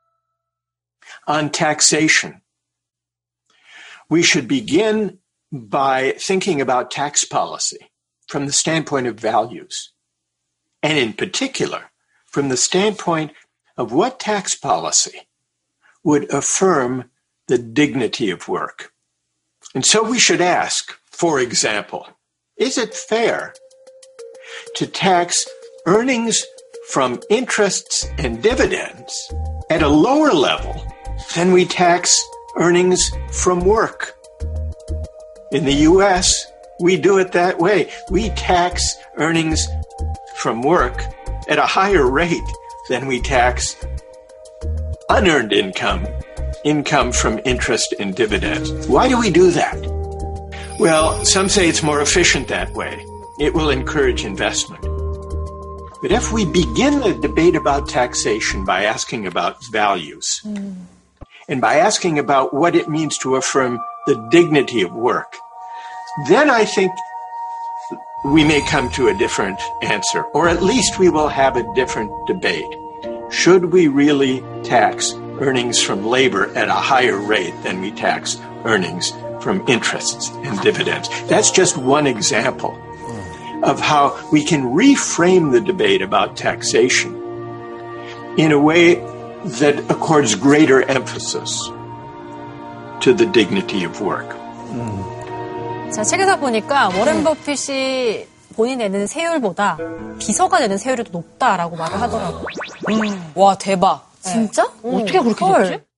on 1.28 1.51
taxation. 1.51 2.41
We 4.10 4.22
should 4.22 4.47
begin 4.47 5.18
by 5.53 6.12
thinking 6.18 6.61
about 6.61 6.90
tax 6.90 7.24
policy 7.24 7.90
from 8.28 8.46
the 8.46 8.53
standpoint 8.53 9.07
of 9.07 9.18
values, 9.18 9.92
and 10.82 10.98
in 10.98 11.12
particular, 11.12 11.90
from 12.26 12.48
the 12.48 12.57
standpoint 12.57 13.32
of 13.76 13.92
what 13.92 14.20
tax 14.20 14.55
policy 14.55 15.26
would 16.05 16.32
affirm 16.32 17.11
the 17.48 17.59
dignity 17.59 18.30
of 18.30 18.48
work. 18.48 18.92
And 19.74 19.84
so 19.84 20.03
we 20.03 20.18
should 20.18 20.40
ask, 20.40 20.96
for 21.11 21.40
example, 21.40 22.07
is 22.57 22.78
it 22.78 22.94
fair 22.94 23.55
to 24.76 24.86
tax 24.86 25.48
earnings 25.86 26.44
from 26.88 27.20
interests 27.30 28.07
and 28.18 28.42
dividends 28.42 29.32
at 29.70 29.82
a 29.82 29.88
lower 29.88 30.32
level 30.32 30.82
than 31.34 31.53
we 31.53 31.64
tax 31.64 32.20
earnings 32.57 33.11
from 33.30 33.61
work. 33.61 34.20
In 35.53 35.64
the 35.64 35.74
US, 35.90 36.46
we 36.78 36.96
do 36.96 37.18
it 37.18 37.32
that 37.32 37.59
way. 37.59 37.90
We 38.09 38.30
tax 38.30 38.96
earnings 39.16 39.66
from 40.36 40.62
work 40.62 41.05
at 41.48 41.59
a 41.59 41.66
higher 41.66 42.09
rate 42.09 42.51
than 42.88 43.09
we 43.09 43.20
tax 43.20 43.74
unearned 45.09 45.53
income, 45.53 46.07
income 46.64 47.11
from 47.11 47.40
interest 47.44 47.92
and 47.98 48.14
dividends. 48.14 48.86
Why 48.86 49.09
do 49.09 49.18
we 49.18 49.30
do 49.30 49.51
that? 49.51 49.76
Well, 50.78 51.24
some 51.24 51.48
say 51.48 51.68
it's 51.68 51.82
more 51.82 52.01
efficient 52.01 52.46
that 52.46 52.72
way. 52.74 53.05
It 53.40 53.53
will 53.53 53.70
encourage 53.70 54.24
investment. 54.24 54.82
But 56.01 56.12
if 56.12 56.32
we 56.32 56.44
begin 56.44 57.01
the 57.01 57.18
debate 57.20 57.57
about 57.57 57.88
taxation 57.88 58.64
by 58.64 58.84
asking 58.84 59.26
about 59.26 59.57
values, 59.72 60.38
hmm. 60.44 60.74
and 61.48 61.61
by 61.61 61.74
asking 61.74 62.20
about 62.20 62.55
what 62.55 62.76
it 62.76 62.88
means 62.88 63.18
to 63.18 63.34
affirm 63.34 63.80
the 64.07 64.28
dignity 64.30 64.82
of 64.82 64.92
work, 64.92 65.36
then 66.28 66.51
I 66.51 66.64
think 66.64 66.92
we 68.24 68.44
may 68.44 68.61
come 68.61 68.90
to 68.90 69.09
a 69.09 69.14
different 69.14 69.61
answer, 69.82 70.22
or 70.34 70.48
at 70.48 70.62
least 70.62 70.98
we 70.98 71.09
will 71.09 71.28
have 71.28 71.57
a 71.57 71.74
different 71.74 72.12
debate. 72.26 72.66
Should 73.30 73.66
we 73.72 73.88
really 73.88 74.42
tax 74.62 75.14
earnings 75.40 75.82
from 75.82 76.05
labor 76.05 76.55
at 76.57 76.68
a 76.68 76.74
higher 76.74 77.16
rate 77.16 77.55
than 77.62 77.80
we 77.80 77.90
tax 77.92 78.38
earnings 78.64 79.12
from 79.40 79.66
interests 79.68 80.30
and 80.30 80.61
dividends? 80.61 81.09
That's 81.28 81.51
just 81.51 81.76
one 81.78 82.07
example 82.07 82.78
of 83.62 83.80
how 83.80 84.18
we 84.32 84.44
can 84.44 84.64
reframe 84.64 85.53
the 85.53 85.61
debate 85.61 86.03
about 86.03 86.36
taxation 86.36 87.14
in 88.36 88.53
a 88.53 88.59
way 88.59 88.96
that 89.44 89.90
accords 89.90 90.34
greater 90.34 90.82
emphasis 90.82 91.70
to 93.01 93.16
the 93.16 93.30
dignity 93.32 93.84
of 93.86 94.03
work. 94.03 94.28
제가 95.92 96.05
책에서 96.05 96.36
보니까 96.38 96.88
워렌 96.96 97.24
버핏이 97.24 98.26
본인 98.55 98.78
내는 98.78 99.07
세율보다 99.07 99.78
비서가 100.18 100.61
내는 100.61 100.76
세율이 100.78 101.05
더 101.05 101.11
높다라고 101.12 101.76
말을 101.76 102.01
하더라고요. 102.01 102.44
와 103.34 103.57
대박. 103.57 104.09
진짜? 104.20 104.64
어떻게 104.84 105.18
그렇게 105.20 105.44
헐. 105.44 105.64
됐지? 105.64 105.89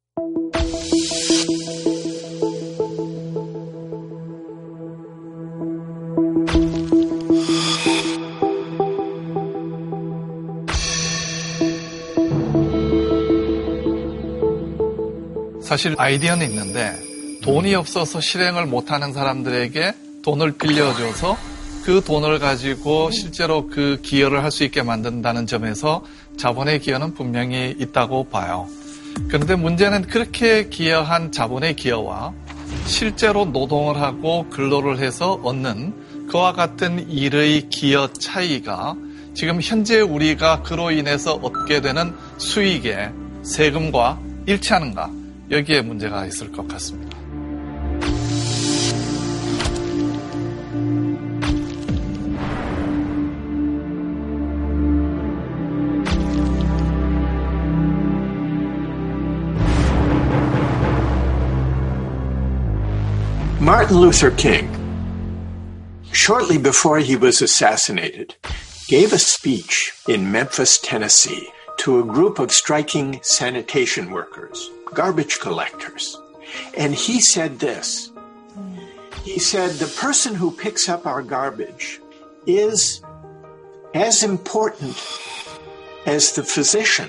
사실 15.73 15.95
아이디어는 15.97 16.51
있는데 16.51 16.95
돈이 17.41 17.75
없어서 17.75 18.21
실행을 18.21 18.67
못하는 18.67 19.15
사람들에게 19.15 19.95
돈을 20.23 20.59
빌려줘서 20.59 21.39
그 21.83 22.03
돈을 22.05 22.39
가지고 22.41 23.11
실제로 23.11 23.69
그 23.69 23.99
기여를 24.03 24.45
할 24.45 24.51
수 24.51 24.65
있게 24.65 24.83
만든다는 24.83 25.47
점에서 25.47 26.05
자본의 26.37 26.81
기여는 26.81 27.15
분명히 27.15 27.75
있다고 27.79 28.25
봐요. 28.25 28.69
그런데 29.29 29.55
문제는 29.55 30.03
그렇게 30.03 30.69
기여한 30.69 31.33
자본의 31.33 31.77
기여와 31.77 32.35
실제로 32.85 33.47
노동을 33.47 33.97
하고 33.99 34.47
근로를 34.51 34.99
해서 34.99 35.41
얻는 35.43 36.27
그와 36.29 36.53
같은 36.53 37.09
일의 37.09 37.71
기여 37.71 38.13
차이가 38.13 38.95
지금 39.33 39.59
현재 39.63 40.03
우리가 40.03 40.61
그로 40.65 40.91
인해서 40.91 41.41
얻게 41.43 41.81
되는 41.81 42.13
수익의 42.37 43.11
세금과 43.43 44.21
일치하는가 44.45 45.22
여기에 45.53 45.83
문제가 45.83 46.25
있을 46.25 46.51
것 46.51 46.67
같습니다. 46.67 47.19
Martin 63.61 64.01
Luther 64.01 64.31
King, 64.37 64.69
shortly 66.13 66.59
before 66.59 66.99
he 66.99 67.15
was 67.15 67.43
assassinated, 67.43 68.35
gave 68.89 69.13
a 69.13 69.19
speech 69.19 69.93
in 70.09 70.33
Memphis, 70.33 70.79
Tennessee 70.79 71.49
to 71.79 72.01
a 72.01 72.05
group 72.05 72.41
of 72.41 72.51
striking 72.51 73.21
sanitation 73.23 74.11
workers 74.11 74.71
garbage 74.95 75.41
collectors. 75.41 76.19
And 76.77 76.95
he 76.95 77.21
said 77.21 77.59
this. 77.59 78.11
He 79.25 79.39
said, 79.39 79.73
the 79.73 79.87
person 80.01 80.35
who 80.35 80.51
picks 80.51 80.89
up 80.89 81.07
our 81.07 81.23
garbage 81.23 82.01
is 82.47 83.03
as 83.95 84.23
important 84.23 84.97
as 86.07 86.33
the 86.33 86.43
physician. 86.43 87.09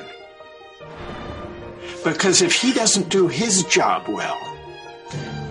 Because 2.03 2.41
if 2.41 2.53
he 2.53 2.73
doesn't 2.73 3.09
do 3.09 3.27
his 3.27 3.63
job 3.63 4.07
well, 4.07 4.39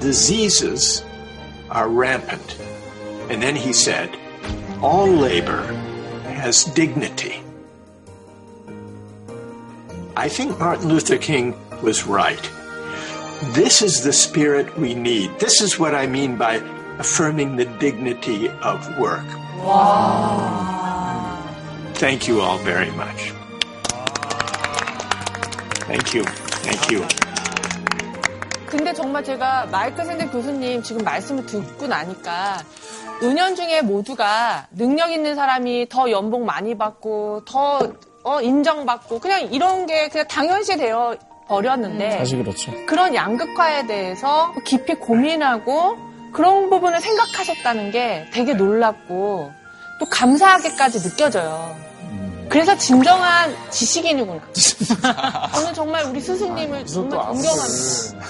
diseases 0.00 1.04
are 1.70 1.88
rampant. 1.88 2.58
And 3.30 3.42
then 3.42 3.56
he 3.56 3.72
said, 3.72 4.16
all 4.82 5.06
labor 5.06 5.62
has 6.24 6.64
dignity. 6.64 7.42
I 10.16 10.28
think 10.28 10.58
Martin 10.58 10.88
Luther 10.88 11.16
King 11.16 11.56
was 11.82 12.06
right. 12.06 12.50
This 13.54 13.82
is 13.82 14.02
the 14.02 14.12
spirit 14.12 14.78
we 14.78 14.94
need. 14.94 15.38
This 15.38 15.60
is 15.60 15.78
what 15.78 15.94
I 15.94 16.06
mean 16.06 16.36
by 16.36 16.62
affirming 16.98 17.56
the 17.56 17.66
dignity 17.78 18.48
of 18.62 18.78
work. 18.98 19.26
Thank 21.98 22.28
you 22.28 22.40
all 22.40 22.58
very 22.58 22.90
much. 22.92 23.32
Thank 25.90 26.14
you. 26.14 26.24
Thank 26.62 26.90
you. 26.90 27.04
근데 28.66 28.94
정말 28.94 29.22
제가 29.22 29.66
마이클 29.66 30.04
샌델 30.04 30.30
교수님 30.30 30.82
지금 30.82 31.04
말씀을 31.04 31.44
듣고 31.44 31.86
나니까 31.86 32.62
은연 33.22 33.54
중에 33.54 33.82
모두가 33.82 34.66
능력 34.70 35.12
있는 35.12 35.34
사람이 35.34 35.88
더 35.90 36.10
연봉 36.10 36.46
많이 36.46 36.76
받고 36.78 37.44
더 37.44 37.92
어, 38.24 38.40
인정받고 38.40 39.18
그냥 39.18 39.52
이런 39.52 39.86
게 39.86 40.08
그냥 40.08 40.26
당연시 40.26 40.76
되어 40.76 41.16
버렸는데 41.52 42.16
사실 42.18 42.42
그렇죠. 42.42 42.72
그런 42.86 43.14
양극화에 43.14 43.86
대해서 43.86 44.54
깊이 44.64 44.94
고민하고 44.94 45.98
그런 46.32 46.70
부분을 46.70 47.00
생각하셨다는 47.02 47.90
게 47.90 48.26
되게 48.32 48.54
놀랍고 48.54 49.52
또 50.00 50.06
감사하게까지 50.06 51.00
느껴져요. 51.00 51.76
그래서 52.48 52.76
진정한 52.76 53.54
지식인이구나. 53.70 54.40
저는 55.54 55.74
정말 55.74 56.04
우리 56.04 56.20
스승님을 56.20 56.84
정말 56.86 56.86
존경합니다. 56.86 57.50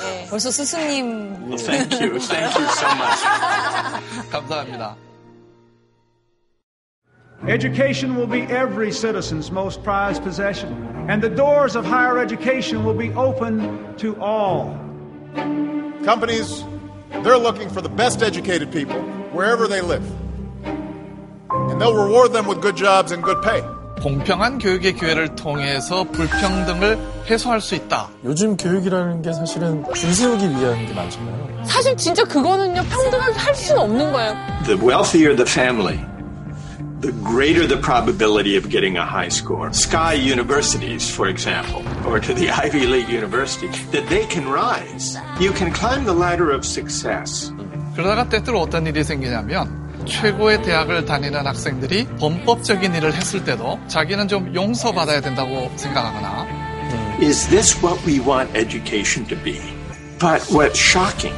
예. 0.06 0.26
벌써 0.28 0.50
스승님. 0.50 1.56
Thank 1.56 2.00
you. 2.00 2.18
Thank 2.18 2.54
you 2.54 2.68
so 2.70 2.88
much. 2.94 4.30
감사합니다. 4.30 4.96
Education 7.47 8.15
will 8.15 8.27
be 8.27 8.41
every 8.43 8.91
citizen's 8.91 9.51
most 9.51 9.83
prized 9.83 10.23
possession, 10.23 10.73
and 11.07 11.21
the 11.21 11.29
doors 11.29 11.75
of 11.75 11.85
higher 11.85 12.17
education 12.19 12.83
will 12.83 12.95
be 12.95 13.13
open 13.13 13.95
to 13.97 14.19
all. 14.19 14.75
Companies, 16.03 16.63
they're 17.23 17.37
looking 17.37 17.69
for 17.69 17.81
the 17.81 17.89
best 17.89 18.23
educated 18.23 18.71
people 18.71 18.99
wherever 19.31 19.67
they 19.67 19.81
live. 19.81 20.03
And 21.49 21.79
they'll 21.79 21.95
reward 21.95 22.33
them 22.33 22.47
with 22.47 22.61
good 22.61 22.75
jobs 22.75 23.11
and 23.11 23.23
good 23.23 23.41
pay. 23.43 23.61
공평한 24.01 24.59
교육의 24.59 24.93
기회를 24.93 25.35
통해서 25.35 26.03
불평등을 26.03 26.97
해소할 27.29 27.61
수 27.61 27.75
있다. 27.75 28.09
요즘 28.23 28.55
교육이라는 28.55 29.21
게 29.21 29.33
사실은 29.33 29.83
줄 29.93 30.13
세우기 30.13 30.49
위한 30.49 30.85
게 30.85 30.93
많잖아요. 30.93 31.63
사실 31.65 31.97
진짜 31.97 32.23
그거는요 32.23 32.83
평등하게 32.83 33.33
할 33.33 33.55
수는 33.55 33.81
없는 33.81 34.11
거예요. 34.11 34.35
The 34.65 34.79
wealthier 34.79 35.35
the 35.35 35.49
family, 35.49 35.99
the 37.01 37.11
greater 37.23 37.67
the 37.67 37.77
probability 37.77 38.55
of 38.57 38.69
getting 38.69 38.97
a 38.97 39.05
high 39.05 39.29
score. 39.29 39.71
Sky 39.73 40.13
universities, 40.13 41.09
for 41.09 41.27
example, 41.27 41.83
or 42.05 42.19
to 42.19 42.33
the 42.33 42.49
Ivy 42.49 42.87
League 42.87 43.09
university, 43.09 43.67
that 43.91 44.07
they 44.09 44.25
can 44.25 44.47
rise. 44.49 45.17
You 45.39 45.51
can 45.51 45.71
climb 45.71 46.05
the 46.05 46.13
ladder 46.13 46.51
of 46.51 46.65
success. 46.65 47.51
그러다가 47.95 48.29
때때로 48.29 48.61
어떤 48.61 48.85
일이 48.85 49.03
생기냐면 49.03 50.05
최고의 50.05 50.61
대학을 50.61 51.05
다니는 51.05 51.45
학생들이 51.47 52.05
범법적인 52.19 52.93
일을 52.95 53.13
했을 53.13 53.43
때도 53.43 53.79
자기는 53.87 54.27
좀 54.27 54.53
용서받아야 54.53 55.21
된다고 55.21 55.71
생각하거나 55.75 56.67
Is 57.19 57.47
this 57.49 57.75
what 57.83 57.99
we 58.05 58.19
want 58.19 58.55
education 58.55 59.25
to 59.27 59.35
be? 59.43 59.59
But 60.19 60.41
what's 60.51 60.77
shocking 60.77 61.33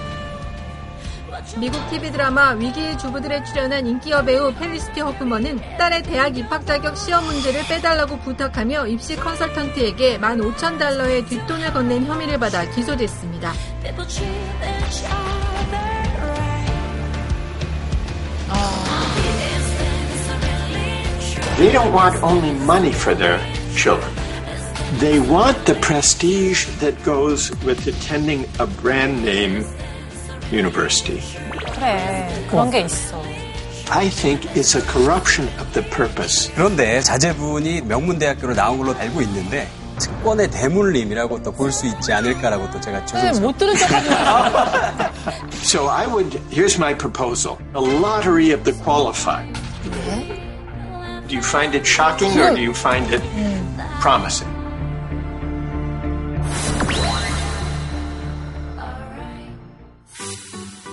미국 1.57 1.89
TV 1.89 2.11
드라마 2.11 2.51
위기의 2.51 2.99
주부들에 2.99 3.45
출연한 3.45 3.87
인기 3.87 4.11
여배우 4.11 4.55
펠리시티 4.55 5.01
허프먼은 5.01 5.61
딸의 5.79 6.03
대학 6.03 6.37
입학 6.37 6.67
자격 6.67 6.97
시험 6.97 7.25
문제를 7.27 7.63
빼달라고 7.69 8.19
부탁하며 8.19 8.89
입시 8.89 9.15
컨설턴트에게 9.15 10.19
15,000달러의 10.19 11.29
뒷돈을 11.29 11.73
건넨 11.73 12.07
혐의를 12.07 12.39
받아 12.39 12.69
기소됐습니다. 12.71 13.53
they 21.57 21.71
don't 21.71 21.93
want 21.93 22.21
only 22.25 22.51
money 22.67 22.91
for 22.91 23.15
their 23.15 23.39
children. 23.77 24.13
They 24.99 25.21
want 25.21 25.67
the 25.67 25.75
prestige 25.77 26.67
that 26.81 27.01
goes 27.05 27.53
with 27.65 27.87
attending 27.87 28.45
a 28.59 28.67
brand 28.67 29.25
name 29.25 29.65
university. 30.52 31.22
그래 31.76 32.46
그런 32.50 32.70
게 32.72 32.82
있어. 32.82 33.22
I 33.92 34.08
think 34.10 34.48
it's 34.54 34.76
a 34.76 34.82
corruption 34.92 35.50
of 35.60 35.72
the 35.74 35.88
purpose. 35.90 36.52
그런데 36.56 37.02
자제분이 37.02 37.82
명문대학교로 37.82 38.54
나온 38.54 38.78
걸로 38.78 38.96
알고 38.96 39.22
있는데 39.22 39.68
특권의 40.00 40.50
대물림이라고 40.52 41.42
또 41.44 41.52
볼 41.52 41.72
수 41.72 41.86
있지 41.88 42.14
않을까라고 42.14 42.70
또 42.72 42.80
제가 42.80 43.00
네, 43.00 43.06
조심스럽게 43.06 43.40
못 43.42 43.58
들은 43.58 43.76
척하지 43.76 44.10
So 45.64 45.88
I 45.90 46.06
would, 46.08 46.40
here's 46.52 46.78
my 46.78 46.94
proposal 46.96 47.58
a 47.76 47.82
lottery 47.82 48.52
of 48.54 48.64
the 48.64 48.74
qualified. 48.84 49.52
Do 51.28 51.36
you 51.36 51.42
find 51.44 51.76
it 51.76 51.86
shocking 51.86 52.32
or 52.40 52.56
do 52.56 52.62
you 52.62 52.74
find 52.74 53.12
it 53.14 53.22
promising? 54.00 54.48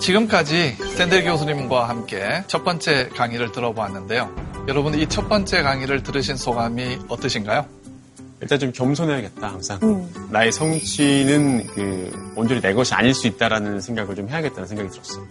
지금까지 0.02 0.76
샌델 0.98 1.24
교수님과 1.26 1.88
함께 1.88 2.44
첫 2.48 2.64
번째 2.64 3.10
강의를 3.10 3.52
들어보았는데요. 3.52 4.66
여러분 4.68 4.96
이 5.00 5.06
첫 5.08 5.30
번째 5.30 5.62
강의를 5.62 6.02
들으신 6.04 6.36
소감이 6.38 6.98
어떠신가요? 7.08 7.66
일단 8.42 8.58
좀 8.60 8.72
겸손해야겠다 8.72 9.48
항상 9.48 9.80
음. 9.84 10.12
나의 10.32 10.52
성취는 10.52 11.68
그 11.68 12.34
온전히 12.36 12.60
내 12.62 12.74
것이 12.74 12.94
아닐 12.96 13.14
수 13.14 13.28
있다라는 13.28 13.80
생각을 13.80 14.16
좀 14.16 14.28
해야겠다는 14.28 14.68
생각이 14.68 14.90
들었어요. 14.90 15.28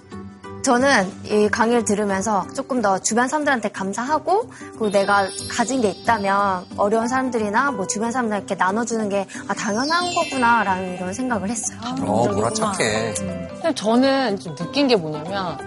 저는 0.62 1.10
이 1.24 1.48
강의를 1.48 1.84
들으면서 1.84 2.46
조금 2.54 2.82
더 2.82 2.98
주변 2.98 3.28
사람들한테 3.28 3.70
감사하고 3.70 4.50
그리고 4.72 4.90
내가 4.90 5.28
가진 5.48 5.80
게 5.80 5.88
있다면 5.88 6.66
어려운 6.76 7.08
사람들이나 7.08 7.70
뭐 7.70 7.86
주변 7.86 8.12
사람들에게 8.12 8.54
나눠주는 8.56 9.08
게 9.08 9.26
아, 9.48 9.54
당연한 9.54 10.12
거구나라는 10.14 10.94
이런 10.96 11.12
생각을 11.14 11.48
했어요. 11.48 11.78
어, 12.02 12.28
뭐라 12.28 12.50
착해. 12.50 13.14
근데 13.14 13.74
저는 13.74 14.38
좀 14.38 14.54
느낀 14.54 14.86
게 14.88 14.96
뭐냐면, 14.96 15.58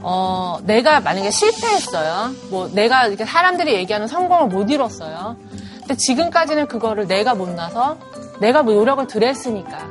어, 0.00 0.58
내가 0.64 1.00
만약에 1.00 1.30
실패했어요. 1.30 2.30
뭐, 2.50 2.68
내가 2.72 3.06
이렇게 3.06 3.24
사람들이 3.24 3.74
얘기하는 3.74 4.08
성공을 4.08 4.48
못 4.48 4.70
이뤘어요. 4.70 5.36
근데 5.80 5.96
지금까지는 5.96 6.66
그거를 6.68 7.06
내가 7.06 7.34
못 7.34 7.50
나서 7.50 7.98
내가 8.40 8.62
뭐 8.62 8.74
노력을 8.74 9.06
들였으니까. 9.06 9.86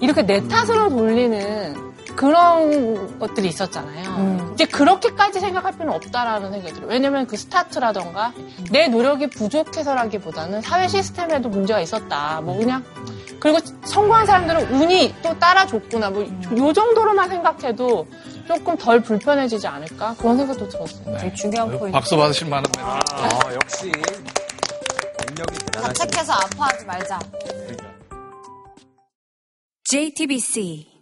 이렇게 0.00 0.22
내 0.22 0.46
탓으로 0.46 0.90
돌리는 0.90 1.95
그런 2.16 3.18
것들이 3.18 3.48
있었잖아요. 3.48 4.52
이제 4.54 4.64
그렇게까지 4.64 5.38
생각할 5.40 5.72
필요는 5.72 5.92
없다라는 5.94 6.50
생각이 6.52 6.72
들어요. 6.74 6.90
왜냐면 6.90 7.26
그 7.26 7.36
스타트라던가 7.36 8.32
내 8.70 8.88
노력이 8.88 9.28
부족해서라기보다는 9.28 10.62
사회 10.62 10.88
시스템에도 10.88 11.48
문제가 11.48 11.80
있었다. 11.80 12.40
뭐 12.40 12.56
그냥 12.56 12.82
그리고 13.38 13.58
성공한 13.84 14.24
사람들은 14.26 14.72
운이 14.74 15.14
또 15.22 15.38
따라줬구나. 15.38 16.10
뭐 16.10 16.24
요 16.24 16.72
정도로만 16.72 17.28
생각해도 17.28 18.06
조금 18.46 18.76
덜 18.78 19.00
불편해지지 19.02 19.66
않을까? 19.66 20.14
그런 20.18 20.36
생각도 20.38 20.68
들었어요. 20.68 21.16
네. 21.18 21.32
중요한 21.34 21.68
포인트. 21.78 21.92
박수 21.92 22.16
받으실 22.16 22.48
만한 22.48 22.64
멘트. 22.76 22.80
어, 22.80 23.52
역시 23.54 23.92
능력이 25.28 25.58
대단하시네. 25.66 25.92
자책해서 25.94 26.32
아파하지 26.32 26.84
말자. 26.86 27.18
JTBC 29.84 30.95